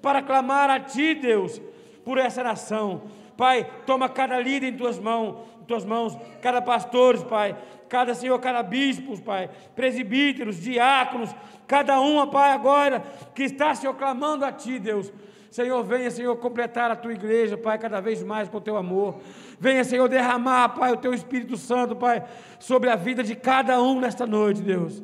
para 0.00 0.22
clamar 0.22 0.70
a 0.70 0.78
Ti, 0.78 1.14
Deus, 1.14 1.60
por 2.04 2.18
essa 2.18 2.42
nação. 2.42 3.02
Pai, 3.36 3.68
toma 3.84 4.08
cada 4.08 4.38
líder 4.38 4.68
em 4.68 4.76
tuas 4.76 4.98
mãos, 4.98 5.36
em 5.60 5.64
tuas 5.64 5.84
mãos, 5.84 6.16
cada 6.40 6.62
pastor, 6.62 7.24
Pai, 7.24 7.56
cada 7.88 8.14
Senhor, 8.14 8.38
cada 8.38 8.62
bispo, 8.62 9.20
Pai, 9.20 9.50
presbíteros, 9.74 10.60
diáconos, 10.60 11.34
cada 11.66 12.00
um, 12.00 12.24
Pai, 12.28 12.52
agora 12.52 13.02
que 13.34 13.42
está, 13.42 13.74
Senhor, 13.74 13.94
clamando 13.94 14.44
a 14.44 14.52
Ti, 14.52 14.78
Deus. 14.78 15.12
Senhor, 15.54 15.84
venha, 15.84 16.10
Senhor, 16.10 16.34
completar 16.38 16.90
a 16.90 16.96
tua 16.96 17.12
igreja, 17.12 17.56
Pai, 17.56 17.78
cada 17.78 18.00
vez 18.00 18.24
mais 18.24 18.48
com 18.48 18.56
o 18.56 18.60
teu 18.60 18.76
amor. 18.76 19.20
Venha, 19.60 19.84
Senhor, 19.84 20.08
derramar, 20.08 20.70
Pai, 20.70 20.90
o 20.90 20.96
teu 20.96 21.14
Espírito 21.14 21.56
Santo, 21.56 21.94
Pai, 21.94 22.24
sobre 22.58 22.90
a 22.90 22.96
vida 22.96 23.22
de 23.22 23.36
cada 23.36 23.80
um 23.80 24.00
nesta 24.00 24.26
noite, 24.26 24.60
Deus. 24.60 25.00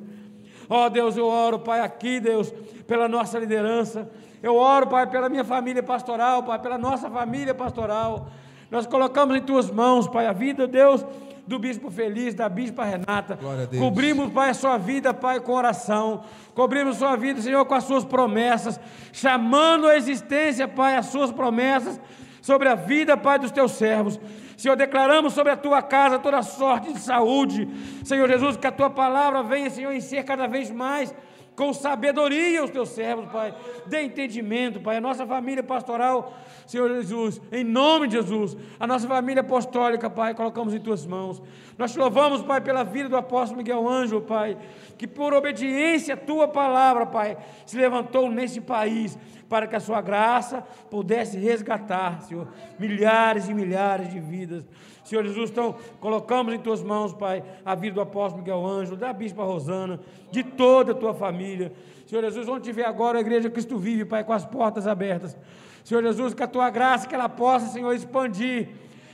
Ó 0.68 0.86
oh, 0.86 0.90
Deus, 0.90 1.16
eu 1.16 1.24
oro, 1.24 1.60
Pai, 1.60 1.78
aqui, 1.78 2.18
Deus, 2.18 2.52
pela 2.84 3.06
nossa 3.06 3.38
liderança. 3.38 4.10
Eu 4.42 4.56
oro, 4.56 4.88
Pai, 4.88 5.06
pela 5.08 5.28
minha 5.28 5.44
família 5.44 5.84
pastoral, 5.84 6.42
Pai, 6.42 6.58
pela 6.58 6.76
nossa 6.76 7.08
família 7.08 7.54
pastoral. 7.54 8.28
Nós 8.72 8.88
colocamos 8.88 9.36
em 9.36 9.42
tuas 9.42 9.70
mãos, 9.70 10.08
Pai, 10.08 10.26
a 10.26 10.32
vida, 10.32 10.66
Deus, 10.66 11.06
do 11.50 11.58
bispo 11.58 11.90
Feliz, 11.90 12.32
da 12.32 12.48
bispa 12.48 12.84
Renata. 12.84 13.36
Cobrimos, 13.76 14.32
Pai, 14.32 14.50
a 14.50 14.54
sua 14.54 14.78
vida, 14.78 15.12
Pai, 15.12 15.40
com 15.40 15.50
oração. 15.50 16.22
Cobrimos 16.54 16.98
sua 16.98 17.16
vida, 17.16 17.42
Senhor, 17.42 17.64
com 17.64 17.74
as 17.74 17.82
suas 17.82 18.04
promessas, 18.04 18.78
chamando 19.12 19.88
a 19.88 19.96
existência, 19.96 20.68
Pai, 20.68 20.94
as 20.94 21.06
suas 21.06 21.32
promessas 21.32 22.00
sobre 22.40 22.68
a 22.68 22.76
vida, 22.76 23.16
Pai, 23.16 23.36
dos 23.36 23.50
teus 23.50 23.72
servos. 23.72 24.20
Senhor, 24.56 24.76
declaramos 24.76 25.32
sobre 25.32 25.50
a 25.50 25.56
tua 25.56 25.82
casa 25.82 26.20
toda 26.20 26.40
sorte 26.40 26.92
de 26.92 27.00
saúde. 27.00 27.68
Senhor 28.04 28.28
Jesus, 28.28 28.56
que 28.56 28.68
a 28.68 28.72
tua 28.72 28.88
palavra 28.88 29.42
venha, 29.42 29.68
Senhor, 29.70 29.90
em 29.92 30.00
ser 30.00 30.22
cada 30.22 30.46
vez 30.46 30.70
mais 30.70 31.12
com 31.60 31.74
sabedoria 31.74 32.64
os 32.64 32.70
teus 32.70 32.88
servos, 32.88 33.30
Pai. 33.30 33.54
Dê 33.84 34.00
entendimento, 34.04 34.80
Pai. 34.80 34.96
A 34.96 35.00
nossa 35.00 35.26
família 35.26 35.62
pastoral, 35.62 36.32
Senhor 36.66 36.88
Jesus, 36.88 37.38
em 37.52 37.62
nome 37.62 38.08
de 38.08 38.14
Jesus, 38.14 38.56
a 38.78 38.86
nossa 38.86 39.06
família 39.06 39.42
apostólica, 39.42 40.08
Pai, 40.08 40.32
colocamos 40.32 40.72
em 40.72 40.80
tuas 40.80 41.04
mãos. 41.04 41.42
Nós 41.76 41.92
te 41.92 41.98
louvamos, 41.98 42.42
Pai, 42.42 42.62
pela 42.62 42.82
vida 42.82 43.10
do 43.10 43.16
apóstolo 43.16 43.58
Miguel 43.58 43.86
Ângelo, 43.86 44.22
Pai, 44.22 44.56
que 44.96 45.06
por 45.06 45.34
obediência 45.34 46.14
à 46.14 46.16
tua 46.16 46.48
palavra, 46.48 47.04
Pai, 47.04 47.36
se 47.66 47.76
levantou 47.76 48.30
nesse 48.30 48.62
país 48.62 49.18
para 49.46 49.66
que 49.66 49.76
a 49.76 49.80
sua 49.80 50.00
graça 50.00 50.62
pudesse 50.90 51.36
resgatar, 51.36 52.22
Senhor, 52.22 52.48
milhares 52.78 53.50
e 53.50 53.52
milhares 53.52 54.08
de 54.08 54.18
vidas. 54.18 54.64
Senhor 55.10 55.24
Jesus, 55.24 55.50
então 55.50 55.74
colocamos 55.98 56.54
em 56.54 56.58
tuas 56.60 56.84
mãos, 56.84 57.12
Pai, 57.12 57.42
a 57.64 57.74
vida 57.74 57.96
do 57.96 58.00
apóstolo 58.00 58.44
Miguel 58.44 58.64
Ângelo, 58.64 58.96
da 58.96 59.12
bispa 59.12 59.42
Rosana, 59.42 59.98
de 60.30 60.44
toda 60.44 60.92
a 60.92 60.94
tua 60.94 61.12
família. 61.12 61.72
Senhor 62.06 62.22
Jesus, 62.22 62.46
onde 62.46 62.62
tiver 62.62 62.84
agora 62.84 63.18
a 63.18 63.20
igreja 63.20 63.50
Cristo 63.50 63.76
vive, 63.76 64.04
Pai, 64.04 64.22
com 64.22 64.32
as 64.32 64.46
portas 64.46 64.86
abertas. 64.86 65.36
Senhor 65.82 66.00
Jesus, 66.00 66.32
que 66.32 66.44
a 66.44 66.46
tua 66.46 66.70
graça, 66.70 67.08
que 67.08 67.14
ela 67.16 67.28
possa, 67.28 67.66
Senhor, 67.66 67.92
expandir 67.92 68.68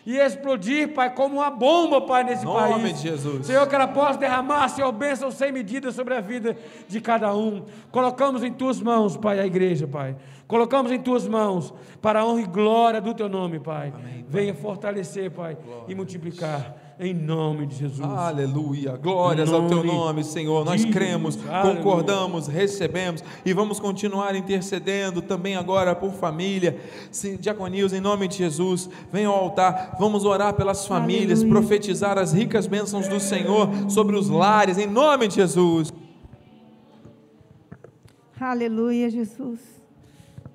e 0.05 0.19
explodir, 0.19 0.93
Pai, 0.93 1.15
como 1.15 1.37
uma 1.37 1.49
bomba, 1.49 2.03
Pai, 2.03 2.25
nesse 2.25 2.45
Nome 2.45 2.83
país. 2.83 3.01
de 3.01 3.09
Jesus. 3.09 3.47
Senhor, 3.47 3.67
que 3.67 3.75
ela 3.75 3.89
possa 3.89 4.19
derramar, 4.19 4.69
Senhor, 4.69 4.93
bênção 4.93 5.31
sem 5.31 5.51
medida 5.51 5.91
sobre 5.93 6.13
a 6.13 6.21
vida 6.21 6.59
de 6.87 7.01
cada 7.01 7.35
um. 7.35 7.65
Colocamos 7.91 8.45
em 8.45 8.53
tuas 8.53 8.83
mãos, 8.83 9.17
Pai, 9.17 9.41
a 9.41 9.47
igreja, 9.47 9.89
Pai. 9.89 10.15
Colocamos 10.47 10.93
em 10.93 11.01
tuas 11.01 11.27
mãos 11.27 11.75
para 12.01 12.21
a 12.21 12.25
honra 12.27 12.43
e 12.43 12.47
glória 12.47 13.01
do 13.01 13.13
teu 13.13 13.29
nome, 13.29 13.59
Pai. 13.59 13.93
Venha 14.29 14.55
fortalecer, 14.55 15.31
Pai, 15.31 15.57
e 15.89 15.95
multiplicar. 15.95 16.85
Em 16.99 17.13
nome 17.13 17.67
de 17.67 17.77
Jesus. 17.77 18.01
Aleluia, 18.01 18.97
glórias 18.97 19.53
ao 19.53 19.69
teu 19.69 19.85
nome 19.85 20.25
Senhor. 20.25 20.65
Nós 20.65 20.83
de 20.83 20.91
cremos, 20.91 21.35
Jesus. 21.35 21.51
Aleluia. 21.53 21.77
concordamos, 21.77 22.47
recebemos 22.47 23.23
e 23.45 23.53
vamos 23.53 23.79
continuar 23.79 24.35
intercedendo 24.35 25.21
também 25.21 25.57
agora 25.57 25.95
por 25.95 26.13
família. 26.13 26.81
Sim, 27.11 27.37
Diaconils, 27.37 27.93
em 27.93 28.01
nome 28.01 28.27
de 28.29 28.39
Jesus, 28.39 28.89
venha 29.13 29.29
ao 29.29 29.35
altar. 29.35 29.97
Vamos 30.01 30.25
orar 30.25 30.55
pelas 30.55 30.87
famílias, 30.87 31.41
Aleluia. 31.41 31.61
profetizar 31.61 32.17
as 32.17 32.33
ricas 32.33 32.67
bênçãos 32.67 33.07
do 33.09 33.21
Senhor 33.21 33.69
sobre 33.91 34.17
os 34.17 34.31
lares, 34.31 34.79
em 34.79 34.87
nome 34.87 35.29
de 35.29 35.35
Jesus. 35.35 35.93
Aleluia, 38.41 39.11
Jesus. 39.11 39.76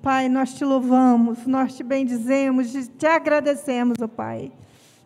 Pai, 0.02 0.28
nós 0.28 0.52
te 0.54 0.64
louvamos, 0.64 1.46
nós 1.46 1.74
te 1.74 1.82
bendizemos, 1.84 2.72
te- 2.98 3.06
agradecemos, 3.06 3.96
ó 4.02 4.08
Pai. 4.08 4.50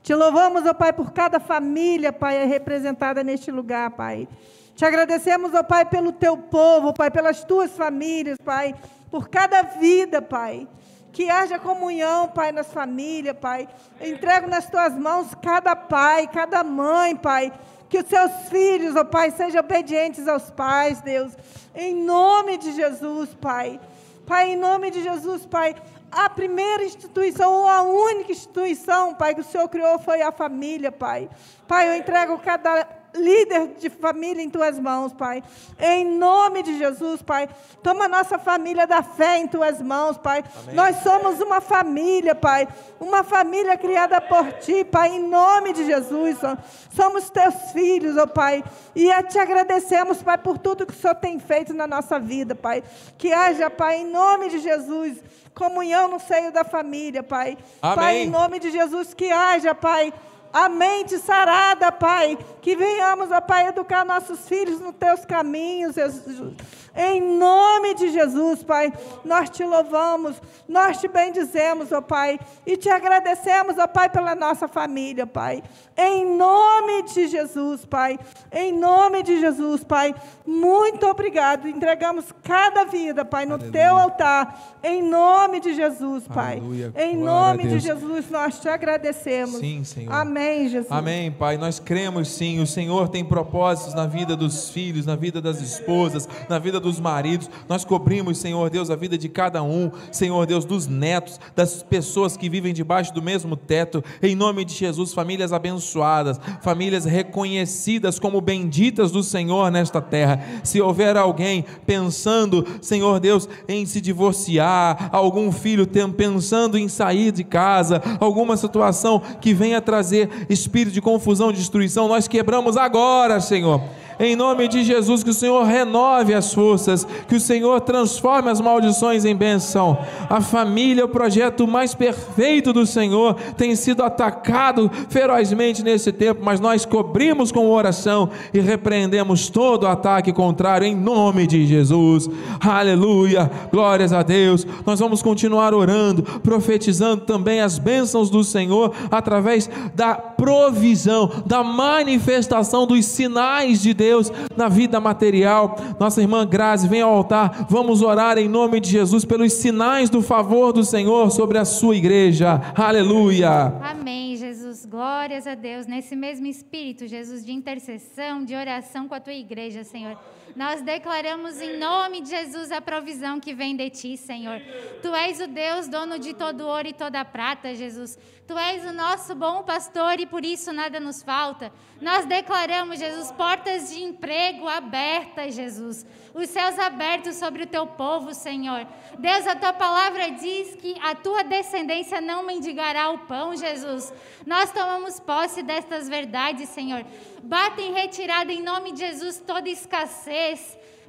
Te 0.03 0.15
louvamos, 0.15 0.65
ó 0.65 0.73
Pai, 0.73 0.93
por 0.93 1.13
cada 1.13 1.39
família, 1.39 2.13
Pai, 2.13 2.47
representada 2.47 3.23
neste 3.23 3.51
lugar, 3.51 3.91
Pai. 3.91 4.27
Te 4.75 4.85
agradecemos, 4.87 5.53
ó 5.55 5.63
Pai, 5.63 5.85
pelo 5.85 6.13
teu 6.13 6.37
povo, 6.39 6.95
Pai, 6.95 7.11
pelas 7.11 7.45
tuas 7.45 7.73
famílias, 7.73 8.39
Pai, 8.43 8.75
por 9.11 9.29
cada 9.29 9.63
vida, 9.63 10.23
Pai. 10.23 10.67
Que 11.13 11.29
haja 11.31 11.59
comunhão, 11.59 12.29
Pai, 12.29 12.51
nas 12.53 12.73
famílias, 12.73 13.37
Pai. 13.39 13.69
Entrego 14.01 14.47
nas 14.49 14.69
tuas 14.71 14.95
mãos 14.97 15.29
cada 15.43 15.77
pai, 15.77 16.27
cada 16.27 16.65
mãe, 16.65 17.15
Pai. 17.17 17.53
Que 17.89 17.99
os 17.99 18.07
seus 18.07 18.33
filhos, 18.49 18.97
ó 18.97 19.05
Pai, 19.05 19.31
sejam 19.31 19.61
obedientes 19.61 20.27
aos 20.27 20.51
pais, 20.51 21.01
Deus. 21.03 21.33
Em 21.75 21.95
nome 21.95 22.57
de 22.57 22.73
Jesus, 22.73 23.35
Pai. 23.35 23.79
Pai, 24.27 24.51
em 24.51 24.57
nome 24.57 24.91
de 24.91 25.03
Jesus, 25.03 25.47
Pai. 25.47 25.77
A 26.11 26.29
primeira 26.29 26.85
instituição, 26.85 27.53
ou 27.53 27.69
a 27.69 27.83
única 27.83 28.33
instituição, 28.33 29.15
Pai, 29.15 29.35
que 29.35 29.41
o 29.41 29.45
Senhor 29.45 29.69
criou 29.69 29.99
foi 30.01 30.21
a 30.21 30.33
família, 30.33 30.91
Pai. 30.91 31.31
Pai, 31.69 31.89
eu 31.89 31.97
entrego 31.97 32.39
cada 32.39 32.85
líder 33.17 33.75
de 33.79 33.91
família 33.91 34.43
em 34.43 34.51
tuas 34.51 34.79
mãos, 34.79 35.13
Pai. 35.13 35.43
Em 35.79 36.05
nome 36.05 36.63
de 36.63 36.79
Jesus, 36.79 37.23
Pai. 37.23 37.49
Toma 37.83 38.07
nossa 38.09 38.39
família 38.39 38.87
da 38.87 39.03
fé 39.03 39.39
em 39.39 39.49
tuas 39.49 39.81
mãos, 39.81 40.17
Pai. 40.19 40.45
Nós 40.73 40.97
somos 41.03 41.41
uma 41.41 41.61
família, 41.61 42.35
Pai. 42.35 42.69
Uma 43.01 43.25
família 43.25 43.77
criada 43.77 44.21
por 44.21 44.53
ti, 44.55 44.85
Pai. 44.85 45.11
Em 45.17 45.29
nome 45.29 45.73
de 45.73 45.85
Jesus, 45.85 46.39
ó. 46.43 46.57
somos 46.95 47.31
teus 47.31 47.55
filhos, 47.73 48.17
ó 48.17 48.27
Pai. 48.27 48.63
E 48.95 49.11
te 49.25 49.39
agradecemos, 49.39 50.23
Pai, 50.23 50.39
por 50.39 50.59
tudo 50.59 50.87
que 50.87 50.93
o 50.93 50.97
Senhor 50.97 51.15
tem 51.15 51.39
feito 51.39 51.75
na 51.75 51.87
nossa 51.87 52.19
vida, 52.19 52.55
Pai. 52.55 52.83
Que 53.19 53.33
haja, 53.33 53.69
Pai, 53.71 53.99
em 53.99 54.07
nome 54.07 54.49
de 54.49 54.59
Jesus. 54.59 55.23
Comunhão 55.55 56.09
no 56.09 56.21
seio 56.21 56.53
da 56.53 56.65
família, 56.65 57.23
Pai. 57.23 57.57
Amém. 57.81 57.97
Pai, 57.97 58.17
em 58.19 58.31
nome 58.31 58.59
de 58.59 58.71
Jesus, 58.71 59.15
que 59.15 59.31
haja, 59.31 59.75
Pai, 59.75 60.13
a 60.53 60.69
mente 60.69 61.19
sarada, 61.19 61.91
Pai. 61.93 62.39
Que 62.61 62.75
venhamos, 62.77 63.31
ó 63.31 63.41
Pai, 63.41 63.69
educar 63.69 64.05
nossos 64.05 64.49
filhos 64.49 64.81
nos 64.81 64.95
teus 64.95 65.25
caminhos, 65.25 65.95
Jesus. 65.95 66.55
Em 66.99 67.21
nome 67.21 67.95
de 67.95 68.09
Jesus, 68.09 68.63
Pai, 68.65 68.91
nós 69.23 69.51
te 69.51 69.63
louvamos, 69.63 70.41
nós 70.67 70.99
te 70.99 71.07
bendizemos, 71.07 71.93
ó 71.93 72.01
Pai, 72.01 72.41
e 72.65 72.77
te 72.77 72.89
agradecemos, 72.89 73.77
ó 73.79 73.87
Pai, 73.87 74.09
pela 74.09 74.35
nossa 74.35 74.67
família, 74.67 75.27
Pai. 75.27 75.63
Em 75.97 76.25
nome 76.37 77.03
de 77.03 77.29
Jesus, 77.29 77.85
Pai. 77.85 78.19
Em 78.51 78.73
nome 78.73 79.23
de 79.23 79.39
Jesus, 79.41 79.85
Pai. 79.85 80.15
Muito 80.47 81.07
obrigado. 81.07 81.69
Entregamos 81.69 82.27
cada 82.43 82.85
vida, 82.85 83.25
Pai, 83.25 83.47
no 83.47 83.55
Aleluia. 83.55 83.73
teu 83.73 83.97
altar. 83.97 84.77
Em 84.83 85.03
nome 85.03 85.61
de 85.61 85.75
Jesus, 85.75 86.27
Pai. 86.29 86.59
Aleluia. 86.59 86.93
Em 86.97 87.17
Glória 87.17 87.25
nome 87.25 87.67
de. 87.67 87.79
Jesus, 87.79 88.31
nós 88.31 88.59
te 88.59 88.69
agradecemos. 88.69 89.61
Sim, 89.61 89.85
Senhor. 89.85 90.13
Amém, 90.13 90.36
Jesus. 90.69 90.87
Amém, 90.91 91.31
Pai. 91.31 91.57
Nós 91.57 91.79
cremos 91.79 92.29
sim. 92.29 92.61
O 92.61 92.67
Senhor 92.67 93.09
tem 93.09 93.25
propósitos 93.25 93.95
na 93.95 94.07
vida 94.07 94.37
dos 94.37 94.71
filhos, 94.71 95.07
na 95.07 95.17
vida 95.17 95.41
das 95.41 95.61
esposas, 95.61 96.29
na 96.49 96.59
vida 96.59 96.79
dos 96.79 97.01
maridos. 97.01 97.51
Nós 97.69 97.85
cobrimos, 97.85 98.39
Senhor 98.39 98.71
Deus, 98.71 98.91
a 98.91 98.97
vida 98.97 99.17
de 99.17 99.29
cada 99.29 99.63
um, 99.63 99.91
Senhor 100.13 100.47
Deus, 100.47 100.65
dos 100.65 100.87
netos, 100.87 101.41
das 101.55 101.83
pessoas 101.83 102.37
que 102.37 102.49
vivem 102.49 102.75
debaixo 102.75 103.13
do 103.13 103.23
mesmo 103.23 103.57
teto. 103.57 104.03
Em 104.23 104.35
nome 104.35 104.65
de 104.65 104.75
Jesus, 104.75 105.13
famílias 105.13 105.53
abençoadas, 105.53 106.41
famílias 106.63 107.05
reconhecidas 107.05 108.19
como 108.19 108.41
benditas 108.41 109.11
do 109.11 109.23
Senhor 109.23 109.71
nesta 109.71 110.01
terra. 110.01 110.45
Se 110.63 110.81
houver 110.81 111.17
alguém 111.17 111.65
pensando, 111.85 112.67
Senhor 112.81 113.21
Deus, 113.21 113.49
em 113.69 113.87
se 113.87 114.01
divorciar, 114.01 115.09
algum 115.13 115.51
filho 115.51 115.87
pensando 116.17 116.79
em 116.79 116.89
sair 116.89 117.33
de 117.33 117.45
casa, 117.45 118.03
alguma 118.21 118.57
situação 118.57 119.21
que 119.41 119.55
venha 119.55 119.81
trazer 119.81 120.26
espírito 120.49 120.93
de 120.93 121.01
confusão, 121.01 121.53
de 121.53 121.59
destruição, 121.59 122.09
nós 122.09 122.29
quebramos 122.29 122.77
agora, 122.77 123.41
Senhor. 123.41 123.81
Em 124.19 124.35
nome 124.35 124.67
de 124.67 124.83
Jesus, 124.83 125.23
que 125.23 125.31
o 125.31 125.35
Senhor 125.35 125.63
renove 125.65 126.33
as 126.33 126.53
forças, 126.53 127.07
que 127.29 127.37
o 127.37 127.41
Senhor 127.41 127.81
transforme 127.83 128.51
as 128.51 128.61
maldições 128.61 129.25
em 129.25 129.37
benção. 129.37 129.99
A 130.31 130.41
família, 130.41 131.05
o 131.05 131.09
projeto 131.09 131.67
mais 131.67 131.95
perfeito 131.95 132.73
do 132.73 132.87
Senhor, 132.87 133.35
tem 133.57 133.77
sido 133.77 134.03
atacado 134.03 134.91
ferozmente 135.09 135.83
nesse 135.83 136.13
tempo, 136.13 136.43
mas 136.43 136.61
nós 136.61 136.87
cobrimos 136.87 137.53
com 137.53 137.71
oração 137.71 138.31
e 138.55 138.61
repreendemos 138.61 139.51
todo 139.51 139.87
ataque 139.87 140.33
contrário 140.33 140.87
em 140.87 140.95
nome 140.95 141.47
de 141.47 141.67
Jesus. 141.67 142.29
Aleluia, 142.61 143.51
glórias 143.71 144.13
a 144.13 144.23
Deus. 144.23 144.67
Nós 144.87 144.99
vamos 144.99 145.21
continuar 145.21 145.75
orando, 145.75 146.23
profetizando 146.41 147.23
também 147.25 147.61
as 147.61 147.79
bênçãos 147.79 148.31
do 148.31 148.43
Senhor 148.43 148.95
através 149.11 149.69
da 149.95 150.15
provisão, 150.37 151.43
da 151.47 151.63
manifestação 151.63 152.87
dos 152.87 153.05
sinais 153.07 153.83
de 153.83 153.95
Deus 153.95 154.31
na 154.57 154.69
vida 154.69 155.01
material. 155.01 155.77
Nossa 155.99 156.21
irmã 156.21 156.47
Grazi, 156.47 156.89
vem 156.89 157.03
ao 157.03 157.13
altar. 157.13 157.67
Vamos 157.69 158.03
orar 158.03 158.39
em 158.39 158.49
nome 158.49 158.81
de 158.81 158.91
Jesus 158.91 159.25
pelos 159.25 159.53
sinais 159.53 160.11
do 160.11 160.23
favor 160.23 160.73
do 160.73 160.85
Senhor 160.85 161.31
sobre 161.31 161.59
a 161.59 161.65
sua 161.65 161.97
igreja. 161.97 162.61
Aleluia. 162.75 163.75
Amém, 163.83 164.37
Jesus. 164.37 164.87
Glórias 164.87 165.47
a 165.47 165.55
Deus. 165.55 165.87
Nesse 165.87 166.15
mesmo 166.15 166.47
espírito, 166.47 167.07
Jesus, 167.07 167.45
de 167.45 167.53
intercessão, 167.53 168.45
de 168.45 168.55
oração 168.55 169.09
com 169.09 169.15
a 169.15 169.21
tua 169.21 169.35
igreja, 169.35 169.85
Senhor. 169.85 170.17
Nós 170.57 170.81
declaramos 170.81 171.61
em 171.61 171.77
nome 171.77 172.23
de 172.23 172.31
Jesus 172.31 172.73
a 172.73 172.81
provisão 172.81 173.39
que 173.39 173.53
vem 173.53 173.77
de 173.77 173.91
ti, 173.91 174.17
Senhor. 174.17 174.59
Tu 175.03 175.15
és 175.15 175.39
o 175.39 175.47
Deus, 175.47 175.87
dono 175.87 176.19
de 176.19 176.33
todo 176.33 176.67
ouro 176.67 176.89
e 176.89 176.95
toda 176.95 177.23
prata, 177.27 177.75
Jesus. 177.75 178.19
Tu 178.47 178.57
és 178.57 178.85
o 178.87 178.93
nosso 178.93 179.35
bom 179.35 179.65
pastor 179.65 180.19
e 180.19 180.25
por 180.25 180.45
isso 180.47 180.73
nada 180.73 180.99
nos 180.99 181.23
falta. 181.23 181.71
Nós 182.01 182.25
declaramos, 182.25 182.99
Jesus, 182.99 183.31
portas 183.33 183.91
de 183.91 184.03
emprego 184.03 184.67
abertas, 184.67 185.55
Jesus. 185.55 186.07
Os 186.33 186.49
céus 186.49 186.79
abertos 186.79 187.37
sobre 187.37 187.65
o 187.65 187.67
teu 187.67 187.87
povo, 187.87 188.33
Senhor. 188.33 188.87
Deus, 189.19 189.47
a 189.47 189.57
tua 189.57 189.73
palavra 189.73 190.31
diz 190.31 190.75
que 190.77 190.95
a 191.03 191.15
tua 191.15 191.43
descendência 191.43 192.21
não 192.21 192.45
mendigará 192.45 193.11
o 193.11 193.27
pão, 193.27 193.57
Jesus. 193.57 194.13
Nós 194.47 194.71
tomamos 194.73 195.19
posse 195.19 195.63
destas 195.63 196.09
verdades, 196.09 196.69
Senhor. 196.69 197.05
Bata 197.43 197.81
em 197.81 197.93
retirada 197.93 198.53
em 198.53 198.63
nome 198.63 198.93
de 198.93 199.01
Jesus 199.01 199.43
toda 199.45 199.69
escassez. 199.69 200.46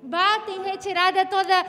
Bata 0.01 0.51
em 0.51 0.63
retirada 0.63 1.25
toda 1.25 1.65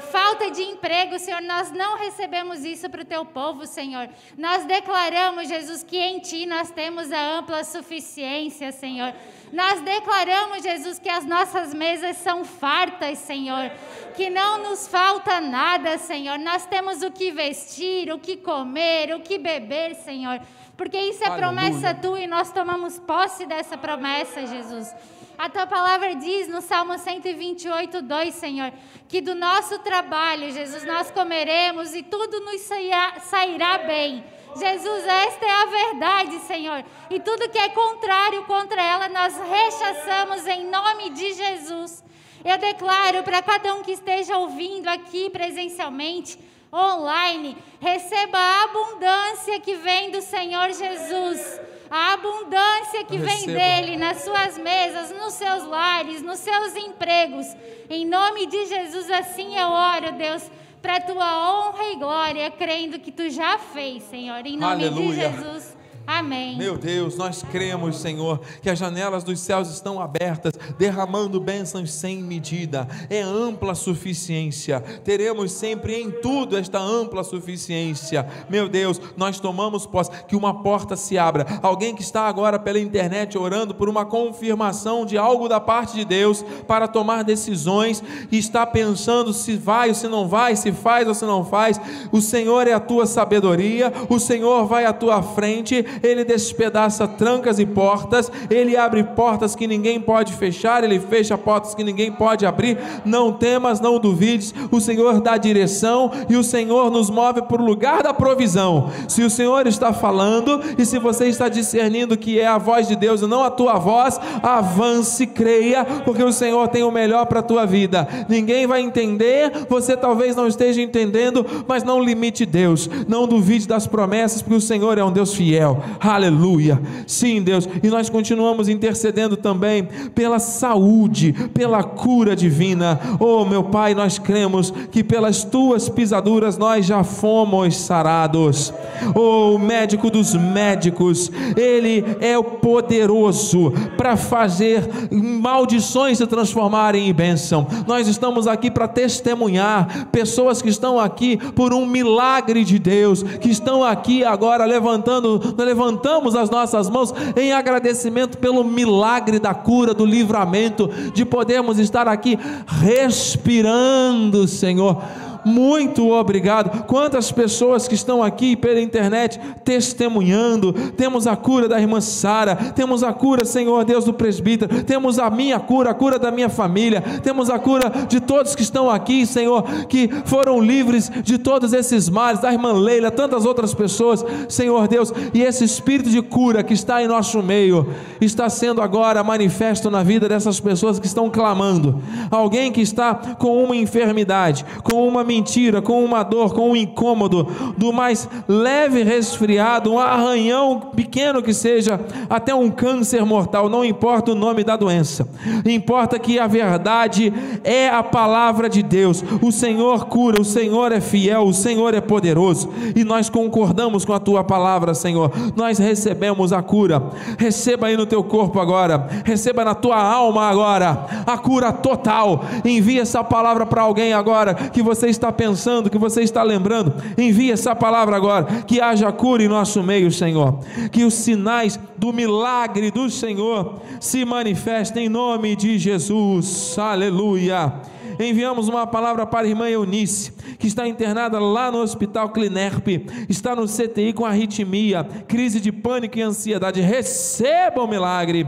falta 0.00 0.50
de 0.50 0.62
emprego, 0.62 1.18
Senhor. 1.18 1.40
Nós 1.42 1.70
não 1.70 1.96
recebemos 1.96 2.64
isso 2.64 2.88
para 2.88 3.02
o 3.02 3.04
teu 3.04 3.24
povo, 3.24 3.66
Senhor. 3.66 4.08
Nós 4.36 4.64
declaramos, 4.64 5.48
Jesus, 5.48 5.82
que 5.82 5.98
em 5.98 6.18
ti 6.18 6.46
nós 6.46 6.70
temos 6.70 7.12
a 7.12 7.38
ampla 7.38 7.62
suficiência, 7.64 8.72
Senhor. 8.72 9.12
Nós 9.52 9.80
declaramos, 9.80 10.62
Jesus, 10.62 10.98
que 10.98 11.08
as 11.08 11.24
nossas 11.24 11.74
mesas 11.74 12.16
são 12.16 12.44
fartas, 12.44 13.18
Senhor. 13.18 13.70
Que 14.16 14.30
não 14.30 14.62
nos 14.62 14.88
falta 14.88 15.40
nada, 15.40 15.98
Senhor. 15.98 16.38
Nós 16.38 16.66
temos 16.66 17.02
o 17.02 17.10
que 17.10 17.30
vestir, 17.30 18.12
o 18.12 18.18
que 18.18 18.36
comer, 18.36 19.14
o 19.14 19.20
que 19.20 19.38
beber, 19.38 19.94
Senhor. 19.96 20.40
Porque 20.76 20.98
isso 20.98 21.22
é 21.22 21.26
Aleluia. 21.26 21.48
promessa 21.48 21.94
tua 21.94 22.20
e 22.20 22.26
nós 22.26 22.50
tomamos 22.52 22.98
posse 22.98 23.44
dessa 23.44 23.76
promessa, 23.76 24.46
Jesus. 24.46 24.94
A 25.40 25.48
tua 25.48 25.66
palavra 25.66 26.14
diz 26.16 26.48
no 26.48 26.60
Salmo 26.60 26.98
128, 26.98 28.02
2, 28.02 28.34
Senhor, 28.34 28.70
que 29.08 29.22
do 29.22 29.34
nosso 29.34 29.78
trabalho, 29.78 30.52
Jesus, 30.52 30.84
nós 30.84 31.10
comeremos 31.10 31.94
e 31.94 32.02
tudo 32.02 32.40
nos 32.40 32.60
sairá, 32.60 33.78
bem. 33.78 34.22
Jesus, 34.54 35.06
esta 35.06 35.46
é 35.46 35.50
a 35.50 35.64
verdade, 35.64 36.38
Senhor. 36.40 36.84
E 37.08 37.18
tudo 37.20 37.48
que 37.48 37.56
é 37.56 37.70
contrário 37.70 38.44
contra 38.44 38.82
ela, 38.82 39.08
nós 39.08 39.34
rechaçamos 39.38 40.46
em 40.46 40.66
nome 40.66 41.08
de 41.08 41.32
Jesus. 41.32 42.04
Eu 42.44 42.58
declaro 42.58 43.22
para 43.22 43.40
cada 43.40 43.74
um 43.76 43.82
que 43.82 43.92
esteja 43.92 44.36
ouvindo 44.36 44.88
aqui 44.88 45.30
presencialmente, 45.30 46.38
online. 46.70 47.56
Receba 47.80 48.36
a 48.36 48.64
abundância 48.64 49.58
que 49.58 49.74
vem 49.76 50.10
do 50.10 50.20
Senhor 50.20 50.70
Jesus. 50.70 51.69
A 51.90 52.12
abundância 52.12 53.04
que 53.04 53.18
vem 53.18 53.46
dele 53.46 53.96
nas 53.96 54.18
suas 54.22 54.56
mesas, 54.56 55.10
nos 55.10 55.34
seus 55.34 55.64
lares, 55.64 56.22
nos 56.22 56.38
seus 56.38 56.76
empregos. 56.76 57.46
Em 57.88 58.06
nome 58.06 58.46
de 58.46 58.66
Jesus, 58.66 59.10
assim 59.10 59.56
eu 59.56 59.66
oro, 59.66 60.12
Deus, 60.12 60.48
para 60.80 61.00
tua 61.00 61.50
honra 61.50 61.84
e 61.90 61.96
glória, 61.96 62.50
crendo 62.50 62.98
que 63.00 63.10
tu 63.10 63.28
já 63.28 63.58
fez, 63.58 64.04
Senhor. 64.04 64.46
Em 64.46 64.56
nome 64.56 64.86
Aleluia. 64.86 65.30
de 65.30 65.36
Jesus. 65.36 65.79
Amém. 66.10 66.56
Meu 66.56 66.76
Deus, 66.76 67.16
nós 67.16 67.44
cremos, 67.52 67.98
Senhor, 67.98 68.40
que 68.60 68.68
as 68.68 68.76
janelas 68.76 69.22
dos 69.22 69.38
céus 69.38 69.70
estão 69.70 70.00
abertas, 70.00 70.54
derramando 70.76 71.40
bênçãos 71.40 71.92
sem 71.92 72.20
medida. 72.20 72.88
É 73.08 73.22
ampla 73.22 73.76
suficiência. 73.76 74.80
Teremos 75.04 75.52
sempre 75.52 75.94
em 75.94 76.10
tudo 76.10 76.56
esta 76.56 76.80
ampla 76.80 77.22
suficiência. 77.22 78.26
Meu 78.48 78.68
Deus, 78.68 79.00
nós 79.16 79.38
tomamos 79.38 79.86
posse 79.86 80.10
que 80.26 80.34
uma 80.34 80.64
porta 80.64 80.96
se 80.96 81.16
abra. 81.16 81.46
Alguém 81.62 81.94
que 81.94 82.02
está 82.02 82.22
agora 82.22 82.58
pela 82.58 82.80
internet 82.80 83.38
orando 83.38 83.72
por 83.72 83.88
uma 83.88 84.04
confirmação 84.04 85.06
de 85.06 85.16
algo 85.16 85.48
da 85.48 85.60
parte 85.60 85.94
de 85.94 86.04
Deus 86.04 86.44
para 86.66 86.88
tomar 86.88 87.22
decisões 87.22 88.02
e 88.32 88.36
está 88.36 88.66
pensando 88.66 89.32
se 89.32 89.54
vai 89.56 89.90
ou 89.90 89.94
se 89.94 90.08
não 90.08 90.26
vai, 90.26 90.56
se 90.56 90.72
faz 90.72 91.06
ou 91.06 91.14
se 91.14 91.24
não 91.24 91.44
faz. 91.44 91.80
O 92.10 92.20
Senhor 92.20 92.66
é 92.66 92.72
a 92.72 92.80
tua 92.80 93.06
sabedoria, 93.06 93.92
o 94.08 94.18
Senhor 94.18 94.66
vai 94.66 94.84
à 94.84 94.92
tua 94.92 95.22
frente, 95.22 95.86
ele 96.02 96.24
despedaça 96.24 97.06
trancas 97.06 97.58
e 97.58 97.66
portas, 97.66 98.30
ele 98.48 98.76
abre 98.76 99.04
portas 99.04 99.54
que 99.54 99.66
ninguém 99.66 100.00
pode 100.00 100.32
fechar, 100.34 100.84
ele 100.84 100.98
fecha 100.98 101.36
portas 101.36 101.74
que 101.74 101.84
ninguém 101.84 102.12
pode 102.12 102.46
abrir. 102.46 102.78
Não 103.04 103.32
temas, 103.32 103.80
não 103.80 103.98
duvides, 103.98 104.54
o 104.70 104.80
Senhor 104.80 105.20
dá 105.20 105.36
direção 105.36 106.10
e 106.28 106.36
o 106.36 106.44
Senhor 106.44 106.90
nos 106.90 107.10
move 107.10 107.42
para 107.42 107.60
o 107.60 107.64
lugar 107.64 108.02
da 108.02 108.14
provisão. 108.14 108.90
Se 109.08 109.22
o 109.22 109.30
Senhor 109.30 109.66
está 109.66 109.92
falando 109.92 110.60
e 110.78 110.84
se 110.84 110.98
você 110.98 111.26
está 111.26 111.48
discernindo 111.48 112.16
que 112.16 112.38
é 112.38 112.46
a 112.46 112.58
voz 112.58 112.88
de 112.88 112.96
Deus 112.96 113.22
e 113.22 113.26
não 113.26 113.42
a 113.42 113.50
tua 113.50 113.78
voz, 113.78 114.18
avance, 114.42 115.26
creia, 115.26 115.84
porque 116.04 116.22
o 116.22 116.32
Senhor 116.32 116.68
tem 116.68 116.82
o 116.82 116.90
melhor 116.90 117.26
para 117.26 117.40
a 117.40 117.42
tua 117.42 117.66
vida. 117.66 118.06
Ninguém 118.28 118.66
vai 118.66 118.80
entender, 118.80 119.66
você 119.68 119.96
talvez 119.96 120.34
não 120.36 120.46
esteja 120.46 120.80
entendendo, 120.80 121.44
mas 121.66 121.82
não 121.82 122.02
limite 122.02 122.46
Deus, 122.46 122.88
não 123.08 123.26
duvide 123.26 123.66
das 123.66 123.86
promessas, 123.86 124.42
porque 124.42 124.56
o 124.56 124.60
Senhor 124.60 124.98
é 124.98 125.04
um 125.04 125.12
Deus 125.12 125.34
fiel. 125.34 125.82
Aleluia. 125.98 126.80
Sim, 127.06 127.42
Deus. 127.42 127.68
E 127.82 127.88
nós 127.88 128.08
continuamos 128.08 128.68
intercedendo 128.68 129.36
também 129.36 129.88
pela 130.14 130.38
saúde, 130.38 131.32
pela 131.54 131.82
cura 131.82 132.36
divina. 132.36 133.00
Oh, 133.18 133.44
meu 133.44 133.64
Pai, 133.64 133.94
nós 133.94 134.18
cremos 134.18 134.72
que 134.90 135.02
pelas 135.02 135.44
tuas 135.44 135.88
pisaduras 135.88 136.56
nós 136.56 136.86
já 136.86 137.02
fomos 137.02 137.76
sarados. 137.76 138.72
Oh, 139.14 139.54
o 139.54 139.58
médico 139.58 140.10
dos 140.10 140.34
médicos, 140.34 141.30
ele 141.56 142.04
é 142.20 142.36
o 142.38 142.44
poderoso 142.44 143.72
para 143.96 144.16
fazer 144.16 144.88
maldições 145.10 146.18
se 146.18 146.26
transformarem 146.26 147.08
em 147.08 147.12
bênção. 147.12 147.66
Nós 147.86 148.06
estamos 148.06 148.46
aqui 148.46 148.70
para 148.70 148.86
testemunhar 148.86 150.08
pessoas 150.12 150.60
que 150.60 150.68
estão 150.68 150.98
aqui 150.98 151.36
por 151.36 151.72
um 151.72 151.86
milagre 151.86 152.64
de 152.64 152.78
Deus, 152.78 153.22
que 153.22 153.48
estão 153.50 153.82
aqui 153.82 154.24
agora 154.24 154.64
levantando, 154.64 155.54
nós 155.56 155.66
levantamos 155.80 156.34
as 156.34 156.50
nossas 156.50 156.90
mãos 156.90 157.14
em 157.34 157.52
agradecimento 157.52 158.36
pelo 158.36 158.62
milagre 158.62 159.38
da 159.38 159.54
cura, 159.54 159.94
do 159.94 160.04
livramento, 160.04 160.88
de 161.14 161.24
podermos 161.24 161.78
estar 161.78 162.06
aqui 162.06 162.38
respirando, 162.66 164.46
Senhor. 164.46 165.02
Muito 165.44 166.10
obrigado. 166.10 166.84
Quantas 166.84 167.32
pessoas 167.32 167.88
que 167.88 167.94
estão 167.94 168.22
aqui 168.22 168.56
pela 168.56 168.80
internet 168.80 169.40
testemunhando. 169.64 170.72
Temos 170.96 171.26
a 171.26 171.36
cura 171.36 171.68
da 171.68 171.80
irmã 171.80 172.00
Sara, 172.00 172.56
temos 172.56 173.02
a 173.02 173.12
cura, 173.12 173.44
Senhor 173.44 173.84
Deus, 173.84 174.04
do 174.04 174.12
presbítero, 174.12 174.84
temos 174.84 175.18
a 175.18 175.30
minha 175.30 175.58
cura, 175.58 175.90
a 175.90 175.94
cura 175.94 176.18
da 176.18 176.30
minha 176.30 176.48
família, 176.48 177.02
temos 177.22 177.50
a 177.50 177.58
cura 177.58 177.90
de 178.08 178.20
todos 178.20 178.54
que 178.54 178.62
estão 178.62 178.90
aqui, 178.90 179.26
Senhor, 179.26 179.62
que 179.86 180.08
foram 180.24 180.60
livres 180.60 181.10
de 181.22 181.38
todos 181.38 181.72
esses 181.72 182.08
males, 182.08 182.40
da 182.40 182.52
irmã 182.52 182.72
Leila, 182.72 183.10
tantas 183.10 183.44
outras 183.44 183.74
pessoas, 183.74 184.24
Senhor 184.48 184.88
Deus, 184.88 185.12
e 185.32 185.42
esse 185.42 185.64
espírito 185.64 186.10
de 186.10 186.22
cura 186.22 186.62
que 186.62 186.74
está 186.74 187.02
em 187.02 187.08
nosso 187.08 187.42
meio 187.42 187.88
está 188.20 188.48
sendo 188.48 188.82
agora 188.82 189.22
manifesto 189.22 189.90
na 189.90 190.02
vida 190.02 190.28
dessas 190.28 190.60
pessoas 190.60 190.98
que 190.98 191.06
estão 191.06 191.30
clamando. 191.30 192.02
Alguém 192.30 192.72
que 192.72 192.80
está 192.80 193.14
com 193.14 193.62
uma 193.62 193.76
enfermidade, 193.76 194.64
com 194.82 195.06
uma 195.06 195.24
mentira, 195.30 195.80
com 195.80 196.04
uma 196.04 196.24
dor, 196.24 196.52
com 196.52 196.70
um 196.70 196.76
incômodo, 196.76 197.46
do 197.76 197.92
mais 197.92 198.28
leve 198.48 199.04
resfriado, 199.04 199.92
um 199.92 199.98
arranhão 199.98 200.80
pequeno 200.96 201.40
que 201.40 201.54
seja, 201.54 202.00
até 202.28 202.52
um 202.52 202.68
câncer 202.68 203.24
mortal, 203.24 203.68
não 203.68 203.84
importa 203.84 204.32
o 204.32 204.34
nome 204.34 204.64
da 204.64 204.76
doença, 204.76 205.28
importa 205.64 206.18
que 206.18 206.36
a 206.40 206.48
verdade 206.48 207.32
é 207.62 207.88
a 207.88 208.02
palavra 208.02 208.68
de 208.68 208.82
Deus. 208.82 209.22
O 209.40 209.52
Senhor 209.52 210.06
cura, 210.06 210.40
o 210.40 210.44
Senhor 210.44 210.90
é 210.90 211.00
fiel, 211.00 211.42
o 211.42 211.54
Senhor 211.54 211.94
é 211.94 212.00
poderoso, 212.00 212.68
e 212.96 213.04
nós 213.04 213.30
concordamos 213.30 214.04
com 214.04 214.12
a 214.12 214.18
tua 214.18 214.42
palavra, 214.42 214.94
Senhor. 214.94 215.30
Nós 215.54 215.78
recebemos 215.78 216.52
a 216.52 216.60
cura. 216.60 217.02
Receba 217.38 217.86
aí 217.86 217.96
no 217.96 218.06
teu 218.06 218.24
corpo 218.24 218.58
agora, 218.58 219.06
receba 219.24 219.64
na 219.64 219.74
tua 219.74 220.02
alma 220.02 220.48
agora 220.48 221.06
a 221.24 221.38
cura 221.38 221.72
total. 221.72 222.44
Envia 222.64 223.02
essa 223.02 223.22
palavra 223.22 223.64
para 223.64 223.82
alguém 223.82 224.12
agora 224.12 224.54
que 224.54 224.82
você 224.82 225.06
está 225.06 225.19
pensando, 225.32 225.90
que 225.90 225.98
você 225.98 226.22
está 226.22 226.42
lembrando, 226.42 226.94
envie 227.18 227.50
essa 227.50 227.74
palavra 227.74 228.16
agora, 228.16 228.62
que 228.62 228.80
haja 228.80 229.10
cura 229.10 229.42
em 229.42 229.48
nosso 229.48 229.82
meio, 229.82 230.12
Senhor, 230.12 230.60
que 230.92 231.04
os 231.04 231.14
sinais 231.14 231.78
do 231.96 232.12
milagre 232.12 232.90
do 232.90 233.10
Senhor 233.10 233.80
se 233.98 234.24
manifestem 234.24 235.06
em 235.06 235.08
nome 235.08 235.56
de 235.56 235.78
Jesus, 235.78 236.78
aleluia. 236.78 237.72
Enviamos 238.18 238.68
uma 238.68 238.86
palavra 238.86 239.24
para 239.26 239.46
a 239.46 239.48
irmã 239.48 239.68
Eunice, 239.68 240.32
que 240.58 240.66
está 240.66 240.86
internada 240.86 241.38
lá 241.38 241.72
no 241.72 241.78
Hospital 241.78 242.28
Clinerp, 242.28 242.86
está 243.28 243.56
no 243.56 243.66
CTI 243.66 244.12
com 244.12 244.26
arritmia, 244.26 245.04
crise 245.26 245.58
de 245.58 245.72
pânico 245.72 246.18
e 246.18 246.22
ansiedade. 246.22 246.82
Receba 246.82 247.82
o 247.82 247.88
milagre. 247.88 248.46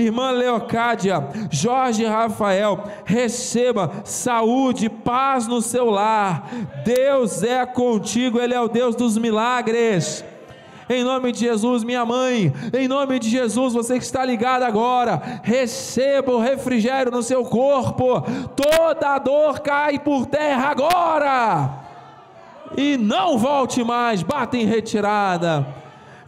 Irmã 0.00 0.30
Leocádia, 0.30 1.28
Jorge 1.50 2.04
Rafael, 2.04 2.84
receba 3.04 4.02
saúde, 4.04 4.88
paz 4.88 5.46
no 5.46 5.60
seu 5.60 5.90
lar. 5.90 6.48
Deus 6.84 7.42
é 7.42 7.64
contigo, 7.66 8.40
Ele 8.40 8.54
é 8.54 8.60
o 8.60 8.68
Deus 8.68 8.96
dos 8.96 9.16
milagres. 9.18 10.24
Em 10.88 11.04
nome 11.04 11.30
de 11.30 11.38
Jesus, 11.38 11.84
minha 11.84 12.04
mãe, 12.04 12.52
em 12.72 12.88
nome 12.88 13.20
de 13.20 13.28
Jesus, 13.30 13.74
você 13.74 13.96
que 13.96 14.04
está 14.04 14.24
ligado 14.24 14.64
agora, 14.64 15.40
receba 15.44 16.32
o 16.32 16.40
refrigério 16.40 17.12
no 17.12 17.22
seu 17.22 17.44
corpo, 17.44 18.22
toda 18.56 19.18
dor 19.18 19.60
cai 19.60 20.00
por 20.00 20.26
terra 20.26 20.70
agora, 20.70 21.70
e 22.76 22.96
não 22.96 23.38
volte 23.38 23.84
mais, 23.84 24.24
bata 24.24 24.56
em 24.56 24.64
retirada 24.64 25.64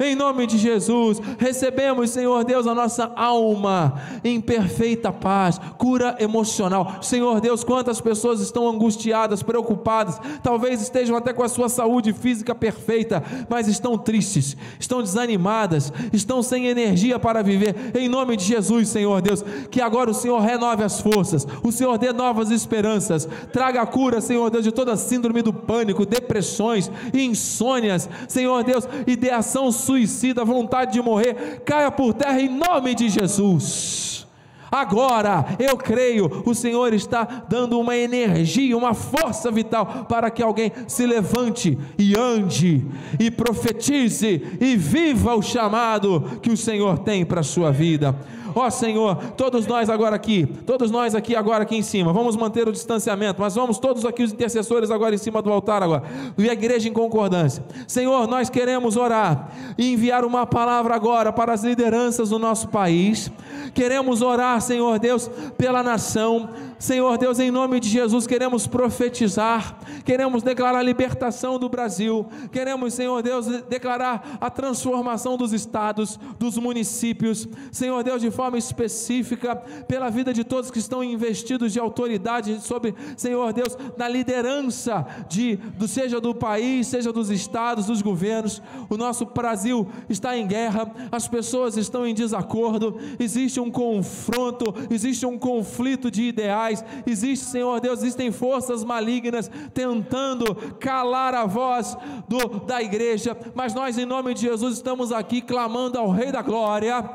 em 0.02 0.14
nome 0.14 0.46
de 0.46 0.58
Jesus, 0.58 1.20
recebemos, 1.38 2.10
Senhor 2.10 2.44
Deus, 2.44 2.66
a 2.66 2.74
nossa 2.74 3.12
alma 3.14 4.00
em 4.24 4.40
perfeita 4.40 5.12
paz, 5.12 5.60
cura 5.78 6.16
emocional. 6.18 6.98
Senhor 7.02 7.40
Deus, 7.40 7.64
quantas 7.64 8.00
pessoas 8.00 8.40
estão 8.40 8.68
angustiadas, 8.68 9.42
preocupadas, 9.42 10.18
talvez 10.42 10.80
estejam 10.80 11.16
até 11.16 11.32
com 11.32 11.42
a 11.42 11.48
sua 11.48 11.68
saúde 11.68 12.12
física 12.12 12.54
perfeita, 12.54 13.22
mas 13.48 13.68
estão 13.68 13.98
tristes, 13.98 14.56
estão 14.78 15.00
desanimadas, 15.02 15.92
estão 16.12 16.42
sem 16.42 16.66
energia 16.66 17.18
para 17.18 17.42
viver. 17.42 17.92
Em 17.94 18.08
nome 18.08 18.36
de 18.36 18.44
Jesus, 18.44 18.88
Senhor 18.88 19.20
Deus, 19.22 19.44
que 19.70 19.80
agora 19.80 20.10
o 20.10 20.14
Senhor 20.14 20.40
renove 20.40 20.82
as 20.82 21.00
forças, 21.00 21.46
o 21.62 21.72
Senhor 21.72 21.98
dê 21.98 22.12
novas 22.12 22.50
esperanças, 22.50 23.28
traga 23.52 23.82
a 23.82 23.86
cura, 23.86 24.20
Senhor 24.20 24.50
Deus, 24.50 24.64
de 24.64 24.72
toda 24.72 24.96
síndrome 24.96 25.42
do 25.42 25.52
pânico, 25.52 26.06
depressões, 26.06 26.90
insônias, 27.12 28.08
Senhor 28.28 28.64
Deus, 28.64 28.88
ideação 29.06 29.70
suicida, 29.92 30.44
vontade 30.44 30.92
de 30.92 31.02
morrer, 31.02 31.60
caia 31.64 31.90
por 31.90 32.14
terra 32.14 32.40
em 32.40 32.48
nome 32.48 32.94
de 32.94 33.08
Jesus. 33.10 34.26
Agora, 34.70 35.44
eu 35.58 35.76
creio, 35.76 36.42
o 36.46 36.54
Senhor 36.54 36.94
está 36.94 37.44
dando 37.46 37.78
uma 37.78 37.94
energia, 37.94 38.74
uma 38.74 38.94
força 38.94 39.50
vital 39.50 40.06
para 40.08 40.30
que 40.30 40.42
alguém 40.42 40.72
se 40.88 41.04
levante 41.04 41.78
e 41.98 42.18
ande, 42.18 42.82
e 43.20 43.30
profetize, 43.30 44.42
e 44.58 44.74
viva 44.74 45.34
o 45.34 45.42
chamado 45.42 46.38
que 46.40 46.50
o 46.50 46.56
Senhor 46.56 47.00
tem 47.00 47.22
para 47.22 47.40
a 47.40 47.44
sua 47.44 47.70
vida. 47.70 48.16
Ó 48.54 48.70
Senhor, 48.70 49.16
todos 49.36 49.66
nós 49.66 49.88
agora 49.88 50.16
aqui, 50.16 50.46
todos 50.66 50.90
nós 50.90 51.14
aqui 51.14 51.34
agora 51.34 51.62
aqui 51.62 51.76
em 51.76 51.82
cima, 51.82 52.12
vamos 52.12 52.36
manter 52.36 52.68
o 52.68 52.72
distanciamento, 52.72 53.40
mas 53.40 53.54
vamos 53.54 53.78
todos 53.78 54.04
aqui 54.04 54.22
os 54.22 54.32
intercessores 54.32 54.90
agora 54.90 55.14
em 55.14 55.18
cima 55.18 55.40
do 55.40 55.50
altar 55.50 55.82
agora, 55.82 56.02
e 56.36 56.48
a 56.48 56.52
igreja 56.52 56.88
em 56.88 56.92
concordância. 56.92 57.64
Senhor, 57.86 58.26
nós 58.26 58.50
queremos 58.50 58.96
orar 58.96 59.52
e 59.78 59.92
enviar 59.92 60.24
uma 60.24 60.46
palavra 60.46 60.94
agora 60.94 61.32
para 61.32 61.52
as 61.52 61.64
lideranças 61.64 62.30
do 62.30 62.38
nosso 62.38 62.68
país. 62.68 63.30
Queremos 63.74 64.22
orar, 64.22 64.60
Senhor 64.60 64.98
Deus, 64.98 65.30
pela 65.56 65.82
nação. 65.82 66.48
Senhor 66.82 67.16
Deus, 67.16 67.38
em 67.38 67.48
nome 67.48 67.78
de 67.78 67.88
Jesus, 67.88 68.26
queremos 68.26 68.66
profetizar, 68.66 69.78
queremos 70.04 70.42
declarar 70.42 70.80
a 70.80 70.82
libertação 70.82 71.56
do 71.56 71.68
Brasil, 71.68 72.26
queremos, 72.50 72.94
Senhor 72.94 73.22
Deus, 73.22 73.46
declarar 73.68 74.36
a 74.40 74.50
transformação 74.50 75.36
dos 75.36 75.52
estados, 75.52 76.18
dos 76.40 76.58
municípios, 76.58 77.46
Senhor 77.70 78.02
Deus, 78.02 78.20
de 78.20 78.32
forma 78.32 78.58
específica, 78.58 79.54
pela 79.86 80.10
vida 80.10 80.34
de 80.34 80.42
todos 80.42 80.72
que 80.72 80.80
estão 80.80 81.04
investidos 81.04 81.72
de 81.72 81.78
autoridade 81.78 82.60
sobre, 82.60 82.96
Senhor 83.16 83.52
Deus, 83.52 83.78
na 83.96 84.08
liderança 84.08 85.06
de, 85.28 85.54
do, 85.54 85.86
seja 85.86 86.20
do 86.20 86.34
país, 86.34 86.88
seja 86.88 87.12
dos 87.12 87.30
estados, 87.30 87.86
dos 87.86 88.02
governos. 88.02 88.60
O 88.90 88.96
nosso 88.96 89.24
Brasil 89.26 89.86
está 90.08 90.36
em 90.36 90.48
guerra, 90.48 90.92
as 91.12 91.28
pessoas 91.28 91.76
estão 91.76 92.04
em 92.04 92.12
desacordo, 92.12 92.98
existe 93.20 93.60
um 93.60 93.70
confronto, 93.70 94.74
existe 94.90 95.24
um 95.24 95.38
conflito 95.38 96.10
de 96.10 96.24
ideais 96.24 96.71
existe, 97.06 97.44
Senhor 97.46 97.80
Deus, 97.80 98.00
existem 98.00 98.30
forças 98.30 98.84
malignas 98.84 99.50
tentando 99.74 100.54
calar 100.78 101.34
a 101.34 101.46
voz 101.46 101.96
do, 102.28 102.60
da 102.60 102.82
igreja, 102.82 103.36
mas 103.54 103.74
nós, 103.74 103.98
em 103.98 104.04
nome 104.04 104.34
de 104.34 104.42
Jesus, 104.42 104.76
estamos 104.76 105.12
aqui 105.12 105.40
clamando 105.40 105.98
ao 105.98 106.10
Rei 106.10 106.30
da 106.30 106.42
Glória, 106.42 107.10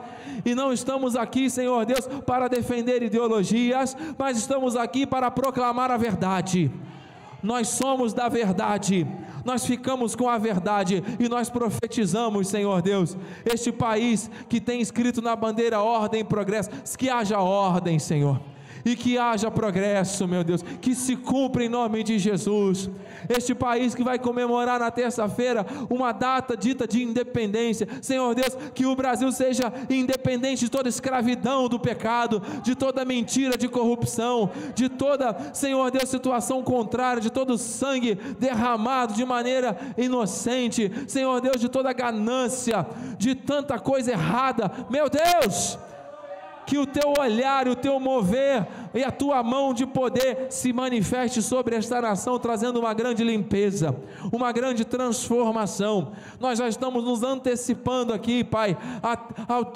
e 0.46 0.54
não 0.54 0.72
estamos 0.72 1.16
aqui, 1.16 1.50
Senhor 1.50 1.86
Deus, 1.86 2.08
para 2.26 2.48
defender 2.48 3.02
ideologias, 3.02 3.96
mas 4.18 4.38
estamos 4.38 4.76
aqui 4.76 5.06
para 5.06 5.32
proclamar 5.32 5.92
a 5.92 5.98
verdade. 5.98 6.72
Nós 7.42 7.70
somos 7.70 8.14
da 8.14 8.28
verdade, 8.28 9.08
nós 9.46 9.66
ficamos 9.66 10.16
com 10.16 10.28
a 10.28 10.38
verdade 10.38 11.04
e 11.20 11.30
nós 11.30 11.50
profetizamos, 11.50 12.48
Senhor 12.48 12.82
Deus, 12.82 13.16
este 13.46 13.72
país 13.72 14.30
que 14.50 14.60
tem 14.60 14.82
escrito 14.82 15.22
na 15.22 15.36
bandeira 15.36 15.80
ordem 15.80 16.22
e 16.22 16.24
progresso, 16.24 16.70
que 16.98 17.10
haja 17.10 17.40
ordem, 17.40 18.00
Senhor 18.00 18.40
e 18.88 18.96
que 18.96 19.18
haja 19.18 19.52
progresso, 19.52 20.28
meu 20.28 20.44
Deus, 20.44 20.64
que 20.82 20.96
se 20.96 21.16
cumpra 21.16 21.64
em 21.64 21.70
nome 21.70 22.04
de 22.04 22.18
Jesus. 22.18 22.90
Este 23.28 23.54
país 23.54 23.94
que 23.94 24.04
vai 24.04 24.18
comemorar 24.18 24.80
na 24.80 24.90
terça-feira 24.90 25.66
uma 25.90 26.14
data 26.14 26.56
dita 26.56 26.88
de 26.88 27.04
independência, 27.04 27.88
Senhor 28.02 28.34
Deus, 28.34 28.58
que 28.74 28.86
o 28.86 28.96
Brasil 28.96 29.30
seja 29.32 29.74
independente 29.90 30.66
de 30.66 30.72
toda 30.72 30.88
escravidão 30.88 31.68
do 31.68 31.78
pecado, 31.78 32.42
de 32.64 32.76
toda 32.76 33.04
mentira, 33.04 33.58
de 33.58 33.68
corrupção, 33.68 34.50
de 34.74 34.88
toda, 34.88 35.36
Senhor 35.54 35.92
Deus, 35.92 36.08
situação 36.08 36.64
contrária, 36.64 37.22
de 37.22 37.30
todo 37.30 37.58
sangue 37.58 38.16
derramado 38.40 39.14
de 39.14 39.26
maneira 39.26 39.78
inocente, 39.98 40.92
Senhor 41.08 41.42
Deus, 41.42 41.60
de 41.60 41.68
toda 41.68 41.92
ganância, 41.92 42.88
de 43.18 43.36
tanta 43.36 43.78
coisa 43.78 44.12
errada, 44.12 44.72
meu 44.90 45.10
Deus 45.10 45.78
que 46.68 46.78
o 46.78 46.86
teu 46.86 47.14
olhar, 47.18 47.66
o 47.66 47.76
teu 47.78 47.98
mover 47.98 48.68
e 48.94 49.02
a 49.02 49.10
tua 49.10 49.42
mão 49.42 49.74
de 49.74 49.86
poder 49.86 50.48
se 50.50 50.74
manifeste 50.74 51.42
sobre 51.42 51.78
esta 51.78 52.02
nação, 52.02 52.38
trazendo 52.38 52.78
uma 52.82 52.94
grande 52.94 53.24
limpeza, 53.24 53.96
uma 54.34 54.52
grande 54.52 54.84
transformação. 54.84 56.12
Nós 56.42 56.60
já 56.60 56.68
estamos 56.68 57.06
nos 57.06 57.24
antecipando 57.24 58.14
aqui, 58.14 58.44
Pai, 58.44 58.78
a, 59.02 59.14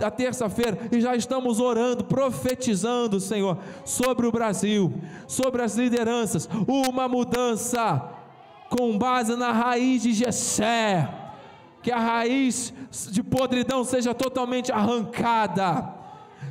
a, 0.06 0.12
terça-feira 0.12 0.78
e 0.92 1.00
já 1.00 1.16
estamos 1.16 1.62
orando, 1.62 2.04
profetizando, 2.04 3.22
Senhor, 3.22 3.58
sobre 3.86 4.28
o 4.28 4.32
Brasil, 4.32 4.94
sobre 5.26 5.62
as 5.62 5.78
lideranças, 5.78 6.50
uma 6.68 7.08
mudança 7.08 8.04
com 8.70 8.98
base 8.98 9.38
na 9.38 9.54
raiz 9.54 10.04
de 10.04 10.12
Jessé. 10.12 11.10
Que 11.82 11.92
a 11.92 12.00
raiz 12.00 12.74
de 13.10 13.24
podridão 13.24 13.84
seja 13.86 14.14
totalmente 14.14 14.72
arrancada 14.74 16.01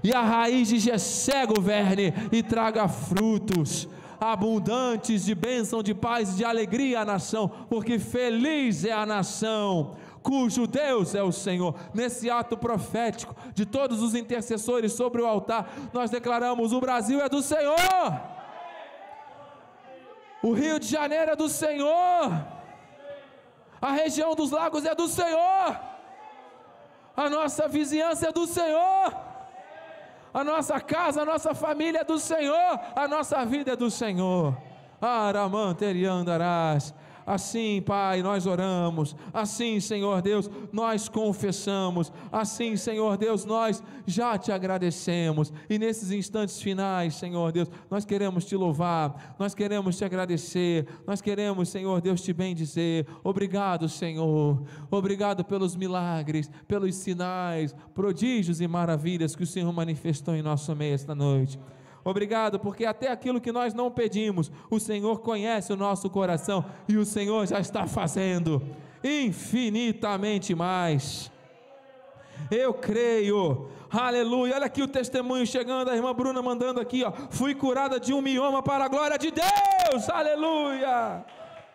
e 0.03 0.13
a 0.13 0.23
raiz 0.23 0.69
de 0.69 0.79
Jessé 0.79 1.47
governe 1.47 2.15
e 2.33 2.43
traga 2.43 2.89
frutos 2.89 3.89
abundantes 4.21 5.25
de 5.25 5.35
bênção, 5.35 5.83
de 5.83 5.95
paz 5.95 6.35
e 6.35 6.37
de 6.37 6.45
alegria 6.45 7.01
à 7.01 7.05
nação, 7.05 7.49
porque 7.49 7.99
feliz 7.99 8.85
é 8.85 8.93
a 8.93 9.07
nação 9.07 9.97
cujo 10.23 10.67
Deus 10.67 11.15
é 11.15 11.23
o 11.23 11.33
Senhor. 11.33 11.75
Nesse 11.95 12.29
ato 12.29 12.55
profético 12.55 13.35
de 13.55 13.65
todos 13.65 14.03
os 14.03 14.15
intercessores 14.15 14.93
sobre 14.93 15.23
o 15.23 15.27
altar, 15.27 15.73
nós 15.95 16.11
declaramos: 16.11 16.75
o 16.75 16.81
Brasil 16.81 17.21
é 17.23 17.29
do 17.31 17.41
Senhor, 17.41 18.21
o 20.43 20.53
Rio 20.53 20.79
de 20.79 20.87
Janeiro 20.87 21.31
é 21.31 21.37
do 21.37 21.49
Senhor, 21.49 22.47
a 23.81 23.93
região 23.93 24.35
dos 24.35 24.51
lagos 24.51 24.85
é 24.85 24.95
do 24.95 25.09
Senhor, 25.09 25.81
a 27.17 27.31
nossa 27.31 27.67
vizinhança 27.67 28.29
é 28.29 28.33
do 28.33 28.47
Senhor 28.47 29.30
a 30.33 30.45
nossa 30.45 30.81
casa, 30.81 31.23
a 31.23 31.25
nossa 31.25 31.55
família 31.55 32.01
é 32.01 32.05
do 32.05 32.19
Senhor, 32.19 32.81
a 32.95 33.09
nossa 33.09 33.45
vida 33.45 33.73
é 33.73 33.77
do 33.77 33.91
Senhor. 33.91 34.57
Aramanteriandarás. 35.01 36.95
Assim, 37.31 37.81
Pai, 37.87 38.25
nós 38.25 38.45
oramos. 38.45 39.15
Assim, 39.33 39.79
Senhor 39.79 40.21
Deus, 40.21 40.51
nós 40.73 41.09
confessamos. 41.09 42.13
Assim, 42.33 42.77
Senhor 42.77 43.17
Deus, 43.17 43.45
nós 43.45 43.81
já 44.05 44.37
te 44.37 44.51
agradecemos. 44.51 45.53
E 45.69 45.79
nesses 45.79 46.11
instantes 46.11 46.61
finais, 46.61 47.15
Senhor 47.15 47.53
Deus, 47.53 47.71
nós 47.89 48.05
queremos 48.05 48.45
te 48.45 48.57
louvar, 48.57 49.37
nós 49.39 49.55
queremos 49.55 49.97
te 49.97 50.05
agradecer, 50.05 50.89
nós 51.07 51.21
queremos, 51.21 51.69
Senhor 51.69 52.01
Deus, 52.01 52.21
te 52.21 52.33
bendizer. 52.33 53.07
Obrigado, 53.23 53.89
Senhor. 53.89 54.61
Obrigado 54.91 55.45
pelos 55.45 55.77
milagres, 55.77 56.51
pelos 56.67 56.97
sinais, 56.97 57.73
prodígios 57.95 58.61
e 58.61 58.67
maravilhas 58.67 59.37
que 59.37 59.45
o 59.45 59.47
Senhor 59.47 59.73
manifestou 59.73 60.35
em 60.35 60.43
nosso 60.43 60.75
meio 60.75 60.95
esta 60.97 61.15
noite. 61.15 61.57
Obrigado, 62.05 62.59
porque 62.59 62.85
até 62.85 63.09
aquilo 63.09 63.41
que 63.41 63.53
nós 63.53 63.75
não 63.75 63.91
pedimos, 63.91 64.51
o 64.71 64.79
Senhor 64.81 65.21
conhece 65.21 65.73
o 65.73 65.77
nosso 65.77 66.09
coração 66.09 66.65
e 66.89 66.97
o 66.97 67.05
Senhor 67.05 67.47
já 67.47 67.61
está 67.61 67.87
fazendo 67.87 68.63
infinitamente 69.05 70.55
mais. 70.55 71.31
Eu 72.51 72.73
creio, 72.75 73.69
aleluia. 73.91 74.55
Olha 74.55 74.67
aqui 74.67 74.83
o 74.83 74.89
testemunho 74.89 75.47
chegando, 75.47 75.91
a 75.91 75.97
irmã 75.97 76.15
Bruna 76.15 76.41
mandando 76.41 76.81
aqui, 76.81 77.05
ó. 77.05 77.13
Fui 77.31 77.55
curada 77.55 78.01
de 78.01 78.13
um 78.13 78.23
mioma 78.23 78.63
para 78.63 78.85
a 78.85 78.89
glória 78.89 79.19
de 79.19 79.31
Deus, 79.31 80.09
aleluia. 80.09 81.25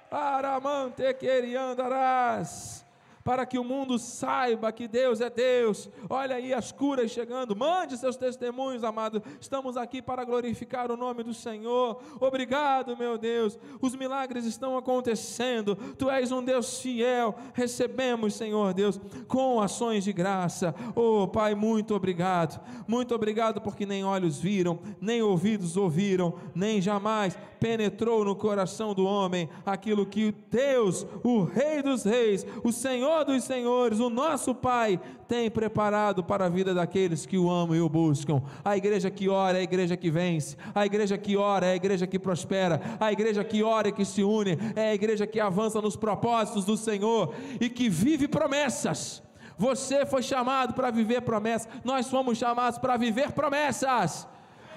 Aramante 0.10 1.14
queriandarás 1.16 2.85
para 3.26 3.44
que 3.44 3.58
o 3.58 3.64
mundo 3.64 3.98
saiba 3.98 4.72
que 4.72 4.88
Deus 4.88 5.20
é 5.20 5.32
Deus. 5.32 5.90
Olha 6.08 6.36
aí 6.36 6.54
as 6.54 6.72
curas 6.72 7.10
chegando. 7.10 7.56
Mande 7.56 7.98
seus 7.98 8.16
testemunhos, 8.16 8.84
amado. 8.84 9.22
Estamos 9.42 9.76
aqui 9.76 10.00
para 10.00 10.24
glorificar 10.24 10.92
o 10.92 10.96
nome 10.96 11.24
do 11.24 11.34
Senhor. 11.34 12.00
Obrigado, 12.20 12.96
meu 12.96 13.18
Deus. 13.18 13.58
Os 13.82 13.96
milagres 13.96 14.46
estão 14.46 14.78
acontecendo. 14.78 15.76
Tu 15.98 16.08
és 16.08 16.32
um 16.32 16.44
Deus 16.44 16.80
fiel. 16.80 17.34
Recebemos, 17.56 18.36
Senhor 18.36 18.76
Deus, 18.76 19.02
com 19.28 19.60
ações 19.60 20.04
de 20.04 20.14
graça. 20.14 20.76
Oh, 20.96 21.28
Pai, 21.28 21.56
muito 21.56 21.96
obrigado. 21.96 22.62
Muito 22.88 23.16
obrigado 23.16 23.60
porque 23.60 23.88
nem 23.88 24.04
olhos 24.04 24.40
viram, 24.40 24.78
nem 25.02 25.24
ouvidos 25.24 25.76
ouviram, 25.78 26.36
nem 26.54 26.80
jamais 26.80 27.36
penetrou 27.60 28.24
no 28.24 28.36
coração 28.36 28.94
do 28.94 29.06
homem 29.06 29.50
aquilo 29.66 30.06
que 30.06 30.32
Deus, 30.52 31.08
o 31.24 31.44
Rei 31.44 31.82
dos 31.82 32.04
Reis, 32.04 32.46
o 32.64 32.72
Senhor 32.72 33.15
dos 33.24 33.44
Senhores, 33.44 34.00
o 34.00 34.10
nosso 34.10 34.54
Pai, 34.54 35.00
tem 35.28 35.50
preparado 35.50 36.24
para 36.24 36.46
a 36.46 36.50
vida 36.50 36.74
daqueles 36.74 37.26
que 37.26 37.38
o 37.38 37.50
amam 37.50 37.76
e 37.76 37.82
o 37.82 37.90
buscam. 37.90 38.42
A 38.64 38.76
igreja 38.76 39.10
que 39.10 39.30
ora 39.30 39.58
é 39.58 39.62
a 39.62 39.64
igreja 39.64 39.96
que 39.96 40.12
vence, 40.12 40.58
a 40.74 40.86
igreja 40.86 41.18
que 41.18 41.38
ora 41.38 41.68
é 41.68 41.72
a 41.72 41.76
igreja 41.76 42.06
que 42.06 42.20
prospera, 42.20 42.82
a 43.00 43.12
igreja 43.12 43.44
que 43.44 43.64
ora 43.64 43.90
e 43.90 43.92
que 43.92 44.06
se 44.06 44.24
une, 44.24 44.58
é 44.76 44.90
a 44.90 44.96
igreja 44.96 45.26
que 45.26 45.40
avança 45.40 45.82
nos 45.82 45.96
propósitos 45.96 46.66
do 46.66 46.76
Senhor 46.76 47.34
e 47.60 47.70
que 47.70 47.90
vive 47.90 48.28
promessas. 48.28 49.24
Você 49.58 50.06
foi 50.06 50.22
chamado 50.22 50.74
para 50.74 50.92
viver 50.92 51.22
promessas, 51.22 51.70
nós 51.84 52.10
fomos 52.10 52.38
chamados 52.38 52.78
para 52.78 52.98
viver 52.98 53.32
promessas 53.32 54.28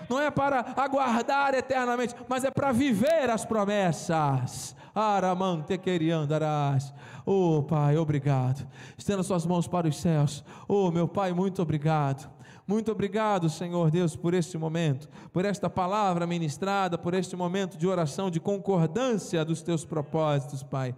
não 0.08 0.20
é 0.20 0.30
para 0.30 0.64
aguardar 0.76 1.54
eternamente, 1.54 2.14
mas 2.28 2.44
é 2.44 2.50
para 2.50 2.72
viver 2.72 3.28
as 3.30 3.44
promessas. 3.44 4.74
Aramante 4.98 5.78
queriandarás. 5.78 6.92
Oh 7.24 7.62
Pai, 7.62 7.96
obrigado. 7.96 8.66
Estenda 8.96 9.22
suas 9.22 9.46
mãos 9.46 9.66
para 9.66 9.86
os 9.86 9.96
céus. 9.96 10.44
Oh 10.66 10.90
meu 10.90 11.06
Pai, 11.06 11.32
muito 11.32 11.62
obrigado. 11.62 12.28
Muito 12.66 12.92
obrigado, 12.92 13.48
Senhor 13.48 13.90
Deus, 13.90 14.14
por 14.14 14.34
este 14.34 14.58
momento, 14.58 15.08
por 15.32 15.46
esta 15.46 15.70
palavra 15.70 16.26
ministrada, 16.26 16.98
por 16.98 17.14
este 17.14 17.34
momento 17.34 17.78
de 17.78 17.86
oração, 17.86 18.30
de 18.30 18.38
concordância 18.40 19.42
dos 19.42 19.62
teus 19.62 19.86
propósitos, 19.86 20.62
Pai. 20.62 20.94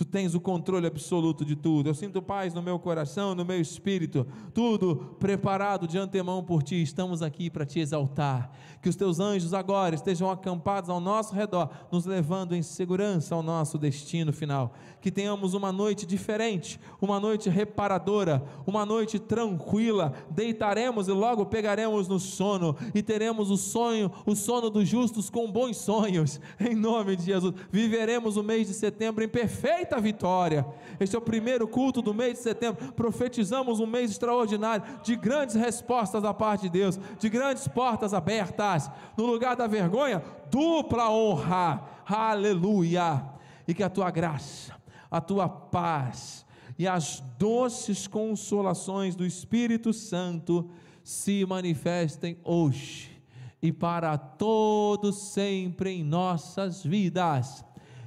Tu 0.00 0.04
tens 0.06 0.34
o 0.34 0.40
controle 0.40 0.86
absoluto 0.86 1.44
de 1.44 1.54
tudo. 1.54 1.90
Eu 1.90 1.94
sinto 1.94 2.22
paz 2.22 2.54
no 2.54 2.62
meu 2.62 2.78
coração, 2.78 3.34
no 3.34 3.44
meu 3.44 3.60
espírito, 3.60 4.26
tudo 4.54 5.14
preparado 5.20 5.86
de 5.86 5.98
antemão 5.98 6.42
por 6.42 6.62
ti. 6.62 6.80
Estamos 6.80 7.20
aqui 7.20 7.50
para 7.50 7.66
te 7.66 7.80
exaltar. 7.80 8.50
Que 8.80 8.88
os 8.88 8.96
teus 8.96 9.20
anjos 9.20 9.52
agora 9.52 9.94
estejam 9.94 10.30
acampados 10.30 10.88
ao 10.88 11.00
nosso 11.00 11.34
redor, 11.34 11.68
nos 11.92 12.06
levando 12.06 12.56
em 12.56 12.62
segurança 12.62 13.34
ao 13.34 13.42
nosso 13.42 13.76
destino 13.76 14.32
final. 14.32 14.72
Que 15.02 15.10
tenhamos 15.10 15.52
uma 15.52 15.70
noite 15.70 16.06
diferente, 16.06 16.80
uma 16.98 17.20
noite 17.20 17.50
reparadora, 17.50 18.42
uma 18.66 18.86
noite 18.86 19.18
tranquila. 19.18 20.14
Deitaremos 20.30 21.08
e 21.08 21.12
logo 21.12 21.44
pegaremos 21.44 22.08
no 22.08 22.18
sono 22.18 22.74
e 22.94 23.02
teremos 23.02 23.50
o 23.50 23.58
sonho, 23.58 24.10
o 24.24 24.34
sono 24.34 24.70
dos 24.70 24.88
justos 24.88 25.28
com 25.28 25.52
bons 25.52 25.76
sonhos. 25.76 26.40
Em 26.58 26.74
nome 26.74 27.16
de 27.16 27.24
Jesus, 27.24 27.52
viveremos 27.70 28.38
o 28.38 28.42
mês 28.42 28.66
de 28.66 28.72
setembro 28.72 29.22
em 29.22 29.28
perfeita 29.28 29.89
perfeita 29.90 30.00
vitória. 30.00 30.66
Este 30.98 31.16
é 31.16 31.18
o 31.18 31.22
primeiro 31.22 31.66
culto 31.66 32.00
do 32.00 32.14
mês 32.14 32.34
de 32.34 32.42
setembro. 32.42 32.92
Profetizamos 32.92 33.80
um 33.80 33.86
mês 33.86 34.12
extraordinário 34.12 34.84
de 35.02 35.16
grandes 35.16 35.56
respostas 35.56 36.22
da 36.22 36.32
parte 36.32 36.62
de 36.62 36.70
Deus, 36.70 36.98
de 37.18 37.28
grandes 37.28 37.66
portas 37.66 38.14
abertas. 38.14 38.90
No 39.16 39.26
lugar 39.26 39.56
da 39.56 39.66
vergonha, 39.66 40.22
dupla 40.50 41.10
honra. 41.10 41.82
Aleluia. 42.06 43.24
E 43.66 43.74
que 43.74 43.82
a 43.82 43.90
tua 43.90 44.10
graça, 44.10 44.74
a 45.10 45.20
tua 45.20 45.48
paz 45.48 46.46
e 46.78 46.86
as 46.86 47.22
doces 47.38 48.06
consolações 48.06 49.14
do 49.14 49.26
Espírito 49.26 49.92
Santo 49.92 50.70
se 51.02 51.44
manifestem 51.44 52.38
hoje 52.44 53.10
e 53.62 53.72
para 53.72 54.16
todos 54.16 55.32
sempre 55.32 55.90
em 55.90 56.04
nossas 56.04 56.82
vidas. 56.82 57.64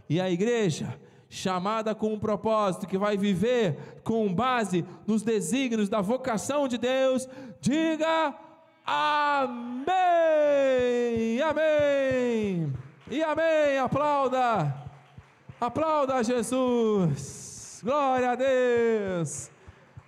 E 0.09 0.19
a 0.19 0.29
igreja 0.29 0.99
chamada 1.33 1.95
com 1.95 2.13
um 2.13 2.19
propósito, 2.19 2.85
que 2.85 2.95
vai 2.95 3.17
viver 3.17 3.99
com 4.03 4.31
base 4.31 4.85
nos 5.07 5.23
desígnios 5.23 5.89
da 5.89 5.99
vocação 5.99 6.67
de 6.67 6.77
Deus, 6.77 7.27
diga 7.59 8.35
amém, 8.85 9.81
amém, 11.41 12.71
e 13.09 13.23
amém, 13.23 13.79
aplauda, 13.79 14.75
aplauda 15.59 16.23
Jesus, 16.23 17.81
glória 17.83 18.29
a 18.29 18.35
Deus, 18.35 19.49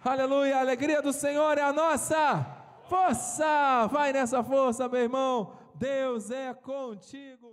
aleluia, 0.04 0.58
a 0.58 0.62
alegria 0.62 1.02
do 1.02 1.12
Senhor 1.12 1.58
é 1.58 1.64
a 1.64 1.74
nossa 1.74 2.46
força, 2.88 3.88
vai 3.92 4.14
nessa 4.14 4.44
força, 4.44 4.88
meu 4.88 5.02
irmão, 5.02 5.54
Deus 5.74 6.30
é 6.30 6.54
contigo. 6.54 7.45